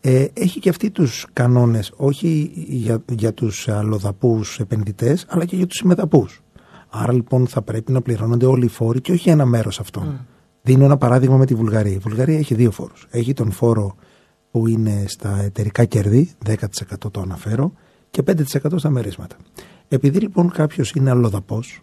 ε, 0.00 0.26
έχει 0.32 0.60
και 0.60 0.68
αυτή 0.68 0.90
τους 0.90 1.26
κανόνες 1.32 1.92
όχι 1.96 2.52
για, 2.54 3.02
για 3.12 3.32
τους 3.32 3.68
αλλοδαπούς 3.68 4.58
επενδυτές 4.58 5.26
αλλά 5.28 5.44
και 5.44 5.56
για 5.56 5.66
τους 5.66 5.76
συμμεταπούς. 5.76 6.42
Άρα 6.90 7.12
λοιπόν 7.12 7.46
θα 7.46 7.62
πρέπει 7.62 7.92
να 7.92 8.00
πληρώνονται 8.00 8.46
όλοι 8.46 8.64
οι 8.64 8.68
φόροι 8.68 9.00
και 9.00 9.12
όχι 9.12 9.30
ένα 9.30 9.44
μέρος 9.44 9.80
αυτών. 9.80 10.16
Mm. 10.16 10.24
Δίνω 10.62 10.84
ένα 10.84 10.96
παράδειγμα 10.96 11.36
με 11.36 11.46
τη 11.46 11.54
Βουλγαρία. 11.54 11.92
Η 11.92 11.98
Βουλγαρία 11.98 12.38
έχει 12.38 12.54
δύο 12.54 12.70
φόρους. 12.70 13.06
Έχει 13.10 13.32
τον 13.32 13.50
φόρο 13.50 13.94
που 14.50 14.66
είναι 14.66 15.04
στα 15.06 15.40
εταιρικά 15.42 15.84
κέρδη, 15.84 16.30
10% 16.46 16.54
το 17.10 17.20
αναφέρω, 17.20 17.72
και 18.10 18.22
5% 18.26 18.42
στα 18.76 18.90
μερίσματα. 18.90 19.36
Επειδή 19.88 20.18
λοιπόν 20.18 20.50
κάποιος 20.50 20.90
είναι 20.90 21.10
αλλοδαπός, 21.10 21.82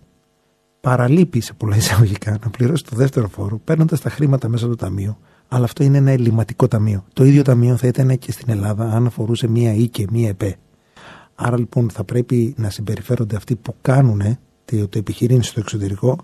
παραλείπει 0.81 1.41
σε 1.41 1.53
πολλά 1.53 1.75
εισαγωγικά 1.75 2.37
να 2.43 2.49
πληρώσει 2.49 2.83
το 2.83 2.95
δεύτερο 2.95 3.27
φόρο, 3.27 3.59
παίρνοντας 3.63 4.01
τα 4.01 4.09
χρήματα 4.09 4.47
μέσα 4.47 4.65
στο 4.65 4.75
ταμείο, 4.75 5.17
αλλά 5.47 5.63
αυτό 5.63 5.83
είναι 5.83 5.97
ένα 5.97 6.11
ελληματικό 6.11 6.67
ταμείο. 6.67 7.05
Το 7.13 7.23
ίδιο 7.23 7.41
ταμείο 7.41 7.77
θα 7.77 7.87
ήταν 7.87 8.17
και 8.17 8.31
στην 8.31 8.49
Ελλάδα 8.49 8.91
αν 8.91 9.05
αφορούσε 9.05 9.47
μία 9.47 9.73
ΙΚΕ, 9.73 10.05
μία 10.11 10.29
ΕΠΕ. 10.29 10.55
Άρα 11.35 11.57
λοιπόν 11.57 11.89
θα 11.89 12.03
πρέπει 12.03 12.53
να 12.57 12.69
συμπεριφέρονται 12.69 13.35
αυτοί 13.35 13.55
που 13.55 13.75
κάνουν 13.81 14.21
το 14.65 14.97
επιχειρήν 14.97 15.43
στο 15.43 15.59
εξωτερικό 15.59 16.17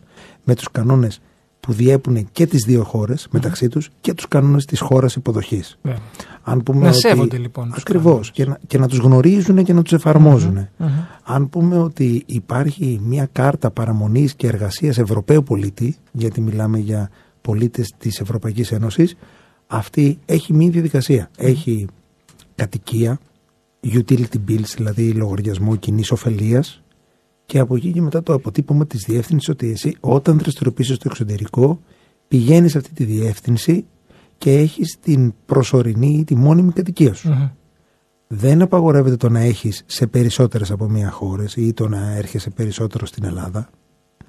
με 0.44 0.56
τους 0.56 0.72
κανόνες 0.72 1.22
που 1.66 1.74
διέπουν 1.74 2.28
και 2.32 2.46
τις 2.46 2.64
δύο 2.64 2.84
χώρες 2.84 3.28
μεταξύ 3.32 3.68
τους 3.68 3.90
και 4.02 4.14
τους 4.14 4.28
κανόνες 4.28 4.66
της 4.66 4.80
χώρας 4.80 5.16
υποδοχής. 5.16 5.78
Ναι. 5.82 5.96
Αν 6.44 6.64
πούμε 6.64 6.80
Να 6.80 6.90
ότι... 6.90 6.98
σέβονται, 6.98 7.38
λοιπόν, 7.38 7.72
τους 7.72 7.82
Ακριβώς. 7.82 8.04
κανόνες. 8.06 8.32
Και 8.32 8.46
να, 8.46 8.60
και 8.68 8.78
να 8.78 8.88
τους 8.88 8.98
γνωρίζουν 8.98 9.64
και 9.64 9.74
να 9.74 9.82
τους 9.82 9.94
εφαρμόζουν. 9.94 10.68
Αν 11.24 11.50
πούμε 11.50 11.78
ότι 11.78 12.24
υπάρχει 12.26 13.00
μια 13.04 13.30
κάρτα 13.32 13.72
παραμονής 13.72 14.34
και 14.34 14.48
εργασίας 14.48 14.98
Ευρωπαίου 14.98 15.44
πολίτη, 15.44 15.96
γιατί 16.12 16.42
μιλάμε 16.42 16.78
για 16.78 17.10
πολίτες 17.42 17.94
της 17.98 18.20
Ευρωπαϊκής 18.20 18.72
Ένωσης, 18.72 19.16
αυτή 19.68 20.20
έχει 20.26 20.54
μία 20.54 20.70
διαδικασία. 20.70 21.30
Έχει 21.38 21.88
κατοικία, 22.56 23.20
utility 23.84 24.38
bills, 24.50 24.74
δηλαδή 24.76 25.12
λογαριασμό 25.12 25.76
κοινής 25.76 26.12
ωφελίας, 26.12 26.82
και 27.46 27.60
από 27.60 27.76
εκεί 27.76 27.92
και 27.92 28.02
μετά 28.02 28.24
το 28.24 28.34
αποτύπωμα 28.34 28.86
της 28.88 29.04
διεύθυνσης 29.04 29.50
ότι 29.50 29.72
εσύ 29.72 29.98
όταν 30.00 30.38
δραστηριοποιήσεις 30.38 30.96
στο 30.96 31.08
εξωτερικό 31.12 31.80
πηγαίνεις 32.28 32.72
σε 32.72 32.78
αυτή 32.78 32.94
τη 32.94 33.04
διεύθυνση 33.04 33.86
και 34.38 34.52
έχεις 34.52 35.00
την 35.00 35.34
προσωρινή 35.46 36.18
ή 36.20 36.24
τη 36.24 36.36
μόνιμη 36.36 36.72
κατοικία 36.72 37.14
σου. 37.14 37.30
Μμμ. 37.30 37.50
Δεν 38.28 38.62
απαγορεύεται 38.62 39.16
το 39.16 39.30
να 39.30 39.40
έχεις 39.40 39.84
σε 39.86 40.08
περισσότερες 40.08 40.72
από 40.72 40.90
μία 40.90 41.10
χώρες 41.10 41.56
ή 41.56 41.74
το 41.74 41.88
να 41.88 42.12
έρχεσαι 42.12 42.50
περισσότερο 42.50 43.06
στην 43.06 43.24
Ελλάδα. 43.24 43.70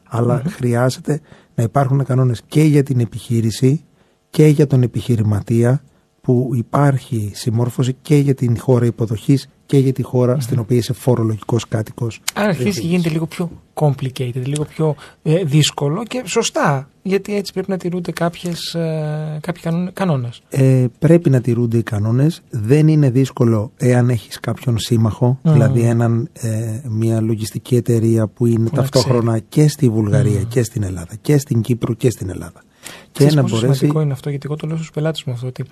Αλλά 0.08 0.42
χρειάζεται 0.46 1.20
να 1.54 1.62
υπάρχουν 1.62 2.04
κανόνες 2.04 2.42
και 2.48 2.62
για 2.62 2.82
την 2.82 3.00
επιχείρηση 3.00 3.84
και 4.30 4.46
για 4.46 4.66
τον 4.66 4.82
επιχειρηματία 4.82 5.82
που 6.26 6.50
υπάρχει 6.54 7.30
συμμόρφωση 7.34 7.96
και 8.02 8.16
για 8.16 8.34
την 8.34 8.58
χώρα 8.58 8.86
υποδοχής 8.86 9.48
και 9.66 9.78
για 9.78 9.92
τη 9.92 10.02
χώρα 10.02 10.40
στην 10.40 10.58
οποία 10.58 10.76
είσαι 10.76 10.92
φορολογικός 10.92 11.68
κάτοικος. 11.68 12.20
Άρα 12.34 12.48
αρχίζει 12.48 12.80
και 12.80 12.86
γίνεται 12.86 13.08
λίγο 13.08 13.26
πιο 13.26 13.50
complicated, 13.74 14.42
λίγο 14.44 14.64
πιο 14.64 14.94
ε, 15.22 15.44
δύσκολο 15.44 16.02
και 16.04 16.22
σωστά. 16.26 16.88
Γιατί 17.02 17.36
έτσι 17.36 17.52
πρέπει 17.52 17.70
να 17.70 17.76
τηρούνται 17.76 18.12
κάποιες, 18.12 18.74
ε, 18.74 19.38
κάποιοι 19.40 19.62
κανόνε- 19.62 19.92
κανόνες. 19.92 20.42
Ε, 20.48 20.84
πρέπει 20.98 21.30
να 21.30 21.40
τηρούνται 21.40 21.78
οι 21.78 21.82
κανόνες. 21.82 22.42
Δεν 22.50 22.88
είναι 22.88 23.10
δύσκολο 23.10 23.72
εάν 23.76 24.08
έχεις 24.08 24.40
κάποιον 24.40 24.78
σύμμαχο, 24.78 25.38
Μμμ. 25.42 25.52
δηλαδή 25.52 25.80
έναν, 25.80 26.28
ε, 26.32 26.80
μια 26.88 27.20
λογιστική 27.20 27.76
εταιρεία 27.76 28.26
που 28.26 28.46
είναι 28.46 28.64
να 28.64 28.70
ταυτόχρονα 28.70 29.38
και 29.38 29.68
στη 29.68 29.88
Βουλγαρία 29.88 30.42
και 30.42 30.62
στην 30.62 30.82
Ελλάδα 30.82 31.14
και 31.20 31.38
στην 31.38 31.60
Κύπρο 31.60 31.94
και 31.94 32.10
στην 32.10 32.30
Ελλάδα. 32.30 32.60
Και 33.02 33.08
Ξέρεις 33.12 33.34
να 33.34 33.42
πόσο 33.42 33.54
μπορέσει... 33.54 33.78
σημαντικό 33.78 34.00
είναι 34.00 34.12
αυτό, 34.12 34.30
γιατί 34.30 34.46
εγώ 34.46 34.56
το 34.56 34.66
λέω 34.66 34.76
στους 34.76 34.90
πελάτες 34.90 35.24
μου 35.24 35.32
αυτό, 35.32 35.46
ότι 35.46 35.64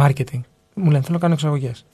marketing. 0.00 0.40
Μου 0.74 0.90
λένε 0.90 1.00
θέλω 1.00 1.14
να 1.14 1.18
κάνω 1.18 1.32
εξαγωγές. 1.32 1.84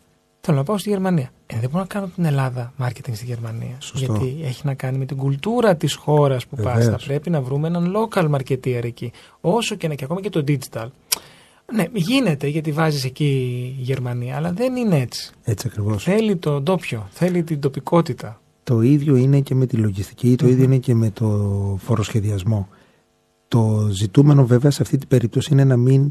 Θέλω 0.40 0.56
να 0.56 0.64
πάω 0.64 0.78
στη 0.78 0.88
Γερμανία. 0.88 1.30
Ε, 1.46 1.58
δεν 1.60 1.70
μπορώ 1.70 1.80
να 1.80 1.86
κάνω 1.86 2.10
την 2.14 2.24
Ελλάδα 2.24 2.72
marketing 2.78 3.12
στη 3.12 3.24
Γερμανία. 3.24 3.76
Σωστό. 3.78 4.12
Γιατί 4.12 4.36
έχει 4.44 4.66
να 4.66 4.74
κάνει 4.74 4.98
με 4.98 5.04
την 5.04 5.16
κουλτούρα 5.16 5.76
της 5.76 5.94
χώρας 5.94 6.46
που 6.46 6.56
πας. 6.56 6.74
Βεβαίως. 6.74 7.02
Θα 7.02 7.06
πρέπει 7.06 7.30
να 7.30 7.40
βρούμε 7.40 7.68
έναν 7.68 7.92
local 7.96 8.30
marketeer 8.30 8.84
εκεί. 8.84 9.12
Όσο 9.40 9.74
και 9.74 9.88
να 9.88 9.94
και 9.94 10.04
ακόμα 10.04 10.20
και 10.20 10.30
το 10.30 10.44
digital. 10.48 10.86
Ναι, 11.74 11.84
γίνεται 11.92 12.46
γιατί 12.46 12.72
βάζεις 12.72 13.04
εκεί 13.04 13.24
η 13.78 13.82
Γερμανία, 13.82 14.36
αλλά 14.36 14.52
δεν 14.52 14.76
είναι 14.76 15.00
έτσι. 15.00 15.32
Έτσι 15.44 15.66
ακριβώς. 15.70 16.02
Θέλει 16.02 16.36
το 16.36 16.60
ντόπιο, 16.60 17.06
θέλει 17.10 17.42
την 17.42 17.60
τοπικότητα. 17.60 18.40
Το 18.64 18.80
ίδιο 18.80 19.16
είναι 19.16 19.40
και 19.40 19.54
με 19.54 19.66
τη 19.66 19.76
λογιστική, 19.76 20.36
το 20.36 20.48
ίδιο 20.48 20.64
είναι 20.64 20.78
και 20.78 20.94
με 20.94 21.10
το 21.10 21.28
φοροσχεδιασμό. 21.80 22.68
Το 23.48 23.88
ζητούμενο 23.90 24.46
βέβαια 24.46 24.70
σε 24.70 24.82
αυτή 24.82 24.96
την 24.98 25.08
περίπτωση 25.08 25.52
είναι 25.52 25.64
να 25.64 25.76
μην, 25.76 26.10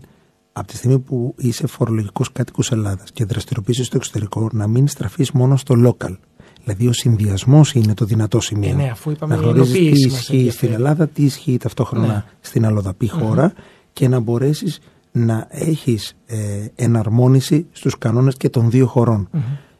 από 0.53 0.67
τη 0.67 0.75
στιγμή 0.75 0.99
που 0.99 1.33
είσαι 1.37 1.67
φορολογικός 1.67 2.31
κάτοικος 2.31 2.71
Ελλάδας 2.71 3.11
και 3.11 3.25
δραστηριοποιήσεις 3.25 3.85
στο 3.87 3.97
εξωτερικό, 3.97 4.49
να 4.51 4.67
μην 4.67 4.87
στραφείς 4.87 5.31
μόνο 5.31 5.55
στο 5.57 5.75
local. 5.85 6.15
Δηλαδή 6.63 6.87
ο 6.87 6.93
συνδυασμός 6.93 7.73
είναι 7.73 7.93
το 7.93 8.05
δυνατό 8.05 8.39
σημείο. 8.39 8.69
Ε, 8.69 8.73
ναι, 8.73 8.89
αφού 8.91 9.11
είπαμε 9.11 9.35
να 9.35 9.41
η 9.41 9.43
γνωρίζεις 9.43 9.71
τι 9.71 9.77
ενοποίηση 9.79 10.07
μας 10.07 10.19
ισχύει 10.19 10.35
ενδιαφέρει. 10.35 10.55
στην 10.71 10.73
Ελλάδα, 10.73 11.07
τι 11.07 11.23
ισχύει 11.23 11.57
ταυτόχρονα 11.57 12.07
Ναι. 12.07 12.23
στην 12.39 12.65
αλλοδαπή 12.65 13.07
χώρα 13.09 13.53
και 13.93 14.07
να 14.07 14.19
μπορέσεις 14.19 14.79
να 15.11 15.47
έχεις 15.49 16.15
ε, 16.25 16.65
εναρμόνιση 16.75 17.65
στους 17.71 17.97
κανόνες 17.97 18.35
και 18.37 18.49
των 18.49 18.69
δύο 18.69 18.85
χωρών. 18.87 19.29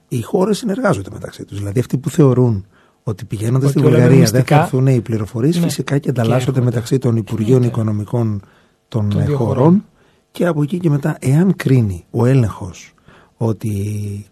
Οι 0.08 0.22
χώρες 0.22 0.58
συνεργάζονται 0.58 1.10
μεταξύ 1.14 1.46
τους. 1.46 1.58
Δηλαδή 1.58 1.80
αυτοί 1.80 1.98
που 1.98 2.10
θεωρούν 2.10 2.66
ότι 3.08 3.26
πηγαίνοντας 3.26 3.70
Ότι 3.70 3.80
στη 3.80 3.88
όλα 3.88 3.88
είναι 3.98 3.98
Βουλγαρία 3.98 4.26
δεν 4.26 4.34
μυστικά. 4.40 4.56
θα 4.58 4.62
έρθουν 4.64 4.88
οι 4.88 5.02
πληροφορίες, 5.02 5.56
Ναι. 5.56 5.62
φυσικά 5.62 5.94
και 5.94 6.00
Και 6.00 6.10
ανταλλάσσονται 6.10 6.50
έρχονται. 6.50 6.66
μεταξύ 6.66 6.98
των 6.98 7.16
Υπουργείων 7.16 7.50
Εννοείται. 7.64 7.68
Οικονομικών 7.80 8.42
των, 8.88 9.10
Των 9.10 9.20
ε, 9.20 9.26
δύο 9.26 9.38
χωρών 9.38 9.56
χωρών. 9.56 9.86
και 10.32 10.46
από 10.46 10.64
εκεί 10.64 10.78
και 10.80 10.90
μετά, 10.90 11.18
εάν 11.20 11.56
κρίνει 11.56 12.06
ο 12.12 12.26
έλεγχος 12.26 12.94
ότι 13.38 13.72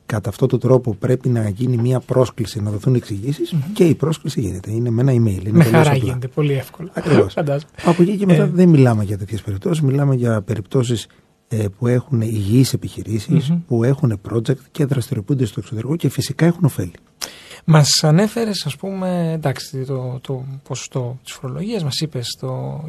κατά 0.05 0.29
αυτόν 0.29 0.47
τον 0.47 0.59
τρόπο 0.59 0.95
πρέπει 0.95 1.29
να 1.29 1.49
γίνει 1.49 1.77
μια 1.77 1.99
πρόσκληση 1.99 2.61
να 2.61 2.71
δοθούν 2.71 2.95
εξηγήσεις, 2.95 3.53
και 3.73 3.83
η 3.83 3.95
πρόσκληση 3.95 4.41
γίνεται. 4.41 4.71
Είναι 4.71 4.89
με 4.89 5.01
ένα 5.01 5.11
email. 5.11 5.15
Είναι 5.15 5.51
Με 5.51 5.63
τελείως 5.63 5.65
χαρά 5.67 5.79
απλά. 5.89 5.93
γίνεται, 6.03 6.27
πολύ 6.27 6.53
εύκολα. 6.53 6.89
Ακριβώς. 6.93 7.33
Φαντάζομαι. 7.37 7.71
Από 7.83 8.01
εκεί 8.01 8.17
και 8.17 8.25
μετά 8.25 8.43
Ε. 8.43 8.49
δεν 8.53 8.69
μιλάμε 8.69 9.03
για 9.03 9.17
τέτοιες 9.17 9.41
περιπτώσεις, 9.41 9.81
μιλάμε 9.83 10.15
για 10.15 10.41
περιπτώσεις 10.41 11.07
ε, 11.47 11.65
που 11.77 11.87
έχουν 11.87 12.21
υγιείς 12.21 12.73
επιχειρήσεις, 12.73 13.49
Μμμ. 13.49 13.59
που 13.67 13.83
έχουν 13.83 14.19
project 14.31 14.57
και 14.71 14.85
δραστηριοποιούνται 14.85 15.45
στο 15.45 15.59
εξωτερικό 15.59 15.95
και 15.95 16.09
φυσικά 16.09 16.45
έχουν 16.45 16.65
ωφέλη. 16.65 16.91
Μας 17.65 18.03
ανέφερες, 18.03 18.65
ας 18.65 18.75
πούμε, 18.75 19.31
εντάξει, 19.33 19.77
το, 19.77 20.19
το 20.21 20.45
ποσοστό 20.63 21.19
της 21.23 21.33
φορολογίας, 21.33 21.83
μας 21.83 21.99
είπες 21.99 22.37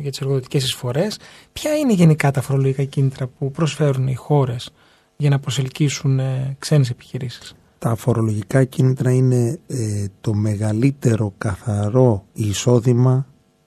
για 0.01 0.11
τις 0.11 0.21
εργοδοτικές 0.21 0.65
εισφορές. 0.65 1.19
Ποια 1.53 1.77
είναι 1.77 1.93
γενικά 1.93 2.31
τα 2.31 2.41
φορολογικά 2.41 2.85
κίνητρα 2.85 3.27
που 3.27 3.51
προσφέρουν 3.51 4.07
οι 4.07 4.15
χώρες 4.15 4.71
για 5.17 5.31
να 5.31 5.39
προσελκύσουν 5.39 6.19
ε, 6.19 6.57
ξένες 6.59 6.91
επιχειρήσεις; 6.91 7.55
Τα 7.79 7.95
φορολογικά 7.95 8.65
κίνητρα 8.65 9.11
είναι 9.11 9.59
ε, 9.67 10.07
το 10.21 10.35
μεγαλύτερο 10.35 11.33
καθαρό 11.39 12.25
εισόδημα 12.33 13.27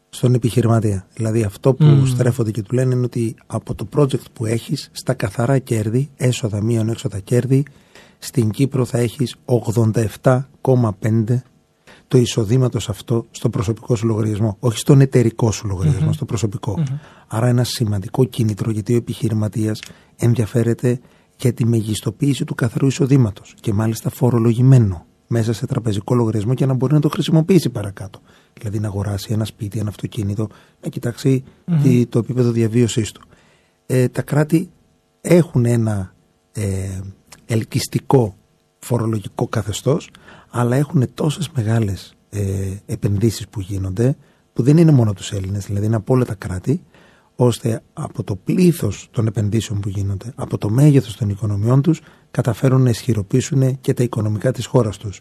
στον 0.09 0.33
επιχειρηματία. 0.33 1.07
Δηλαδή 1.13 1.43
αυτό 1.43 1.73
που 1.73 1.85
Μμμ. 1.85 2.05
στρέφονται 2.05 2.51
και 2.51 2.61
του 2.61 2.75
λένε 2.75 2.95
είναι 2.95 3.05
ότι 3.05 3.35
από 3.47 3.75
το 3.75 3.87
project 3.95 4.31
που 4.33 4.45
έχεις 4.45 4.89
στα 4.91 5.13
καθαρά 5.13 5.59
κέρδη, 5.59 6.09
έσοδα 6.15 6.63
μείον 6.63 6.89
έξοδα 6.89 7.19
κέρδη, 7.19 7.65
στην 8.19 8.49
Κύπρο 8.49 8.85
θα 8.85 8.97
έχεις 8.97 9.35
87,5 9.45 11.41
το 12.07 12.17
εισοδήματος 12.17 12.89
αυτό 12.89 13.25
στο 13.31 13.49
προσωπικό 13.49 13.95
σου 13.95 14.07
λογαριασμό. 14.07 14.57
Όχι 14.59 14.77
στον 14.77 15.01
εταιρικό 15.01 15.51
σου 15.51 15.67
λογαριασμο 15.67 16.13
στο 16.13 16.25
προσωπικο 16.25 16.83
Άρα 17.27 17.47
ένα 17.47 17.63
σημαντικό 17.63 18.25
κίνητρο 18.25 18.71
γιατί 18.71 18.93
ο 18.93 18.95
επιχειρηματίας 18.95 19.79
ενδιαφέρεται 20.15 20.99
για 21.37 21.53
τη 21.53 21.65
μεγιστοποίηση 21.65 22.43
του 22.45 22.55
καθαρού 22.55 22.87
εισοδήματος 22.87 23.55
και 23.59 23.73
μάλιστα 23.73 24.09
φορολογημένο 24.09 25.05
μέσα 25.27 25.53
σε 25.53 25.65
τραπεζικό 25.65 26.15
λογαριασμό 26.15 26.53
και 26.53 26.65
να 26.65 26.73
μπορεί 26.73 26.93
να 26.93 26.99
το 26.99 27.09
χρησιμοποιήσει 27.09 27.69
παρακάτω. 27.69 28.19
Δηλαδή 28.59 28.79
να 28.79 28.87
αγοράσει 28.87 29.33
ένα 29.33 29.45
σπίτι, 29.45 29.79
ένα 29.79 29.89
αυτοκίνητο, 29.89 30.47
να 30.83 30.89
κοιτάξει 30.89 31.43
τι- 31.83 32.05
το 32.05 32.19
επίπεδο 32.19 32.51
διαβίωσής 32.51 33.11
του. 33.11 33.21
Ε, 33.85 34.07
τα 34.07 34.21
κράτη 34.21 34.69
έχουν 35.21 35.65
ένα 35.65 36.13
ε, 36.51 36.99
ελκυστικό 37.47 38.35
φορολογικό 38.79 39.47
καθεστώς 39.47 40.09
αλλά 40.49 40.75
έχουν 40.75 41.07
τόσες 41.13 41.49
μεγάλες 41.55 42.15
ε, 42.29 42.41
επενδύσεις 42.85 43.47
που 43.47 43.59
γίνονται 43.59 44.15
που 44.53 44.63
δεν 44.63 44.77
είναι 44.77 44.91
μόνο 44.91 45.09
από 45.09 45.19
τους 45.19 45.31
Έλληνες, 45.31 45.65
δηλαδή 45.65 45.85
είναι 45.85 45.95
από 45.95 46.13
όλα 46.13 46.25
τα 46.25 46.35
κράτη 46.35 46.81
ώστε 47.35 47.81
από 47.93 48.23
το 48.23 48.35
πλήθος 48.35 49.07
των 49.11 49.27
επενδύσεων 49.27 49.79
που 49.79 49.89
γίνονται, 49.89 50.33
από 50.35 50.57
το 50.57 50.69
μέγεθος 50.69 51.17
των 51.17 51.29
οικονομιών 51.29 51.81
τους, 51.81 52.01
καταφέρουν 52.31 52.81
να 52.81 52.89
ισχυροποιήσουν 52.89 53.79
και 53.81 53.93
τα 53.93 54.03
οικονομικά 54.03 54.51
της 54.51 54.65
χώρας 54.65 54.97
τους. 54.97 55.19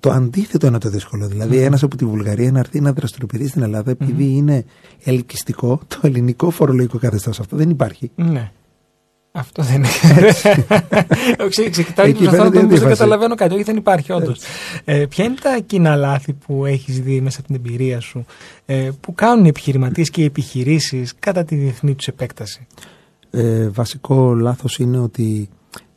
Το 0.00 0.10
αντίθετο 0.10 0.66
είναι 0.66 0.78
το 0.78 0.88
δύσκολο. 0.88 1.26
Δηλαδή, 1.26 1.58
ένας 1.58 1.82
από 1.82 1.96
τη 1.96 2.04
Βουλγαρία 2.04 2.52
να 2.52 2.58
έρθει 2.58 2.80
να 2.80 2.92
δραστηριοποιηθεί 2.92 3.46
στην 3.46 3.62
Ελλάδα 3.62 3.90
επειδή 3.90 4.24
είναι 4.24 4.64
ελκυστικό 5.04 5.80
το 5.88 6.00
ελληνικό 6.02 6.50
φορολογικό 6.50 6.98
καθεστώς. 6.98 7.40
Αυτό 7.40 7.56
δεν 7.56 7.70
υπάρχει. 7.70 8.10
Ναι. 8.14 8.52
Αυτό 9.34 9.62
δεν 9.62 9.74
είναι. 9.76 9.88
Ξε- 11.48 11.70
Ξεκοιτάω 11.70 12.06
Εκεί 12.06 12.18
και 12.18 12.24
προσπαθώ 12.24 12.44
να 12.44 12.50
φαίνεται 12.50 12.50
το 12.50 12.58
η 12.58 12.60
μην 12.60 12.68
δεν 12.68 12.78
αντίφαση. 12.78 12.88
καταλαβαίνω 12.88 13.34
κάτι. 13.34 13.54
Όχι, 13.54 13.62
δεν 13.62 13.76
υπάρχει, 13.76 14.12
όντως. 14.12 14.40
Ε, 14.84 15.06
ποια 15.06 15.24
είναι 15.24 15.34
τα 15.42 15.58
κοινά 15.66 15.96
λάθη 15.96 16.32
που 16.32 16.66
έχεις 16.66 17.00
δει 17.00 17.20
μέσα 17.20 17.38
από 17.38 17.46
την 17.46 17.56
εμπειρία 17.56 18.00
σου 18.00 18.24
ε, 18.66 18.90
που 19.00 19.14
κάνουν 19.14 19.44
οι 19.44 19.48
επιχειρηματίες 19.48 20.10
και 20.10 20.20
οι 20.20 20.24
επιχειρήσεις 20.24 21.14
κατά 21.18 21.44
τη 21.44 21.54
διεθνή 21.54 21.94
τους 21.94 22.06
επέκταση; 22.06 22.66
Ε, 23.30 23.68
βασικό 23.68 24.34
λάθος 24.34 24.78
είναι 24.78 24.98
ότι 24.98 25.48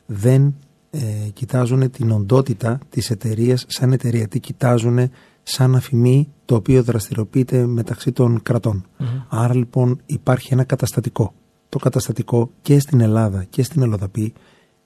δεν 0.06 0.54
ε, 0.90 0.98
κοιτάζουν 1.32 1.90
την 1.90 2.10
οντότητα 2.10 2.78
της 2.90 3.10
εταιρείας 3.10 3.64
σαν 3.68 3.92
εταιρεία. 3.92 4.28
Τι 4.28 4.40
κοιτάζουν 4.40 5.10
σαν 5.42 5.74
αφημί 5.74 6.28
το 6.44 6.54
οποίο 6.54 6.82
δραστηριοποιείται 6.82 7.66
μεταξύ 7.66 8.12
των 8.12 8.42
κρατών. 8.42 8.84
Άρα 9.28 9.54
λοιπόν 9.54 10.00
υπάρχει 10.06 10.52
ένα 10.52 10.64
καταστατικό. 10.64 11.34
Το 11.68 11.78
καταστατικό 11.78 12.50
και 12.62 12.78
στην 12.78 13.00
Ελλάδα 13.00 13.44
και 13.44 13.62
στην 13.62 13.82
Ελλοδαπή 13.82 14.32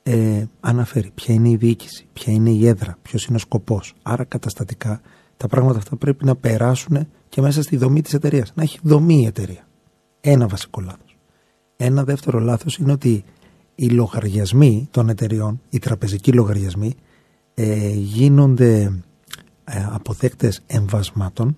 ε, 0.03 0.45
αναφέρει 0.61 1.11
ποια 1.14 1.35
είναι 1.35 1.49
η 1.49 1.57
διοίκηση, 1.57 2.07
ποια 2.12 2.33
είναι 2.33 2.51
η 2.51 2.66
έδρα, 2.66 2.97
ποιος 3.03 3.24
είναι 3.26 3.37
ο 3.37 3.41
σκοπός. 3.41 3.95
Άρα 4.03 4.24
καταστατικά 4.24 5.01
τα 5.37 5.47
πράγματα 5.49 5.78
αυτά 5.78 5.97
πρέπει 5.97 6.24
να 6.24 6.37
περάσουν 6.37 7.07
και 7.28 7.41
μέσα 7.41 7.62
στη 7.62 7.76
δομή 7.76 8.03
της 8.03 8.14
εταιρείας. 8.14 8.53
Να 8.55 8.62
έχει 8.62 8.78
δομή 8.83 9.20
η 9.22 9.26
εταιρεία. 9.26 9.68
Ένα 10.20 10.47
βασικό 10.49 10.81
λάθος. 10.81 11.16
Ένα 11.76 12.05
δεύτερο 12.05 12.39
λάθος 12.39 12.76
είναι 12.76 12.93
ότι 12.93 13.24
οι 13.74 13.89
λογαριασμοί 13.89 14.89
των 14.91 15.09
εταιριών, 15.09 15.61
οι 15.70 15.78
τραπεζικοί 15.78 16.33
λογαριασμοί, 16.33 16.95
ε, 17.55 17.89
γίνονται 17.91 18.83
ε, 19.64 19.87
αποδέκτες 19.91 20.62
εμβασμάτων 20.66 21.57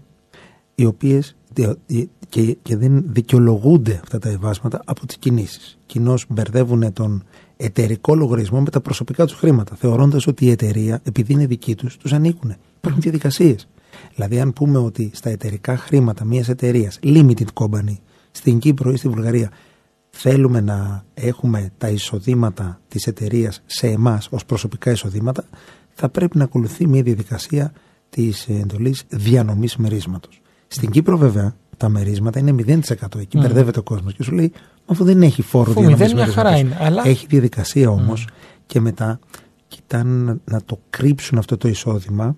οι 0.75 0.85
οποίες, 0.85 1.37
οι- 1.55 1.97
οι- 1.99 2.11
και, 2.33 2.57
και 2.63 2.77
δεν 2.77 3.05
δικαιολογούνται 3.07 4.01
αυτά 4.03 4.19
τα 4.19 4.29
εμβάσματα 4.29 4.83
από 4.85 5.07
τις 5.07 5.17
κινήσεις. 5.17 5.79
Κοινώς 5.87 6.25
μπερδεύουν 6.29 6.93
τον 6.93 7.25
εταιρικό 7.57 8.15
λογαριασμό 8.15 8.61
με 8.61 8.71
τα 8.71 8.81
προσωπικά 8.81 9.27
τους 9.27 9.37
χρήματα, 9.37 9.75
θεωρώντας 9.75 10.27
ότι 10.27 10.45
η 10.45 10.51
εταιρεία, 10.51 11.01
επειδή 11.05 11.33
είναι 11.33 11.47
δική 11.47 11.75
τους, 11.75 11.97
τους 11.97 12.13
ανήκουν. 12.13 12.55
Υπάρχουν 12.77 13.01
διαδικασίες. 13.01 13.69
Δηλαδή, 14.15 14.41
αν 14.41 14.53
πούμε 14.53 14.79
ότι 14.79 15.11
στα 15.15 15.31
εταιρικά 15.31 15.77
χρήματα 15.77 16.25
μιας 16.25 16.49
εταιρείας, 16.49 16.99
limited 17.03 17.47
company, 17.55 17.97
στην 18.31 18.59
Κύπρο 18.59 18.91
ή 18.93 18.97
στη 18.97 19.09
Βουλγαρία, 19.09 19.51
θέλουμε 20.11 20.61
να 20.61 21.05
έχουμε 21.15 21.73
τα 21.79 21.89
εισοδήματα 21.89 22.81
της 22.89 23.07
εταιρείας 23.07 23.63
σε 23.67 23.87
εμάς 23.87 24.29
ως 24.31 24.45
προσωπικά 24.45 24.91
εισοδήματα, 24.91 25.45
θα 25.93 26.09
πρέπει 26.09 26.39
να 26.39 26.45
ακολουθεί 26.45 26.87
μια 26.87 27.03
διαδικασία 27.03 27.73
της 28.11 28.49
εντολής 28.49 29.05
διανομής 29.09 29.77
μερίσματος. 29.77 30.41
Στην 30.67 30.91
Κύπρο, 30.91 31.17
βέβαια, 31.17 31.55
τα 31.83 31.89
μερίσματα 31.89 32.39
είναι 32.39 32.55
0%. 32.67 33.21
Εκεί 33.21 33.39
mm. 33.39 33.41
μπερδεύεται 33.41 33.79
ο 33.79 33.83
κόσμος 33.83 34.15
και 34.15 34.23
σου 34.23 34.33
λέει, 34.33 34.53
αφού 34.87 35.05
δεν 35.05 35.23
έχει 35.23 35.43
φόρο 35.43 35.73
διανομή 35.73 35.97
μερίσματο. 35.97 36.41
Αλλά... 36.79 37.03
Έχει 37.07 37.27
διαδικασία 37.27 37.91
όμως 37.91 38.27
mm. 38.29 38.33
και 38.67 38.81
μετά 38.81 39.19
κοιτάνε 39.69 40.41
να 40.45 40.63
το 40.65 40.79
κρύψουν 40.91 41.39
αυτό 41.39 41.57
το 41.57 41.69
εισόδημα, 41.69 42.37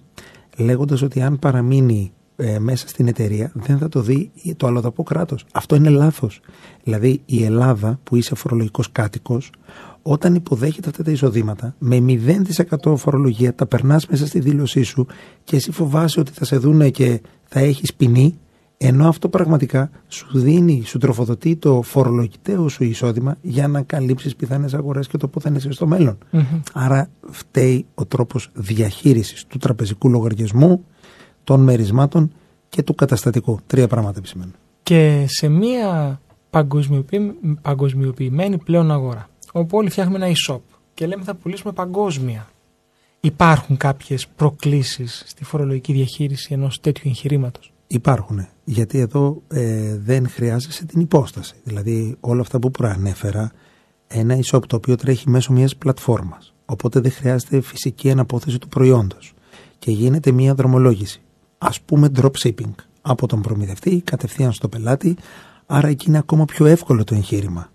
λέγοντας 0.57 1.03
ότι 1.03 1.23
αν 1.23 1.39
παραμείνει 1.39 2.13
ε, 2.37 2.59
μέσα 2.59 2.89
στην 2.89 3.09
εταιρεία 3.09 3.53
δεν 3.55 3.79
θα 3.79 3.89
το 3.89 4.01
δει 4.01 4.31
το 4.57 4.67
αλλοδαπό 4.67 5.03
κράτος. 5.03 5.45
Αυτό 5.53 5.75
είναι 5.75 5.89
λάθος. 5.89 6.41
Δηλαδή 6.83 7.21
η 7.25 7.45
Ελλάδα 7.45 8.01
που 8.05 8.17
είσαι 8.17 8.35
φορολογικός 8.35 8.93
κάτοικος, 8.93 9.51
όταν 10.03 10.35
υποδέχεται 10.35 10.89
αυτά 10.89 11.03
τα 11.03 11.11
εισοδήματα 11.11 11.75
με 11.79 12.05
0% 12.85 12.97
φορολογία, 12.97 13.55
τα 13.55 13.67
περνάς 13.67 14.07
μέσα 14.07 14.27
στη 14.27 14.41
δήλωσή 14.41 14.83
σου 14.83 15.07
και 15.45 15.57
εσύ 15.57 15.71
φοβάσαι 15.71 16.21
ότι 16.21 16.33
θα 16.33 16.45
σε 16.45 16.57
δούνε 16.57 16.91
και 16.91 17.21
θα 17.45 17.61
έχεις 17.61 17.95
ποινή, 17.95 18.39
ενώ 18.77 19.09
αυτό 19.09 19.29
πραγματικά 19.29 19.91
σου 20.09 20.39
δίνει, 20.39 20.83
σου 20.85 20.99
τροφοδοτεί 20.99 21.57
το 21.57 21.83
φορολογητέο 21.83 22.69
σου 22.69 22.85
εισόδημα 22.85 23.37
για 23.41 23.69
να 23.69 23.83
καλύψεις 23.83 24.37
πιθανές 24.37 24.75
αγορές 24.75 25.07
και 25.07 25.17
το 25.17 25.29
πού 25.29 25.41
θα 25.41 25.49
είναι 25.49 25.59
στο 25.59 25.87
μέλλον. 25.87 26.19
Άρα 26.73 27.09
φταίει 27.31 27.87
ο 27.95 28.07
τρόπος 28.07 28.51
διαχείρισης 28.53 29.47
του 29.47 29.59
τραπεζικού 29.59 30.09
λογαριασμού, 30.09 30.85
των 31.45 31.61
μερισμάτων 31.61 32.33
και 32.69 32.83
του 32.83 32.95
καταστατικού. 32.95 33.59
Τρία 33.67 33.89
πράγματα 33.89 34.19
επισημαίνουν. 34.19 34.55
Και 34.83 35.25
σε 35.29 35.49
μια 35.49 36.21
παγκοσμιοποιημένη 37.63 38.59
πλέον 38.59 38.91
αγορά, 38.91 39.29
όπου 39.53 39.77
όλοι 39.77 39.91
φτιάχνουμε 39.91 40.25
ένα 40.25 40.35
e-shop 40.35 40.61
και 40.95 41.07
λέμε 41.07 41.25
θα 41.25 41.35
πουλήσουμε 41.35 41.73
παγκόσμια, 41.73 42.49
υπάρχουν 43.21 43.77
κάποιες 43.77 44.27
προκλήσεις 44.37 45.23
στη 45.27 45.45
φορολογική 45.45 45.93
διαχείριση 45.93 46.53
ενός 46.53 46.81
τέτοιου 46.81 47.03
εγχειρήματος; 47.07 47.73
Υπάρχουν. 47.87 48.47
Γιατί 48.65 48.99
εδώ 48.99 49.43
ε, 49.49 49.97
δεν 49.99 50.29
χρειάζεσαι 50.29 50.85
την 50.85 51.01
υπόσταση. 51.01 51.55
Δηλαδή 51.65 52.17
όλα 52.21 52.41
αυτά 52.41 52.59
που 52.59 52.71
προανέφερα, 52.71 53.53
ένα 54.07 54.39
e-shop 54.43 54.61
το 54.67 54.77
οποίο 54.77 54.97
τρέχει 54.97 55.31
μέσω 55.31 55.53
μιας 55.53 55.77
πλατφόρμας. 55.77 56.55
Οπότε 56.65 57.01
δεν 57.01 57.11
χρειάζεται 57.11 57.61
φυσική 57.61 58.11
αναπόθεση 58.11 58.59
του 58.59 58.69
προϊόντος. 58.69 59.35
Και 59.79 59.91
γίνεται 59.91 60.31
μια 60.31 60.55
δρομολόγηση 60.55 61.25
ας 61.67 61.81
πούμε 61.81 62.11
dropshipping 62.17 62.75
από 63.03 63.27
τον 63.27 63.41
προμηθευτή 63.41 64.01
κατευθείαν 64.01 64.53
στο 64.53 64.69
πελάτη 64.69 65.17
άρα 65.67 65.89
εκεί 65.89 66.09
είναι 66.09 66.19
ακόμα 66.19 66.45
πιο 66.45 66.67
εύκολο 66.67 67.05
το 67.05 67.15
εγχείρημα. 67.15 67.73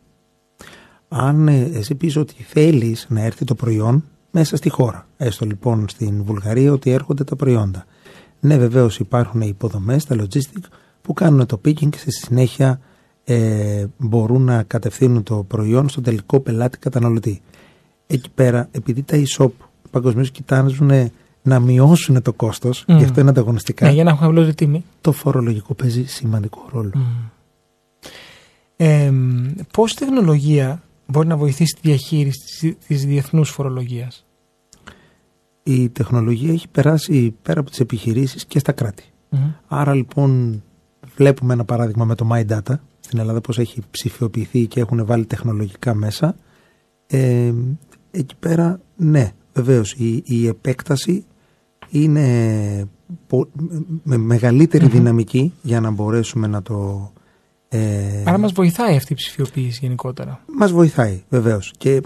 Αν 1.08 1.48
ε, 1.48 1.70
εσύ 1.74 1.96
πεις 1.96 2.16
ότι 2.16 2.34
θέλεις 2.44 3.06
να 3.10 3.22
έρθει 3.22 3.46
το 3.46 3.56
προϊόν 3.56 4.04
μέσα 4.32 4.56
στη 4.56 4.70
χώρα, 4.70 5.08
έστω 5.18 5.46
λοιπόν 5.46 5.90
στην 5.90 6.24
Βουλγαρία 6.24 6.72
ότι 6.72 6.92
έρχονται 6.92 7.24
τα 7.24 7.36
προϊόντα. 7.36 7.86
Ναι 8.40 8.58
βεβαίως 8.58 9.00
υπάρχουν 9.00 9.42
υποδομές, 9.42 10.06
τα 10.06 10.16
logistic 10.20 10.64
που 11.02 11.14
κάνουν 11.14 11.46
το 11.46 11.62
picking 11.66 11.90
και 11.90 11.98
στη 11.98 12.12
συνέχεια 12.12 12.80
ε, 13.24 13.86
μπορούν 13.98 14.42
να 14.42 14.64
κατευθύνουν 14.64 15.24
το 15.24 15.36
προϊόν 15.48 15.90
στον 15.90 16.04
τελικό 16.04 16.40
πελάτη 16.40 16.78
καταναλωτή. 16.78 17.42
Εκεί 18.08 18.30
πέρα 18.30 18.68
επειδή 18.72 19.04
τα 19.04 19.24
e-shop 19.24 19.50
παγκοσμίως 19.92 20.32
κοιτάζουν 20.32 20.92
να 21.42 21.60
μειώσουν 21.60 22.22
το 22.22 22.34
κόστος, 22.34 22.86
mm. 22.88 22.98
γι' 22.98 23.04
αυτό 23.04 23.20
είναι 23.20 23.30
ανταγωνιστικά. 23.30 23.86
Ναι, 23.86 23.94
για 23.94 24.04
να 24.04 24.10
έχουν 24.10 24.22
χαμηλότερη 24.22 24.56
τιμή. 24.56 24.84
Το 25.02 25.12
φορολογικό 25.12 25.74
παίζει 25.74 26.06
σημαντικό 26.06 26.66
ρόλο. 26.72 26.92
Mm. 26.96 27.30
Ε, 28.76 29.12
Πώς 29.74 29.92
η 29.92 29.96
τεχνολογία 29.96 30.84
μπορεί 31.06 31.28
να 31.28 31.38
βοηθήσει 31.38 31.78
τη 31.82 31.90
διαχείριση 31.90 32.78
της 32.88 33.06
διεθνούς 33.06 33.50
φορολογίας, 33.50 34.26
Η 35.64 35.90
τεχνολογία 35.90 36.52
έχει 36.52 36.68
περάσει 36.68 37.36
πέρα 37.42 37.60
από 37.60 37.70
τις 37.70 37.80
επιχειρήσεις 37.80 38.46
και 38.46 38.60
στα 38.60 38.72
κράτη. 38.72 39.04
Mm. 39.32 39.38
Άρα 39.68 39.94
λοιπόν 39.94 40.64
βλέπουμε 41.16 41.54
ένα 41.54 41.66
παράδειγμα 41.66 42.06
με 42.06 42.16
το 42.16 42.28
My 42.32 42.46
Data 42.46 42.76
στην 43.00 43.20
Ελλάδα 43.20 43.42
πώς 43.42 43.58
έχει 43.58 43.82
ψηφιοποιηθεί 43.92 44.68
και 44.68 44.80
έχουν 44.80 45.06
βάλει 45.06 45.26
τεχνολογικά 45.26 45.94
μέσα. 45.94 46.36
Ε, 47.08 47.54
εκεί 48.12 48.36
πέρα 48.40 48.80
ναι, 48.96 49.32
βεβαίως 49.54 49.94
η, 49.94 50.24
η 50.26 50.48
επέκταση 50.48 51.26
είναι 51.90 52.88
με 54.04 54.18
μεγαλυτερη 54.18 54.88
δυναμική 54.88 55.54
για 55.62 55.80
να 55.80 55.90
μπορέσουμε 55.92 56.48
να 56.48 56.62
το... 56.62 57.12
Ε... 57.70 58.24
Άρα 58.26 58.38
μας 58.38 58.52
βοηθάει 58.52 58.96
αυτή 58.96 59.14
η 59.14 59.16
ψηφιοποίηση 59.16 59.80
γενικότερα. 59.82 60.44
Μας 60.58 60.72
βοηθάει 60.72 61.24
βεβαίως 61.30 61.74
και 61.78 62.02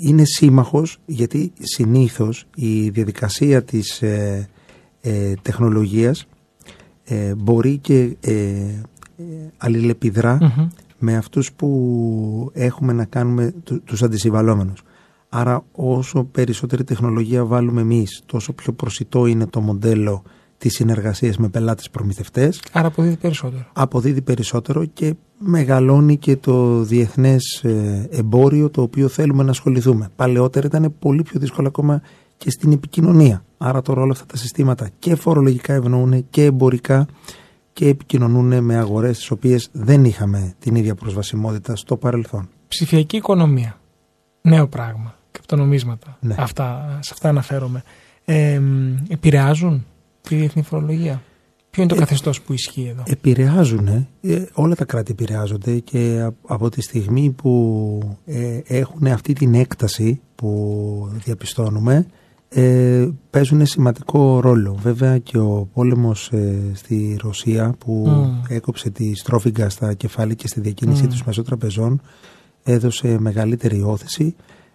είναι 0.00 0.24
σύμμαχος 0.24 0.98
γιατί 1.06 1.52
συνήθως 1.58 2.46
η 2.54 2.88
διαδικασία 2.88 3.62
της 3.62 4.02
ε, 4.02 4.48
ε, 5.00 5.32
τεχνολογίας 5.42 6.26
ε, 7.04 7.34
μπορεί 7.34 7.78
και 7.78 8.16
αλληλεπιδρά 9.56 10.38
με 10.98 11.16
αυτούς 11.16 11.52
που 11.52 12.50
έχουμε 12.52 12.92
να 12.92 13.04
κάνουμε 13.04 13.54
τους 13.84 14.02
αντισυμβαλόμενους. 14.02 14.82
Άρα 15.28 15.64
όσο 15.72 16.24
περισσότερη 16.24 16.84
τεχνολογία 16.84 17.44
βάλουμε 17.44 17.80
εμείς, 17.80 18.22
τόσο 18.26 18.52
πιο 18.52 18.72
προσιτό 18.72 19.26
είναι 19.26 19.46
το 19.46 19.60
μοντέλο 19.60 20.22
της 20.58 20.74
συνεργασίας 20.74 21.36
με 21.36 21.48
πελάτες 21.48 21.90
προμηθευτές. 21.90 22.62
Άρα 22.72 22.86
αποδίδει 22.86 23.16
περισσότερο. 23.16 23.66
Αποδίδει 23.72 24.22
περισσότερο 24.22 24.84
και 24.84 25.14
μεγαλώνει 25.38 26.16
και 26.16 26.36
το 26.36 26.82
διεθνές 26.82 27.60
ε, 27.64 28.08
εμπόριο 28.10 28.70
το 28.70 28.82
οποίο 28.82 29.08
θέλουμε 29.08 29.42
να 29.42 29.50
ασχοληθούμε. 29.50 30.08
Παλαιότερα 30.16 30.66
ήταν 30.66 30.94
πολύ 30.98 31.22
πιο 31.22 31.40
δύσκολο 31.40 31.68
ακόμα 31.68 32.02
και 32.36 32.50
στην 32.50 32.72
επικοινωνία. 32.72 33.44
Άρα 33.58 33.82
τώρα 33.82 34.02
όλα 34.02 34.12
αυτά 34.12 34.26
τα 34.26 34.36
συστήματα 34.36 34.90
και 34.98 35.14
φορολογικά 35.14 35.72
ευνοούν 35.72 36.26
και 36.30 36.44
εμπορικά 36.44 37.06
και 37.72 37.88
επικοινωνούν 37.88 38.64
με 38.64 38.76
αγορές 38.76 39.16
στις 39.16 39.30
οποίες 39.30 39.68
δεν 39.72 40.04
είχαμε 40.04 40.54
την 40.58 40.74
ίδια 40.74 40.94
προσβασιμότητα 40.94 41.76
στο 41.76 41.96
παρελθόν. 41.96 42.48
Ψηφιακή 42.68 43.16
οικονομία. 43.16 43.78
Νέο 44.40 44.66
πράγμα 44.66 45.14
κρυπτονομίσματα. 45.34 46.16
Ναι. 46.20 46.34
Αυτά, 46.38 46.98
σε 47.02 47.10
αυτά 47.12 47.28
αναφέρομαι. 47.28 47.82
Ε, 48.24 48.60
επηρεάζουν 49.08 49.86
τη 50.20 50.34
διεθνή 50.34 50.62
φορολογία; 50.62 51.22
Ποιο 51.74 51.82
είναι 51.82 51.92
το 51.92 51.98
ε, 51.98 51.98
καθεστώς 51.98 52.40
που 52.40 52.52
ισχύει 52.52 52.86
εδώ; 52.90 53.02
Επηρεάζουν. 53.06 53.88
Ε, 53.88 54.06
όλα 54.52 54.74
τα 54.74 54.84
κράτη 54.84 55.12
επηρεάζονται 55.12 55.78
και 55.78 56.30
από 56.46 56.68
τη 56.68 56.82
στιγμή 56.82 57.30
που 57.30 58.16
ε, 58.24 58.60
έχουν 58.66 59.06
αυτή 59.06 59.32
την 59.32 59.54
έκταση 59.54 60.20
που 60.34 61.10
διαπιστώνουμε 61.24 62.06
ε, 62.48 63.08
παίζουν 63.30 63.66
σημαντικό 63.66 64.40
ρόλο. 64.40 64.76
Βέβαια 64.82 65.18
και 65.18 65.38
ο 65.38 65.68
πόλεμος 65.72 66.30
ε, 66.32 66.58
στη 66.74 67.18
Ρωσία 67.22 67.74
που 67.78 68.08
έκοψε 68.48 68.90
τη 68.90 69.14
στρόφιγγα 69.14 69.68
στα 69.68 69.94
κεφάλαια 69.94 70.34
και 70.34 70.48
στη 70.48 70.60
διακίνησή 70.60 71.04
mm. 71.06 71.08
τους 71.08 71.24
μέσω 71.24 71.42
τραπεζών 71.42 72.00
έδωσε 72.62 73.18
μεγαλύτερη 73.18 73.82
όθηση 73.82 74.34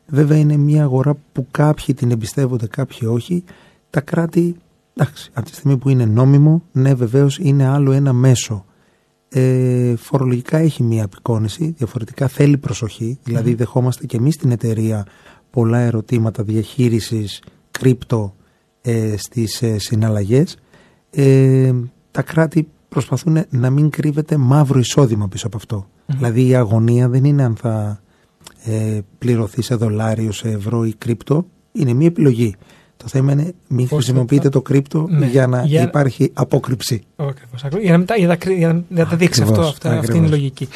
Βέβαια 0.09 0.37
είναι 0.37 0.57
μια 0.57 0.83
αγορά 0.83 1.17
που 1.31 1.47
κάποιοι 1.51 1.95
την 1.95 2.11
εμπιστεύονται, 2.11 2.67
κάποιοι 2.67 3.07
όχι. 3.11 3.43
Τα 3.89 4.01
κράτη, 4.01 4.55
εντάξει, 4.95 5.29
από 5.33 5.49
τη 5.49 5.55
στιγμή 5.55 5.77
που 5.77 5.89
είναι 5.89 6.05
νόμιμο, 6.05 6.63
ναι 6.71 6.93
βεβαίως 6.93 7.37
είναι 7.37 7.65
άλλο 7.65 7.91
ένα 7.91 8.13
μέσο. 8.13 8.65
Ε, 9.29 9.95
φορολογικά 9.95 10.57
έχει 10.57 10.83
μια 10.83 11.03
απεικόνηση, 11.03 11.73
διαφορετικά 11.77 12.27
θέλει 12.27 12.57
προσοχή, 12.57 13.19
δηλαδή 13.23 13.53
δεχόμαστε 13.53 14.05
και 14.05 14.17
εμείς 14.17 14.33
στην 14.33 14.51
εταιρεία 14.51 15.05
πολλά 15.49 15.79
ερωτήματα 15.79 16.43
διαχείρισης 16.43 17.41
κρύπτο 17.71 18.35
ε, 18.81 19.17
στις 19.17 19.61
ε, 19.61 19.77
συναλλαγές. 19.77 20.57
Ε, 21.09 21.73
τα 22.11 22.21
κράτη 22.21 22.67
προσπαθούν 22.89 23.45
να 23.49 23.69
μην 23.69 23.89
κρύβεται 23.89 24.37
μαύρο 24.37 24.79
εισόδημα 24.79 25.27
πίσω 25.27 25.47
από 25.47 25.57
αυτό. 25.57 25.87
Δηλαδή 26.05 26.47
η 26.47 26.55
αγωνία 26.55 27.09
δεν 27.09 27.23
είναι 27.23 27.43
αν 27.43 27.55
θα 27.55 28.01
ε, 28.63 28.99
πληρωθεί 29.17 29.61
σε 29.61 29.75
δολάριο, 29.75 30.31
σε 30.31 30.49
ευρώ 30.49 30.85
ή 30.85 30.93
κρύπτο, 30.93 31.45
είναι 31.71 31.93
μία 31.93 32.07
επιλογή. 32.07 32.55
Το 33.03 33.07
θέμα 33.07 33.31
είναι 33.31 33.53
μην 33.67 33.87
χρησιμοποιείτε 33.87 34.49
το 34.49 34.61
κρύπτο 34.61 35.07
ναι. 35.09 35.25
για 35.25 35.47
να 35.47 35.63
υπάρχει 35.81 36.31
απόκρυψη. 36.33 37.03
Okay, 37.15 37.31
για, 37.81 37.97
να, 37.97 38.15
για, 38.15 38.37
για, 38.57 38.83
να 38.89 39.05
τα 39.05 39.15
δείξει 39.15 39.41
αυτό, 39.41 39.61
αυτό 39.61 39.89
αυτή 39.89 40.17
είναι 40.17 40.27
η 40.27 40.29
λογική. 40.29 40.67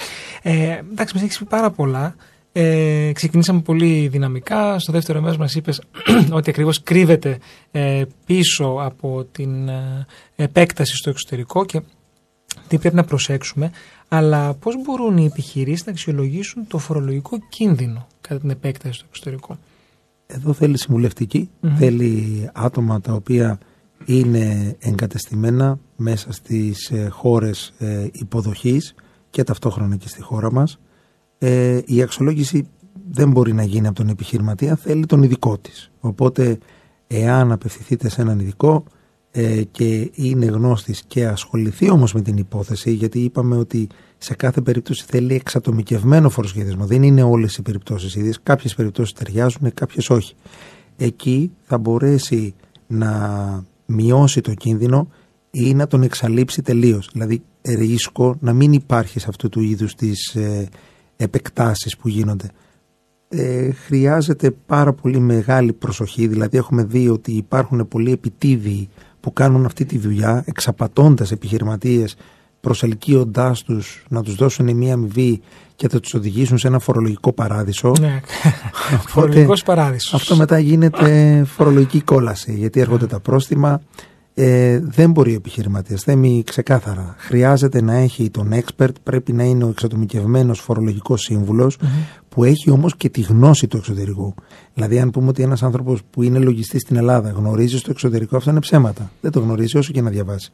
Ε, 0.41 0.79
εντάξει, 0.91 1.13
μας 1.15 1.23
έχεις 1.23 1.37
πει 1.37 1.45
πάρα 1.45 1.71
πολλά. 1.71 2.15
Ε, 2.51 3.11
ξεκινήσαμε 3.13 3.61
πολύ 3.61 4.07
δυναμικά. 4.07 4.79
Στο 4.79 4.91
δεύτερο 4.91 5.21
μέρος 5.21 5.37
μας 5.37 5.55
είπες 5.55 5.81
ότι 6.37 6.49
ακριβώς 6.49 6.83
κρύβεται 6.83 7.37
ε, 7.71 8.03
πίσω 8.25 8.77
από 8.79 9.27
την 9.31 9.67
ε, 9.67 10.05
επέκταση 10.35 10.95
στο 10.95 11.09
εξωτερικό 11.09 11.65
και 11.65 11.81
τι 12.67 12.77
πρέπει 12.77 12.95
να 12.95 13.03
προσέξουμε, 13.03 13.71
αλλά 14.07 14.53
πώς 14.53 14.75
μπορούν 14.83 15.17
οι 15.17 15.25
επιχειρήσεις 15.25 15.85
να 15.85 15.91
αξιολογήσουν 15.91 16.67
το 16.67 16.77
φορολογικό 16.77 17.37
κίνδυνο 17.49 18.07
κατά 18.21 18.39
την 18.39 18.49
επέκταση 18.49 18.93
στο 18.93 19.05
εξωτερικό; 19.09 19.57
Εδώ 20.25 20.53
θέλει 20.53 20.77
θέλει 21.77 22.49
άτομα 22.53 23.01
τα 23.01 23.13
οποία 23.13 23.59
είναι 24.05 24.75
εγκατεστημένα 24.79 25.79
μέσα 25.95 26.31
στις 26.31 26.89
ε, 26.91 27.07
χώρες 27.07 27.73
ε, 27.77 28.07
υποδοχής 28.11 28.95
και 29.29 29.43
ταυτόχρονα 29.43 29.95
και 29.95 30.07
στη 30.07 30.21
χώρα 30.21 30.51
μας. 30.51 30.79
Ε, 31.37 31.79
η 31.85 32.01
αξιολόγηση 32.01 32.67
δεν 33.11 33.31
μπορεί 33.31 33.53
να 33.53 33.63
γίνει 33.63 33.87
από 33.87 33.95
τον 33.95 34.09
επιχειρηματία, 34.09 34.75
θέλει 34.75 35.05
τον 35.05 35.23
ειδικό 35.23 35.57
της. 35.57 35.91
Οπότε, 35.99 36.57
εάν 37.07 37.51
απευθυνθείτε 37.51 38.09
σε 38.09 38.21
έναν 38.21 38.39
ειδικό 38.39 38.83
και 39.71 40.11
είναι 40.13 40.45
γνώστης 40.45 41.03
και 41.07 41.27
ασχοληθεί 41.27 41.89
όμως 41.89 42.13
με 42.13 42.21
την 42.21 42.37
υπόθεση, 42.37 42.91
γιατί 42.91 43.19
είπαμε 43.19 43.55
ότι 43.55 43.87
σε 44.17 44.33
κάθε 44.33 44.61
περίπτωση 44.61 45.05
θέλει 45.07 45.33
εξατομικευμένο 45.33 46.29
φοροσχεδιασμό. 46.29 46.85
Δεν 46.85 47.03
είναι 47.03 47.23
όλες 47.23 47.57
οι 47.57 47.61
περιπτώσεις 47.61 48.15
ίδιες. 48.15 48.39
Κάποιες 48.43 48.75
περιπτώσεις 48.75 49.13
ταιριάζουν, 49.13 49.73
κάποιες 49.73 50.09
όχι. 50.09 50.35
Εκεί 50.97 51.51
θα 51.61 51.77
μπορέσει 51.77 52.53
να 52.87 53.63
μειώσει 53.85 54.41
το 54.41 54.53
κίνδυνο 54.53 55.07
ή 55.51 55.73
να 55.73 55.87
τον 55.87 56.03
εξαλείψει 56.03 56.61
τελείως. 56.61 57.09
Δηλαδή, 57.13 57.43
ρίσκο 57.61 58.35
να 58.39 58.53
μην 58.53 58.73
υπάρχει 58.73 59.19
σε 59.19 59.25
αυτού 59.29 59.49
του 59.49 59.61
είδους 59.61 59.95
τις 59.95 60.35
ε, 60.35 60.67
επεκτάσεις 61.15 61.97
που 61.97 62.07
γίνονται. 62.07 62.49
Ε, 63.27 63.71
χρειάζεται 63.71 64.51
πάρα 64.51 64.93
πολύ 64.93 65.19
μεγάλη 65.19 65.73
προσοχή. 65.73 66.27
Δηλαδή, 66.27 66.57
έχουμε 66.57 66.83
δει 66.83 67.09
ότι 67.09 67.31
υπάρχουν 67.31 67.87
πολλοί 67.87 68.11
επιτίδιοι 68.11 68.89
που 69.23 69.33
κάνουν 69.33 69.65
αυτή 69.65 69.85
τη 69.85 69.97
δουλειά, 69.97 70.43
εξαπατώντας 70.45 71.31
επιχειρηματίες, 71.31 72.15
προσελκύοντάς 72.61 73.63
τους 73.63 74.03
να 74.09 74.23
τους 74.23 74.35
δώσουν 74.35 74.75
μια 74.75 74.93
αμοιβή 74.93 75.41
και 75.75 75.89
θα 75.89 75.99
τους 75.99 76.13
οδηγήσουν 76.13 76.57
σε 76.57 76.67
ένα 76.67 76.79
φορολογικό 76.79 77.33
παράδεισο. 77.33 77.93
Ναι, 77.99 78.21
φορολογικός 79.07 79.63
παράδεισος. 79.63 80.13
Αυτό 80.13 80.35
μετά 80.35 80.59
γίνεται 80.59 81.43
φορολογική 81.47 82.01
κόλαση, 82.01 82.53
γιατί 82.53 82.79
έρχονται 82.79 83.05
τα 83.05 83.19
πρόστιμα. 83.19 83.81
Ε, 84.33 84.79
δεν 84.83 85.11
μπορεί 85.11 85.31
ο 85.31 85.35
επιχειρηματίας. 85.35 86.03
Θέμει 86.03 86.43
ξεκάθαρα. 86.45 87.15
Χρειάζεται 87.17 87.81
να 87.81 87.93
έχει 87.93 88.29
τον 88.29 88.51
expert, 88.53 88.93
πρέπει 89.03 89.33
να 89.33 89.43
είναι 89.43 89.63
ο 89.63 89.69
εξατομικευμένος 89.69 90.59
φορολογικός 90.59 91.29
που 92.33 92.43
έχει 92.43 92.69
όμως 92.69 92.95
και 92.95 93.09
τη 93.09 93.21
γνώση 93.21 93.67
του 93.67 93.77
εξωτερικού. 93.77 94.33
Δηλαδή, 94.73 94.99
αν 94.99 95.09
πούμε 95.09 95.27
ότι 95.27 95.43
ένας 95.43 95.63
άνθρωπος 95.63 96.01
που 96.09 96.23
είναι 96.23 96.39
λογιστής 96.39 96.81
στην 96.81 96.95
Ελλάδα 96.95 97.29
γνωρίζει 97.29 97.77
στο 97.77 97.91
εξωτερικό, 97.91 98.37
αυτό 98.37 98.49
είναι 98.49 98.59
ψέματα. 98.59 99.11
Δεν 99.21 99.31
το 99.31 99.39
γνωρίζει 99.39 99.77
όσο 99.77 99.91
και 99.91 100.01
να 100.01 100.09
διαβάσει. 100.09 100.51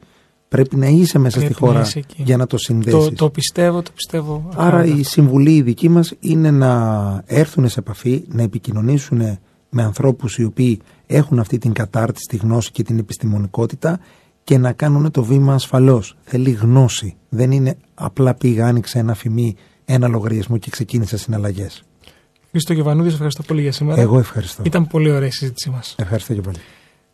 Πρέπει 0.48 0.76
να 0.76 0.86
είσαι 0.86 1.18
μέσα 1.18 1.40
στη 1.40 1.52
χώρα 1.52 1.86
για 2.16 2.36
να 2.36 2.46
το 2.46 2.58
συνδέσεις. 2.58 3.08
Το, 3.08 3.14
το 3.14 3.30
πιστεύω, 3.30 3.82
το 3.82 3.90
πιστεύω. 3.94 4.48
Άρα 4.54 4.84
η 4.84 5.02
συμβουλή 5.02 5.54
η 5.54 5.62
δική 5.62 5.88
μας 5.88 6.14
είναι 6.20 6.50
να 6.50 7.22
έρθουν 7.26 7.68
σε 7.68 7.80
επαφή, 7.80 8.24
να 8.28 8.42
επικοινωνήσουν 8.42 9.38
με 9.70 9.82
ανθρώπους 9.82 10.38
οι 10.38 10.44
οποίοι 10.44 10.80
έχουν 11.06 11.38
αυτή 11.38 11.58
την 11.58 11.72
κατάρτιση, 11.72 12.26
τη 12.28 12.36
γνώση 12.36 12.70
και 12.70 12.82
την 12.82 12.98
επιστημονικότητα 12.98 14.00
και 14.44 14.58
να 14.58 14.72
κάνουν 14.72 15.10
το 15.10 15.24
βήμα 15.24 15.54
ασφαλώς. 15.54 16.16
Θέλει 16.22 16.50
γνώση. 16.50 17.16
Δεν 17.28 17.50
είναι 17.50 17.76
απλά 17.94 18.34
πήγα, 18.34 18.66
άνοιξε 18.66 18.98
ένα 18.98 19.14
φημί, 19.14 19.56
ένα 19.92 20.08
λογαριασμό 20.08 20.58
και 20.58 20.70
ξεκίνησα 20.70 21.18
συναλλαγές. 21.18 21.82
Χρήστο 22.50 22.72
Γεβανούδη, 22.72 23.08
ευχαριστώ 23.08 23.42
πολύ 23.42 23.60
για 23.62 23.72
σήμερα. 23.72 24.00
Εγώ 24.00 24.18
ευχαριστώ. 24.18 24.62
Ήταν 24.66 24.86
πολύ 24.86 25.10
ωραία 25.10 25.28
η 25.28 25.30
συζήτησή 25.30 25.70
μας. 25.70 25.94
Ευχαριστώ 25.98 26.34
και 26.34 26.40
πολύ. 26.40 26.58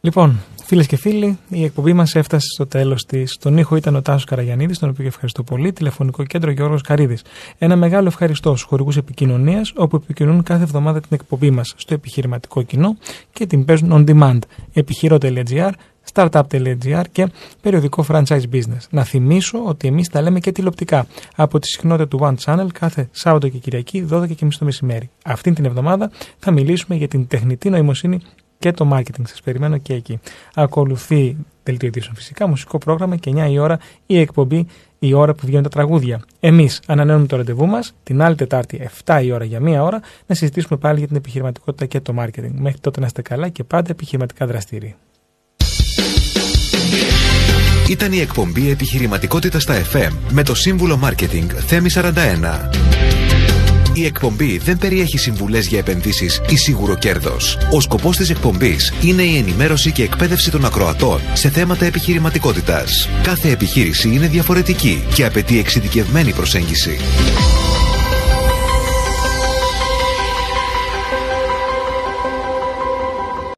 Λοιπόν, 0.07 0.41
φίλες 0.65 0.87
και 0.87 0.97
φίλοι, 0.97 1.39
η 1.49 1.65
εκπομπή 1.65 1.93
μας 1.93 2.15
έφτασε 2.15 2.47
στο 2.55 2.67
τέλος 2.67 3.05
της. 3.05 3.37
Τον 3.41 3.59
ήχο 3.59 3.77
ήταν 3.77 3.97
ο 3.97 4.03
Τάσος 4.03 4.25
Καραγιανίδης, 4.25 4.79
τον 4.79 4.89
οποίο 4.89 5.07
ευχαριστώ 5.07 5.43
πολύ. 5.43 5.73
Τηλεφωνικό 5.73 6.25
κέντρο 6.25 6.51
Γιώργος 6.51 6.83
Καρίδη. 6.83 7.19
Ένα 7.59 7.77
μεγάλο 7.77 8.07
ευχαριστώ 8.09 8.51
στους 8.51 8.63
χορηγούς 8.63 8.97
επικοινωνίας, 8.97 9.73
όπου 9.77 9.97
επικοινωνούν 9.97 10.43
κάθε 10.43 10.63
εβδομάδα 10.63 11.01
την 11.01 11.09
εκπομπή 11.11 11.51
μας 11.51 11.75
στο 11.77 11.95
επιχειρηματικό 11.95 12.63
κοινό 12.63 12.97
και 13.33 13.47
την 13.47 13.65
παίζουν 13.65 13.91
on 13.93 14.11
demand. 14.11 14.39
Επιχειρό.gr, 14.73 15.71
startup.gr 16.13 17.05
και 17.13 17.29
περιοδικό 17.61 18.05
franchise 18.09 18.45
business. 18.53 18.87
Να 18.91 19.05
θυμίσω 19.05 19.65
ότι 19.65 19.89
εμείς 19.89 20.09
τα 20.09 20.21
λέμε 20.21 20.41
και 20.41 20.53
τηλεοπτικά 20.53 21.07
από 21.37 21.59
τη 21.59 21.67
συχνότητα 21.67 22.09
του 22.09 22.19
One 22.23 22.35
Channel 22.45 22.67
κάθε 22.73 23.09
Σάββατο 23.11 23.49
και 23.49 23.59
Κυριακή 23.59 24.07
12.30 24.11 24.27
το 24.59 24.65
μεσημέρι. 24.65 25.11
Αυτή 25.25 25.53
την 25.53 25.65
εβδομάδα 25.65 26.11
θα 26.39 26.51
μιλήσουμε 26.51 26.97
για 26.97 27.09
την 27.09 27.27
τεχνητή 27.27 27.71
νοημοσύνη 27.71 28.21
και 28.59 28.73
το 28.73 28.91
marketing. 28.93 29.23
Σας 29.29 29.41
περιμένω 29.41 29.79
και 29.79 29.95
εκεί. 29.95 30.21
Ακολουθεί 30.55 31.37
δελτίο 31.63 31.89
ειδήσεων 31.89 32.15
φυσικά, 32.15 32.47
μουσικό 32.47 32.79
πρόγραμμα 32.79 33.17
και 33.17 33.33
9 33.35 33.51
η 33.51 33.59
ώρα 33.59 33.79
η 34.07 34.19
εκπομπή 34.19 34.67
η 34.99 35.13
ώρα 35.13 35.35
που 35.35 35.47
βγαίνουν 35.47 35.63
τα 35.63 35.69
τραγούδια. 35.69 36.21
Εμείς 36.41 36.81
ανανεώνουμε 36.87 37.27
το 37.27 37.37
ραντεβού 37.37 37.67
μας 37.67 37.95
την 38.03 38.23
άλλη 38.23 38.35
Τετάρτη 38.35 38.91
7 39.05 39.21
η 39.23 39.33
ώρα 39.33 39.45
για 39.45 39.61
μία 39.61 39.83
ώρα 39.83 40.01
να 40.27 40.35
συζητήσουμε 40.35 40.79
πάλι 40.79 40.99
για 40.99 41.07
την 41.07 41.17
επιχειρηματικότητα 41.17 41.87
και 41.87 42.01
το 42.01 42.15
marketing. 42.19 42.51
Μέχρι 42.53 42.79
τότε 42.81 43.01
να 43.01 43.07
είστε 43.07 43.23
καλά 43.23 43.49
και 43.49 43.65
πάντα 43.65 43.91
επιχειρηματικά 43.91 44.47
δραστήριοι. 44.47 44.95
Ήταν 47.89 48.13
η 48.13 48.21
εκπομπή 48.21 48.71
Επιχειρηματικότητα 48.71 49.61
στα 49.61 49.75
FM 49.93 50.13
με 50.31 50.43
το 50.43 50.55
σύμβουλο 50.55 51.01
Marketing 51.05 51.47
Θέμη 51.67 51.89
41. 51.95 53.06
Η 53.99 54.05
εκπομπή 54.05 54.59
δεν 54.59 54.79
περιέχει 54.79 55.19
συμβουλές 55.19 55.67
για 55.67 55.79
επενδύσεις 55.79 56.41
ή 56.49 56.57
σίγουρο 56.57 56.95
κέρδος. 56.95 57.59
Ο 57.71 57.81
σκοπός 57.81 58.17
της 58.17 58.31
εκπομπής 58.31 58.93
είναι 59.03 59.23
η 59.23 59.37
ενημέρωση 59.37 59.93
και 59.93 60.03
εκπαίδευση 60.03 60.51
των 60.51 60.65
ακροατών 60.65 61.21
σε 61.33 61.51
θέματα 61.51 61.85
επιχειρηματικότητας. 61.85 63.09
Κάθε 63.23 63.51
επιχείρηση 63.51 64.09
είναι 64.09 64.27
διαφορετική 64.27 65.05
και 65.15 65.25
απαιτεί 65.25 65.59
εξειδικευμένη 65.59 66.33
προσέγγιση. 66.33 66.99